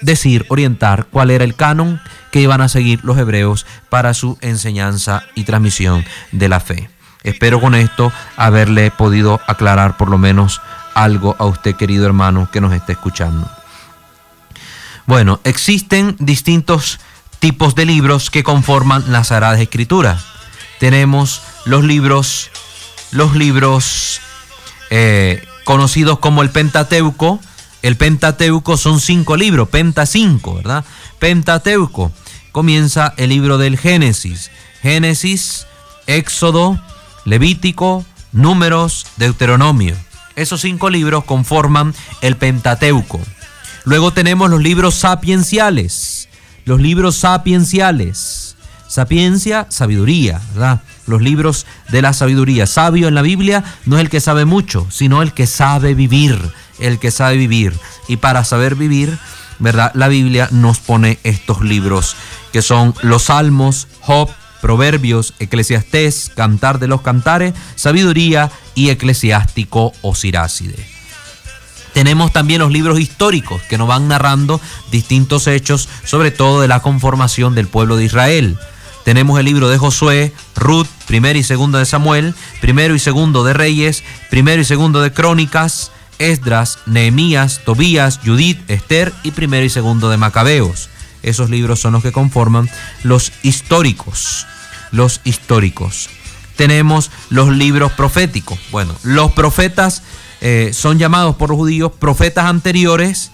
decir, 0.00 0.44
orientar 0.48 1.06
cuál 1.06 1.30
era 1.30 1.44
el 1.44 1.54
canon 1.54 2.00
que 2.32 2.40
iban 2.40 2.60
a 2.60 2.68
seguir 2.68 3.00
los 3.04 3.16
hebreos 3.16 3.64
para 3.88 4.12
su 4.12 4.38
enseñanza 4.40 5.22
y 5.36 5.44
transmisión 5.44 6.04
de 6.32 6.48
la 6.48 6.58
fe. 6.58 6.90
Espero 7.22 7.60
con 7.60 7.76
esto 7.76 8.12
haberle 8.36 8.90
podido 8.90 9.40
aclarar 9.46 9.96
por 9.96 10.10
lo 10.10 10.18
menos 10.18 10.60
algo 10.94 11.36
a 11.38 11.44
usted, 11.44 11.76
querido 11.76 12.06
hermano, 12.06 12.50
que 12.50 12.60
nos 12.60 12.72
está 12.72 12.92
escuchando. 12.92 13.48
Bueno, 15.06 15.40
existen 15.44 16.16
distintos 16.18 16.98
tipos 17.38 17.76
de 17.76 17.84
libros 17.84 18.30
que 18.30 18.42
conforman 18.42 19.12
las 19.12 19.28
Sagradas 19.28 19.60
Escrituras. 19.60 20.24
Tenemos 20.80 21.42
los 21.66 21.84
libros, 21.84 22.50
los 23.12 23.36
libros 23.36 24.20
eh, 24.90 25.44
conocidos 25.70 26.18
como 26.18 26.42
el 26.42 26.50
Pentateuco, 26.50 27.38
el 27.82 27.96
Pentateuco 27.96 28.76
son 28.76 29.00
cinco 29.00 29.36
libros, 29.36 29.68
Penta 29.68 30.04
cinco, 30.04 30.56
¿verdad? 30.56 30.84
Pentateuco. 31.20 32.10
Comienza 32.50 33.14
el 33.16 33.28
libro 33.28 33.56
del 33.56 33.78
Génesis. 33.78 34.50
Génesis, 34.82 35.68
Éxodo, 36.08 36.82
Levítico, 37.24 38.04
Números, 38.32 39.06
Deuteronomio. 39.16 39.94
Esos 40.34 40.62
cinco 40.62 40.90
libros 40.90 41.22
conforman 41.22 41.94
el 42.20 42.36
Pentateuco. 42.36 43.20
Luego 43.84 44.12
tenemos 44.12 44.50
los 44.50 44.60
libros 44.60 44.96
sapienciales. 44.96 46.28
Los 46.64 46.80
libros 46.80 47.14
sapienciales. 47.14 48.56
Sapiencia, 48.88 49.68
sabiduría, 49.70 50.40
¿verdad? 50.52 50.80
Los 51.06 51.22
libros 51.22 51.66
de 51.90 52.02
la 52.02 52.12
sabiduría. 52.12 52.66
Sabio 52.66 53.08
en 53.08 53.14
la 53.14 53.22
Biblia 53.22 53.64
no 53.86 53.96
es 53.96 54.02
el 54.02 54.10
que 54.10 54.20
sabe 54.20 54.44
mucho, 54.44 54.86
sino 54.90 55.22
el 55.22 55.32
que 55.32 55.46
sabe 55.46 55.94
vivir 55.94 56.38
el 56.80 56.98
que 56.98 57.10
sabe 57.10 57.36
vivir. 57.36 57.78
Y 58.08 58.16
para 58.16 58.44
saber 58.44 58.74
vivir, 58.74 59.16
¿verdad? 59.58 59.92
La 59.94 60.08
Biblia 60.08 60.48
nos 60.50 60.78
pone 60.78 61.18
estos 61.22 61.60
libros 61.62 62.16
que 62.52 62.62
son 62.62 62.94
los 63.02 63.24
Salmos, 63.24 63.86
Job, 64.00 64.28
Proverbios, 64.60 65.34
Eclesiastés, 65.38 66.32
Cantar 66.34 66.80
de 66.80 66.88
los 66.88 67.02
Cantares, 67.02 67.54
Sabiduría 67.76 68.50
y 68.74 68.90
Eclesiástico 68.90 69.92
o 70.02 70.14
Sirácide. 70.14 70.84
Tenemos 71.92 72.32
también 72.32 72.60
los 72.60 72.70
libros 72.70 73.00
históricos 73.00 73.62
que 73.62 73.78
nos 73.78 73.88
van 73.88 74.08
narrando 74.08 74.60
distintos 74.90 75.46
hechos, 75.46 75.88
sobre 76.04 76.30
todo 76.30 76.60
de 76.60 76.68
la 76.68 76.80
conformación 76.80 77.54
del 77.54 77.68
pueblo 77.68 77.96
de 77.96 78.04
Israel. 78.04 78.58
Tenemos 79.04 79.38
el 79.38 79.46
libro 79.46 79.68
de 79.68 79.78
Josué, 79.78 80.32
Ruth, 80.56 80.86
primero 81.06 81.38
y 81.38 81.42
segundo 81.42 81.78
de 81.78 81.86
Samuel, 81.86 82.34
primero 82.60 82.94
y 82.94 82.98
segundo 82.98 83.44
de 83.44 83.54
Reyes, 83.54 84.02
primero 84.28 84.60
y 84.60 84.64
segundo 84.64 85.00
de 85.00 85.12
Crónicas, 85.12 85.90
Esdras, 86.18 86.78
Nehemías, 86.86 87.62
Tobías, 87.64 88.20
Judith, 88.24 88.58
Esther 88.68 89.12
y 89.22 89.30
primero 89.30 89.64
y 89.64 89.70
segundo 89.70 90.10
de 90.10 90.18
Macabeos. 90.18 90.90
Esos 91.22 91.50
libros 91.50 91.80
son 91.80 91.94
los 91.94 92.02
que 92.02 92.12
conforman 92.12 92.68
los 93.02 93.32
históricos. 93.42 94.46
Los 94.90 95.20
históricos. 95.24 96.10
Tenemos 96.56 97.10
los 97.30 97.50
libros 97.50 97.92
proféticos. 97.92 98.58
Bueno, 98.70 98.94
los 99.02 99.32
profetas 99.32 100.02
eh, 100.40 100.70
son 100.74 100.98
llamados 100.98 101.36
por 101.36 101.50
los 101.50 101.56
judíos 101.56 101.92
profetas 101.98 102.46
anteriores 102.46 103.30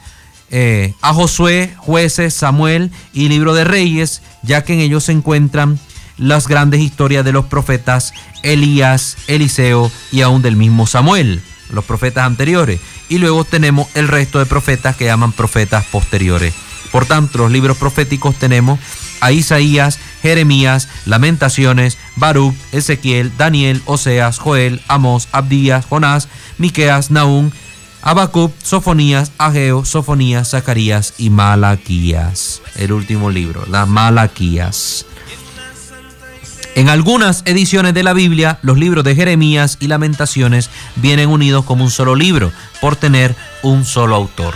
eh, 0.51 0.95
a 1.03 1.13
Josué, 1.13 1.75
jueces, 1.79 2.35
Samuel 2.35 2.91
y 3.13 3.29
libro 3.29 3.55
de 3.55 3.65
reyes, 3.65 4.23
ya 4.43 4.65
que 4.65 4.75
en 4.75 4.81
ellos 4.81 5.05
se 5.05 5.13
encuentran 5.13 5.79
las 6.19 6.49
grandes 6.49 6.81
historias 6.81 7.25
de 7.25 7.33
los 7.33 7.47
profetas 7.47 8.13
Elías, 8.43 9.17
Eliseo 9.27 9.91
y 10.13 10.23
aún 10.23 10.43
del 10.43 10.57
mismo 10.57 10.87
Samuel 10.87 11.43
los 11.71 11.85
profetas 11.85 12.25
anteriores, 12.25 12.81
y 13.09 13.19
luego 13.19 13.45
tenemos 13.45 13.89
el 13.95 14.09
resto 14.09 14.39
de 14.39 14.47
profetas 14.47 14.97
que 14.97 15.05
llaman 15.07 15.33
profetas 15.33 15.85
posteriores. 15.87 16.55
Por 16.93 17.07
tanto, 17.07 17.39
los 17.39 17.51
libros 17.51 17.77
proféticos 17.77 18.37
tenemos 18.37 18.79
a 19.21 19.33
Isaías, 19.33 19.99
Jeremías, 20.23 20.89
Lamentaciones, 21.05 21.99
Baruch, 22.17 22.55
Ezequiel, 22.73 23.37
Daniel, 23.37 23.83
Oseas, 23.87 24.39
Joel, 24.39 24.81
Amós, 24.89 25.29
Abdías, 25.33 25.85
Jonás, 25.87 26.29
Miqueas, 26.59 27.11
Naúm, 27.11 27.51
Habacuc, 28.09 28.53
Sofonías, 28.63 29.33
Ageo, 29.37 29.85
Sofonías, 29.85 30.51
Zacarías 30.51 31.15
y 31.19 31.29
Malaquías. 31.29 32.63
El 32.77 32.93
último 32.93 33.33
libro, 33.33 33.67
las 33.69 33.89
Malaquías. 33.89 35.07
En 36.77 36.89
algunas 36.89 37.43
ediciones 37.47 37.95
de 37.95 38.05
la 38.05 38.13
Biblia, 38.13 38.61
los 38.63 38.79
libros 38.79 39.03
de 39.03 39.17
Jeremías 39.17 39.77
y 39.81 39.89
Lamentaciones 39.89 40.71
vienen 40.95 41.31
unidos 41.31 41.65
como 41.65 41.83
un 41.83 41.91
solo 41.91 42.15
libro, 42.15 42.53
por 42.81 42.95
tener 42.95 43.35
un 43.65 43.85
solo 43.85 44.15
autor. 44.15 44.55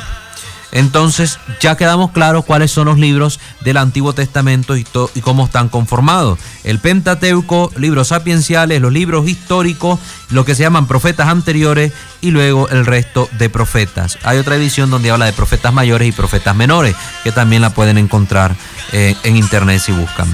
Entonces 0.73 1.39
ya 1.61 1.77
quedamos 1.77 2.13
claros 2.13 2.45
cuáles 2.45 2.71
son 2.71 2.87
los 2.87 2.99
libros 2.99 3.41
del 3.63 3.77
Antiguo 3.77 4.13
Testamento 4.13 4.77
y, 4.77 4.85
cómo 5.21 5.45
están 5.45 5.69
conformados. 5.69 6.39
El 6.65 6.79
Pentateuco, 6.79 7.73
libros 7.77 8.09
sapienciales, 8.09 8.81
los 8.81 8.93
libros 8.93 9.29
históricos, 9.29 9.99
lo 10.31 10.45
que 10.45 10.55
se 10.55 10.63
llaman 10.63 10.87
profetas 10.87 11.29
anteriores 11.29 11.93
y 12.21 12.31
luego 12.31 12.69
el 12.69 12.87
resto 12.87 13.29
de 13.39 13.49
profetas. 13.49 14.19
Hay 14.23 14.39
otra 14.39 14.57
edición 14.57 14.91
donde 14.91 15.11
habla 15.11 15.27
de 15.27 15.33
profetas 15.33 15.73
mayores 15.73 16.09
y 16.09 16.13
profetas 16.13 16.55
menores, 16.55 16.95
que 17.25 17.33
también 17.33 17.63
la 17.63 17.71
pueden 17.71 17.99
encontrar 17.99 18.55
eh, 18.93 19.17
en 19.25 19.37
internet 19.37 19.81
si 19.81 19.93
buscan. 19.93 20.29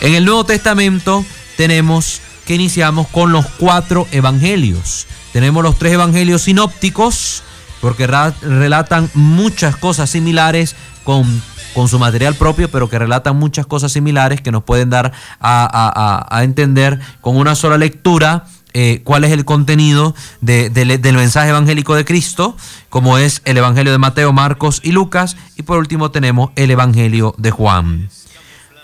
En 0.00 0.14
el 0.14 0.24
Nuevo 0.24 0.44
Testamento 0.44 1.24
tenemos 1.56 2.20
que 2.46 2.54
iniciamos 2.54 3.08
con 3.08 3.32
los 3.32 3.46
cuatro 3.58 4.06
evangelios. 4.10 5.06
Tenemos 5.32 5.62
los 5.62 5.78
tres 5.78 5.92
evangelios 5.92 6.42
sinópticos, 6.42 7.42
porque 7.82 8.06
relatan 8.06 9.10
muchas 9.12 9.76
cosas 9.76 10.08
similares 10.08 10.76
con, 11.02 11.42
con, 11.74 11.88
su 11.88 11.98
material 11.98 12.36
propio, 12.36 12.70
pero 12.70 12.88
que 12.88 12.96
relatan 12.96 13.36
muchas 13.36 13.66
cosas 13.66 13.90
similares 13.90 14.40
que 14.40 14.52
nos 14.52 14.62
pueden 14.62 14.88
dar 14.88 15.10
a, 15.40 16.40
entender 16.44 17.00
con 17.20 17.36
una 17.36 17.56
sola 17.56 17.76
lectura 17.78 18.44
eh, 18.72 19.00
cuál 19.02 19.24
es 19.24 19.32
el 19.32 19.44
contenido 19.44 20.14
del 20.40 21.00
mensaje 21.16 21.50
evangélico 21.50 21.96
de 21.96 22.04
Cristo, 22.04 22.56
como 22.88 23.18
es 23.18 23.42
el 23.44 23.58
Evangelio 23.58 23.90
de 23.90 23.98
Mateo, 23.98 24.32
Marcos 24.32 24.80
y 24.84 24.92
Lucas, 24.92 25.36
y 25.56 25.64
por 25.64 25.78
último 25.78 26.12
tenemos 26.12 26.50
el 26.54 26.70
Evangelio 26.70 27.34
de 27.36 27.50
Juan. 27.50 28.10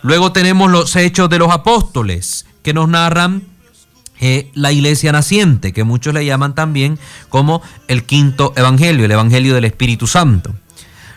Luego 0.03 0.33
tenemos 0.33 0.73
los 0.73 0.97
hechos 0.97 1.31
de 1.31 1.39
los 1.39 1.53
apóstoles, 1.53 2.47
que 2.65 2.75
nos 2.75 2.89
narran 2.89 3.47
eh, 4.21 4.51
la 4.55 4.73
iglesia 4.73 5.13
naciente, 5.13 5.73
que 5.73 5.85
muchos 5.85 6.15
le 6.15 6.25
llaman 6.25 6.55
también 6.55 6.99
como 7.29 7.63
el 7.87 8.05
quinto 8.05 8.53
evangelio, 8.57 9.05
el 9.05 9.13
evangelio 9.13 9.55
del 9.55 9.65
Espíritu 9.65 10.07
Santo. 10.07 10.55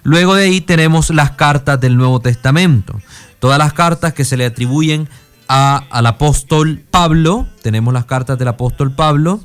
Luego 0.04 0.36
de 0.36 0.46
ahí 0.46 0.62
tenemos 0.62 1.10
las 1.10 1.32
cartas 1.32 1.80
del 1.80 1.98
Nuevo 1.98 2.20
Testamento, 2.20 3.00
todas 3.40 3.58
las 3.58 3.74
cartas 3.74 4.14
que 4.14 4.26
se 4.26 4.38
le 4.38 4.46
atribuyen 4.46 5.08
a, 5.48 5.84
al 5.90 6.08
apóstol 6.08 6.82
Pablo, 6.90 7.48
tenemos 7.62 7.94
las 7.94 8.06
cartas 8.06 8.38
del 8.40 8.48
apóstol 8.48 8.92
Pablo, 8.92 9.42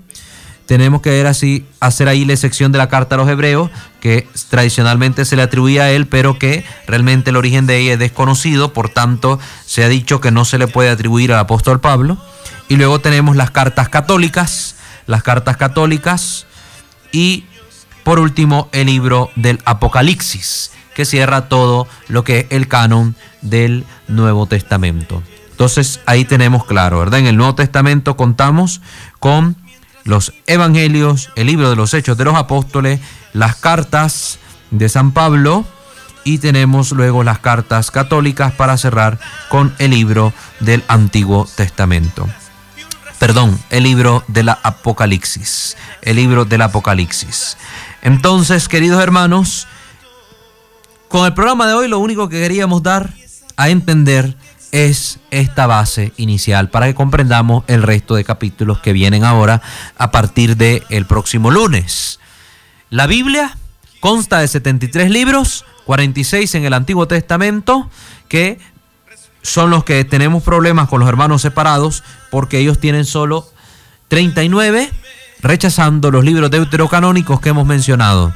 tenemos 0.66 1.00
que 1.00 1.10
ver 1.10 1.26
así, 1.26 1.64
hacer 1.80 2.08
ahí 2.08 2.24
la 2.24 2.36
sección 2.36 2.72
de 2.72 2.78
la 2.78 2.88
carta 2.88 3.14
a 3.14 3.18
los 3.18 3.28
hebreos, 3.28 3.70
que 4.00 4.28
tradicionalmente 4.50 5.24
se 5.24 5.36
le 5.36 5.42
atribuía 5.42 5.84
a 5.84 5.90
él, 5.90 6.06
pero 6.06 6.38
que 6.38 6.64
realmente 6.86 7.30
el 7.30 7.36
origen 7.36 7.66
de 7.66 7.78
ella 7.78 7.94
es 7.94 7.98
desconocido, 7.98 8.72
por 8.72 8.88
tanto 8.88 9.38
se 9.64 9.84
ha 9.84 9.88
dicho 9.88 10.20
que 10.20 10.30
no 10.30 10.44
se 10.44 10.58
le 10.58 10.66
puede 10.66 10.90
atribuir 10.90 11.32
al 11.32 11.38
apóstol 11.38 11.80
Pablo. 11.80 12.18
Y 12.68 12.76
luego 12.76 13.00
tenemos 13.00 13.36
las 13.36 13.50
cartas 13.50 13.88
católicas, 13.88 14.76
las 15.06 15.22
cartas 15.22 15.56
católicas 15.56 16.46
y 17.12 17.44
por 18.04 18.18
último 18.18 18.68
el 18.72 18.86
libro 18.86 19.30
del 19.36 19.60
Apocalipsis, 19.64 20.72
que 20.94 21.04
cierra 21.04 21.48
todo 21.48 21.86
lo 22.08 22.24
que 22.24 22.40
es 22.40 22.46
el 22.50 22.68
canon 22.68 23.16
del 23.42 23.84
Nuevo 24.08 24.46
Testamento. 24.46 25.22
Entonces 25.50 26.00
ahí 26.06 26.24
tenemos 26.24 26.64
claro, 26.64 26.98
¿verdad? 26.98 27.20
En 27.20 27.26
el 27.26 27.36
Nuevo 27.36 27.54
Testamento 27.54 28.16
contamos 28.16 28.80
con 29.20 29.56
los 30.04 30.32
evangelios, 30.46 31.30
el 31.34 31.48
libro 31.48 31.70
de 31.70 31.76
los 31.76 31.94
hechos 31.94 32.16
de 32.16 32.24
los 32.24 32.36
apóstoles, 32.36 33.00
las 33.32 33.56
cartas 33.56 34.38
de 34.70 34.88
San 34.88 35.12
Pablo 35.12 35.64
y 36.24 36.38
tenemos 36.38 36.92
luego 36.92 37.24
las 37.24 37.38
cartas 37.38 37.90
católicas 37.90 38.52
para 38.52 38.76
cerrar 38.76 39.18
con 39.48 39.74
el 39.78 39.92
libro 39.92 40.32
del 40.60 40.84
Antiguo 40.88 41.48
Testamento 41.56 42.28
perdón, 43.18 43.58
el 43.70 43.84
libro 43.84 44.24
de 44.28 44.42
la 44.42 44.58
Apocalipsis, 44.62 45.76
el 46.02 46.16
libro 46.16 46.44
del 46.44 46.62
Apocalipsis. 46.62 47.56
Entonces, 48.02 48.68
queridos 48.68 49.02
hermanos, 49.02 49.66
con 51.08 51.26
el 51.26 51.34
programa 51.34 51.66
de 51.66 51.74
hoy 51.74 51.88
lo 51.88 51.98
único 51.98 52.28
que 52.28 52.40
queríamos 52.40 52.82
dar 52.82 53.12
a 53.56 53.68
entender 53.68 54.36
es 54.72 55.18
esta 55.30 55.66
base 55.66 56.12
inicial 56.16 56.68
para 56.68 56.86
que 56.86 56.94
comprendamos 56.94 57.64
el 57.66 57.82
resto 57.82 58.14
de 58.14 58.24
capítulos 58.24 58.80
que 58.80 58.92
vienen 58.92 59.24
ahora 59.24 59.62
a 59.96 60.10
partir 60.10 60.56
del 60.56 60.82
el 60.90 61.06
próximo 61.06 61.50
lunes. 61.50 62.20
La 62.90 63.06
Biblia 63.06 63.56
consta 64.00 64.40
de 64.40 64.48
73 64.48 65.10
libros, 65.10 65.64
46 65.86 66.54
en 66.56 66.64
el 66.64 66.74
Antiguo 66.74 67.08
Testamento, 67.08 67.88
que 68.28 68.58
son 69.46 69.70
los 69.70 69.84
que 69.84 70.04
tenemos 70.04 70.42
problemas 70.42 70.88
con 70.88 70.98
los 70.98 71.08
hermanos 71.08 71.42
separados 71.42 72.02
porque 72.30 72.58
ellos 72.58 72.80
tienen 72.80 73.04
solo 73.04 73.46
39 74.08 74.90
rechazando 75.40 76.10
los 76.10 76.24
libros 76.24 76.50
deuterocanónicos 76.50 77.40
que 77.40 77.50
hemos 77.50 77.64
mencionado. 77.64 78.32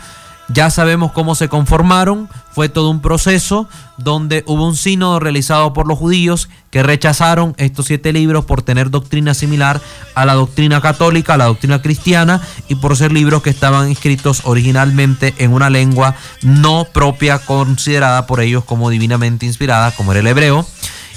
Ya 0.52 0.68
sabemos 0.70 1.12
cómo 1.12 1.36
se 1.36 1.48
conformaron, 1.48 2.28
fue 2.52 2.68
todo 2.68 2.90
un 2.90 3.00
proceso 3.00 3.68
donde 3.98 4.42
hubo 4.46 4.66
un 4.66 4.76
sínodo 4.76 5.20
realizado 5.20 5.72
por 5.72 5.86
los 5.86 5.98
judíos 5.98 6.48
que 6.70 6.82
rechazaron 6.82 7.54
estos 7.56 7.86
siete 7.86 8.12
libros 8.12 8.44
por 8.44 8.62
tener 8.62 8.90
doctrina 8.90 9.34
similar 9.34 9.80
a 10.14 10.24
la 10.24 10.34
doctrina 10.34 10.80
católica, 10.80 11.34
a 11.34 11.38
la 11.38 11.44
doctrina 11.46 11.82
cristiana 11.82 12.40
y 12.68 12.76
por 12.76 12.96
ser 12.96 13.12
libros 13.12 13.42
que 13.42 13.50
estaban 13.50 13.90
escritos 13.90 14.42
originalmente 14.44 15.34
en 15.38 15.52
una 15.52 15.70
lengua 15.70 16.16
no 16.42 16.84
propia 16.92 17.38
considerada 17.40 18.26
por 18.26 18.40
ellos 18.40 18.64
como 18.64 18.90
divinamente 18.90 19.46
inspirada, 19.46 19.92
como 19.92 20.12
era 20.12 20.20
el 20.20 20.26
hebreo 20.26 20.66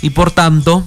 y 0.04 0.12
por 0.12 0.30
tanto 0.30 0.86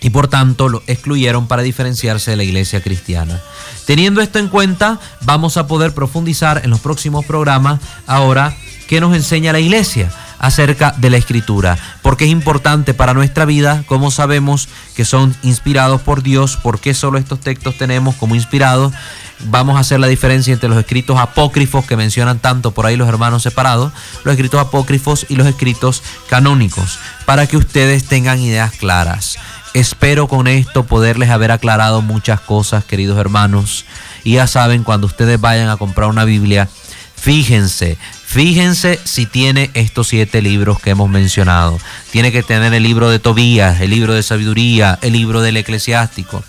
y 0.00 0.10
por 0.10 0.28
tanto 0.28 0.68
lo 0.68 0.82
excluyeron 0.86 1.46
para 1.46 1.62
diferenciarse 1.62 2.30
de 2.30 2.36
la 2.36 2.44
iglesia 2.44 2.82
cristiana. 2.82 3.40
Teniendo 3.86 4.20
esto 4.20 4.38
en 4.38 4.48
cuenta, 4.48 5.00
vamos 5.22 5.56
a 5.56 5.66
poder 5.66 5.94
profundizar 5.94 6.60
en 6.62 6.70
los 6.70 6.80
próximos 6.80 7.24
programas 7.24 7.80
ahora 8.06 8.54
qué 8.86 9.00
nos 9.00 9.16
enseña 9.16 9.52
la 9.52 9.60
iglesia 9.60 10.12
acerca 10.38 10.94
de 10.98 11.08
la 11.08 11.16
escritura, 11.16 11.78
porque 12.02 12.26
es 12.26 12.30
importante 12.30 12.92
para 12.92 13.14
nuestra 13.14 13.46
vida, 13.46 13.82
como 13.86 14.10
sabemos 14.10 14.68
que 14.94 15.06
son 15.06 15.34
inspirados 15.42 16.02
por 16.02 16.22
Dios, 16.22 16.58
porque 16.62 16.92
solo 16.92 17.16
estos 17.16 17.40
textos 17.40 17.78
tenemos 17.78 18.14
como 18.16 18.34
inspirados 18.34 18.92
vamos 19.40 19.76
a 19.76 19.80
hacer 19.80 20.00
la 20.00 20.06
diferencia 20.06 20.52
entre 20.52 20.68
los 20.68 20.78
escritos 20.78 21.18
apócrifos 21.18 21.84
que 21.86 21.96
mencionan 21.96 22.38
tanto 22.38 22.72
por 22.72 22.86
ahí 22.86 22.96
los 22.96 23.08
hermanos 23.08 23.42
separados, 23.42 23.92
los 24.24 24.32
escritos 24.32 24.60
apócrifos 24.60 25.26
y 25.28 25.36
los 25.36 25.46
escritos 25.46 26.02
canónicos, 26.28 26.98
para 27.26 27.46
que 27.46 27.56
ustedes 27.56 28.04
tengan 28.04 28.40
ideas 28.40 28.72
claras. 28.72 29.36
Espero 29.74 30.28
con 30.28 30.46
esto 30.46 30.84
poderles 30.84 31.30
haber 31.30 31.50
aclarado 31.50 32.00
muchas 32.00 32.40
cosas, 32.40 32.84
queridos 32.84 33.18
hermanos. 33.18 33.84
Y 34.22 34.34
ya 34.34 34.46
saben, 34.46 34.84
cuando 34.84 35.08
ustedes 35.08 35.40
vayan 35.40 35.68
a 35.68 35.76
comprar 35.76 36.08
una 36.08 36.24
Biblia, 36.24 36.68
fíjense, 37.16 37.98
fíjense 38.24 39.00
si 39.02 39.26
tiene 39.26 39.72
estos 39.74 40.06
siete 40.06 40.42
libros 40.42 40.78
que 40.80 40.90
hemos 40.90 41.10
mencionado. 41.10 41.80
Tiene 42.12 42.30
que 42.30 42.44
tener 42.44 42.72
el 42.72 42.84
libro 42.84 43.10
de 43.10 43.18
Tobías, 43.18 43.80
el 43.80 43.90
libro 43.90 44.14
de 44.14 44.22
sabiduría, 44.22 44.96
el 45.02 45.12
libro 45.12 45.40
del 45.42 45.56
eclesiástico. 45.56 46.44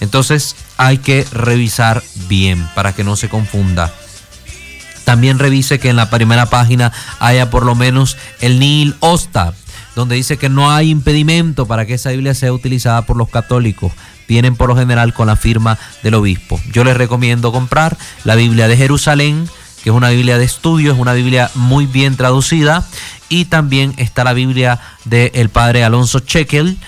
Entonces 0.00 0.56
hay 0.76 0.98
que 0.98 1.26
revisar 1.32 2.02
bien 2.28 2.66
para 2.74 2.94
que 2.94 3.04
no 3.04 3.16
se 3.16 3.28
confunda. 3.28 3.92
También 5.04 5.38
revise 5.38 5.78
que 5.78 5.90
en 5.90 5.96
la 5.96 6.10
primera 6.10 6.46
página 6.46 6.92
haya 7.18 7.50
por 7.50 7.66
lo 7.66 7.74
menos 7.74 8.16
el 8.40 8.60
Nil 8.60 8.94
Osta, 9.00 9.54
donde 9.96 10.14
dice 10.14 10.36
que 10.36 10.48
no 10.48 10.70
hay 10.70 10.90
impedimento 10.90 11.66
para 11.66 11.84
que 11.84 11.94
esa 11.94 12.10
Biblia 12.10 12.34
sea 12.34 12.52
utilizada 12.52 13.02
por 13.02 13.16
los 13.16 13.28
católicos. 13.28 13.92
Vienen 14.28 14.54
por 14.54 14.68
lo 14.68 14.76
general 14.76 15.12
con 15.12 15.26
la 15.26 15.36
firma 15.36 15.78
del 16.02 16.14
obispo. 16.14 16.60
Yo 16.72 16.84
les 16.84 16.96
recomiendo 16.96 17.50
comprar 17.50 17.98
la 18.24 18.36
Biblia 18.36 18.68
de 18.68 18.76
Jerusalén, 18.76 19.48
que 19.82 19.90
es 19.90 19.96
una 19.96 20.10
Biblia 20.10 20.38
de 20.38 20.44
estudio, 20.44 20.92
es 20.92 20.98
una 20.98 21.14
Biblia 21.14 21.50
muy 21.54 21.86
bien 21.86 22.16
traducida. 22.16 22.86
Y 23.28 23.46
también 23.46 23.94
está 23.96 24.22
la 24.22 24.32
Biblia 24.32 24.80
del 25.04 25.48
padre 25.48 25.82
Alonso 25.82 26.20
Chekel, 26.20 26.78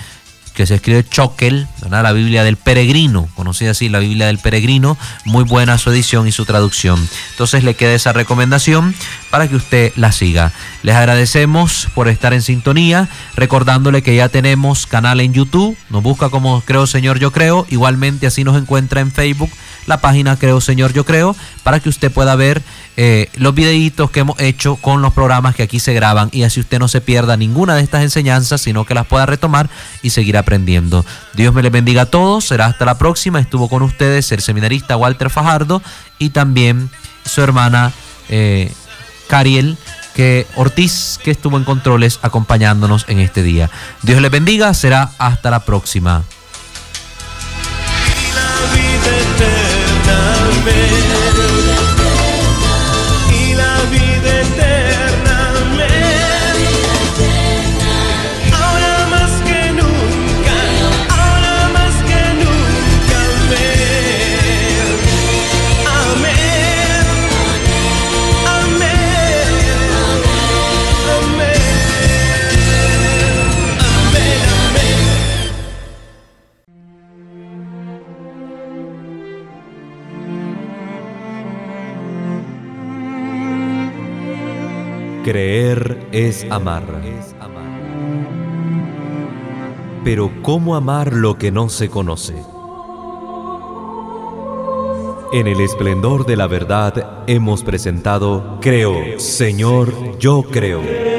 que 0.53 0.65
se 0.65 0.75
escribe 0.75 1.03
Choquel, 1.03 1.67
la 1.89 2.11
Biblia 2.11 2.43
del 2.43 2.57
Peregrino, 2.57 3.27
conocida 3.35 3.71
así, 3.71 3.89
la 3.89 3.99
Biblia 3.99 4.27
del 4.27 4.39
Peregrino, 4.39 4.97
muy 5.25 5.43
buena 5.43 5.77
su 5.77 5.89
edición 5.91 6.27
y 6.27 6.31
su 6.31 6.45
traducción. 6.45 7.07
Entonces 7.31 7.63
le 7.63 7.75
queda 7.75 7.93
esa 7.93 8.13
recomendación 8.13 8.95
para 9.29 9.47
que 9.47 9.55
usted 9.55 9.93
la 9.95 10.11
siga. 10.11 10.51
Les 10.83 10.95
agradecemos 10.95 11.87
por 11.93 12.07
estar 12.07 12.33
en 12.33 12.41
sintonía, 12.41 13.09
recordándole 13.35 14.01
que 14.01 14.15
ya 14.15 14.29
tenemos 14.29 14.85
canal 14.85 15.19
en 15.19 15.33
YouTube, 15.33 15.77
nos 15.89 16.03
busca 16.03 16.29
como 16.29 16.61
Creo 16.61 16.87
Señor 16.87 17.19
Yo 17.19 17.31
Creo, 17.31 17.65
igualmente 17.69 18.27
así 18.27 18.43
nos 18.43 18.57
encuentra 18.57 19.01
en 19.01 19.11
Facebook 19.11 19.51
la 19.85 20.01
página 20.01 20.37
Creo 20.37 20.61
Señor 20.61 20.93
Yo 20.93 21.05
Creo, 21.05 21.35
para 21.63 21.79
que 21.79 21.89
usted 21.89 22.11
pueda 22.11 22.35
ver 22.35 22.61
eh, 22.95 23.29
los 23.35 23.55
videitos 23.55 24.11
que 24.11 24.21
hemos 24.21 24.39
hecho 24.39 24.75
con 24.75 25.01
los 25.01 25.13
programas 25.13 25.55
que 25.55 25.63
aquí 25.63 25.79
se 25.79 25.93
graban 25.93 26.29
y 26.31 26.43
así 26.43 26.59
usted 26.59 26.79
no 26.79 26.87
se 26.87 27.01
pierda 27.01 27.37
ninguna 27.37 27.75
de 27.75 27.81
estas 27.81 28.03
enseñanzas, 28.03 28.61
sino 28.61 28.85
que 28.85 28.93
las 28.93 29.07
pueda 29.07 29.25
retomar 29.25 29.69
y 30.01 30.11
seguir 30.11 30.37
aprendiendo. 30.37 31.05
Dios 31.33 31.53
me 31.53 31.63
les 31.63 31.71
bendiga 31.71 32.03
a 32.03 32.05
todos, 32.05 32.45
será 32.45 32.67
hasta 32.67 32.85
la 32.85 32.97
próxima. 32.97 33.39
Estuvo 33.39 33.69
con 33.69 33.81
ustedes 33.81 34.31
el 34.31 34.41
seminarista 34.41 34.97
Walter 34.97 35.29
Fajardo 35.29 35.81
y 36.19 36.29
también 36.29 36.89
su 37.25 37.41
hermana 37.41 37.91
eh, 38.29 38.71
Cariel 39.27 39.77
que 40.13 40.45
Ortiz, 40.55 41.19
que 41.23 41.31
estuvo 41.31 41.57
en 41.57 41.63
controles 41.63 42.19
acompañándonos 42.21 43.05
en 43.07 43.19
este 43.19 43.41
día. 43.41 43.69
Dios 44.03 44.21
les 44.21 44.31
bendiga, 44.31 44.73
será 44.73 45.11
hasta 45.17 45.49
la 45.49 45.65
próxima. 45.65 46.23
Es 86.13 86.45
amar. 86.51 86.83
Pero 90.05 90.31
¿cómo 90.43 90.75
amar 90.75 91.11
lo 91.11 91.37
que 91.37 91.51
no 91.51 91.69
se 91.69 91.89
conoce? 91.89 92.35
En 95.33 95.47
el 95.47 95.59
esplendor 95.59 96.27
de 96.27 96.35
la 96.35 96.45
verdad 96.45 97.23
hemos 97.25 97.63
presentado 97.63 98.59
Creo, 98.61 99.19
Señor, 99.19 100.19
yo 100.19 100.43
creo. 100.43 101.12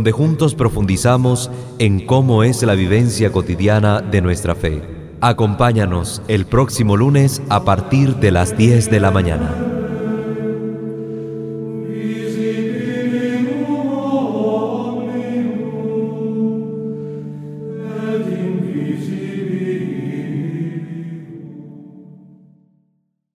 Donde 0.00 0.12
juntos 0.12 0.54
profundizamos 0.54 1.50
en 1.78 2.06
cómo 2.06 2.42
es 2.42 2.62
la 2.62 2.74
vivencia 2.74 3.30
cotidiana 3.30 4.00
de 4.00 4.22
nuestra 4.22 4.54
fe. 4.54 4.80
Acompáñanos 5.20 6.22
el 6.26 6.46
próximo 6.46 6.96
lunes 6.96 7.42
a 7.50 7.66
partir 7.66 8.16
de 8.16 8.30
las 8.30 8.56
10 8.56 8.90
de 8.90 8.98
la 8.98 9.10
mañana. 9.10 9.69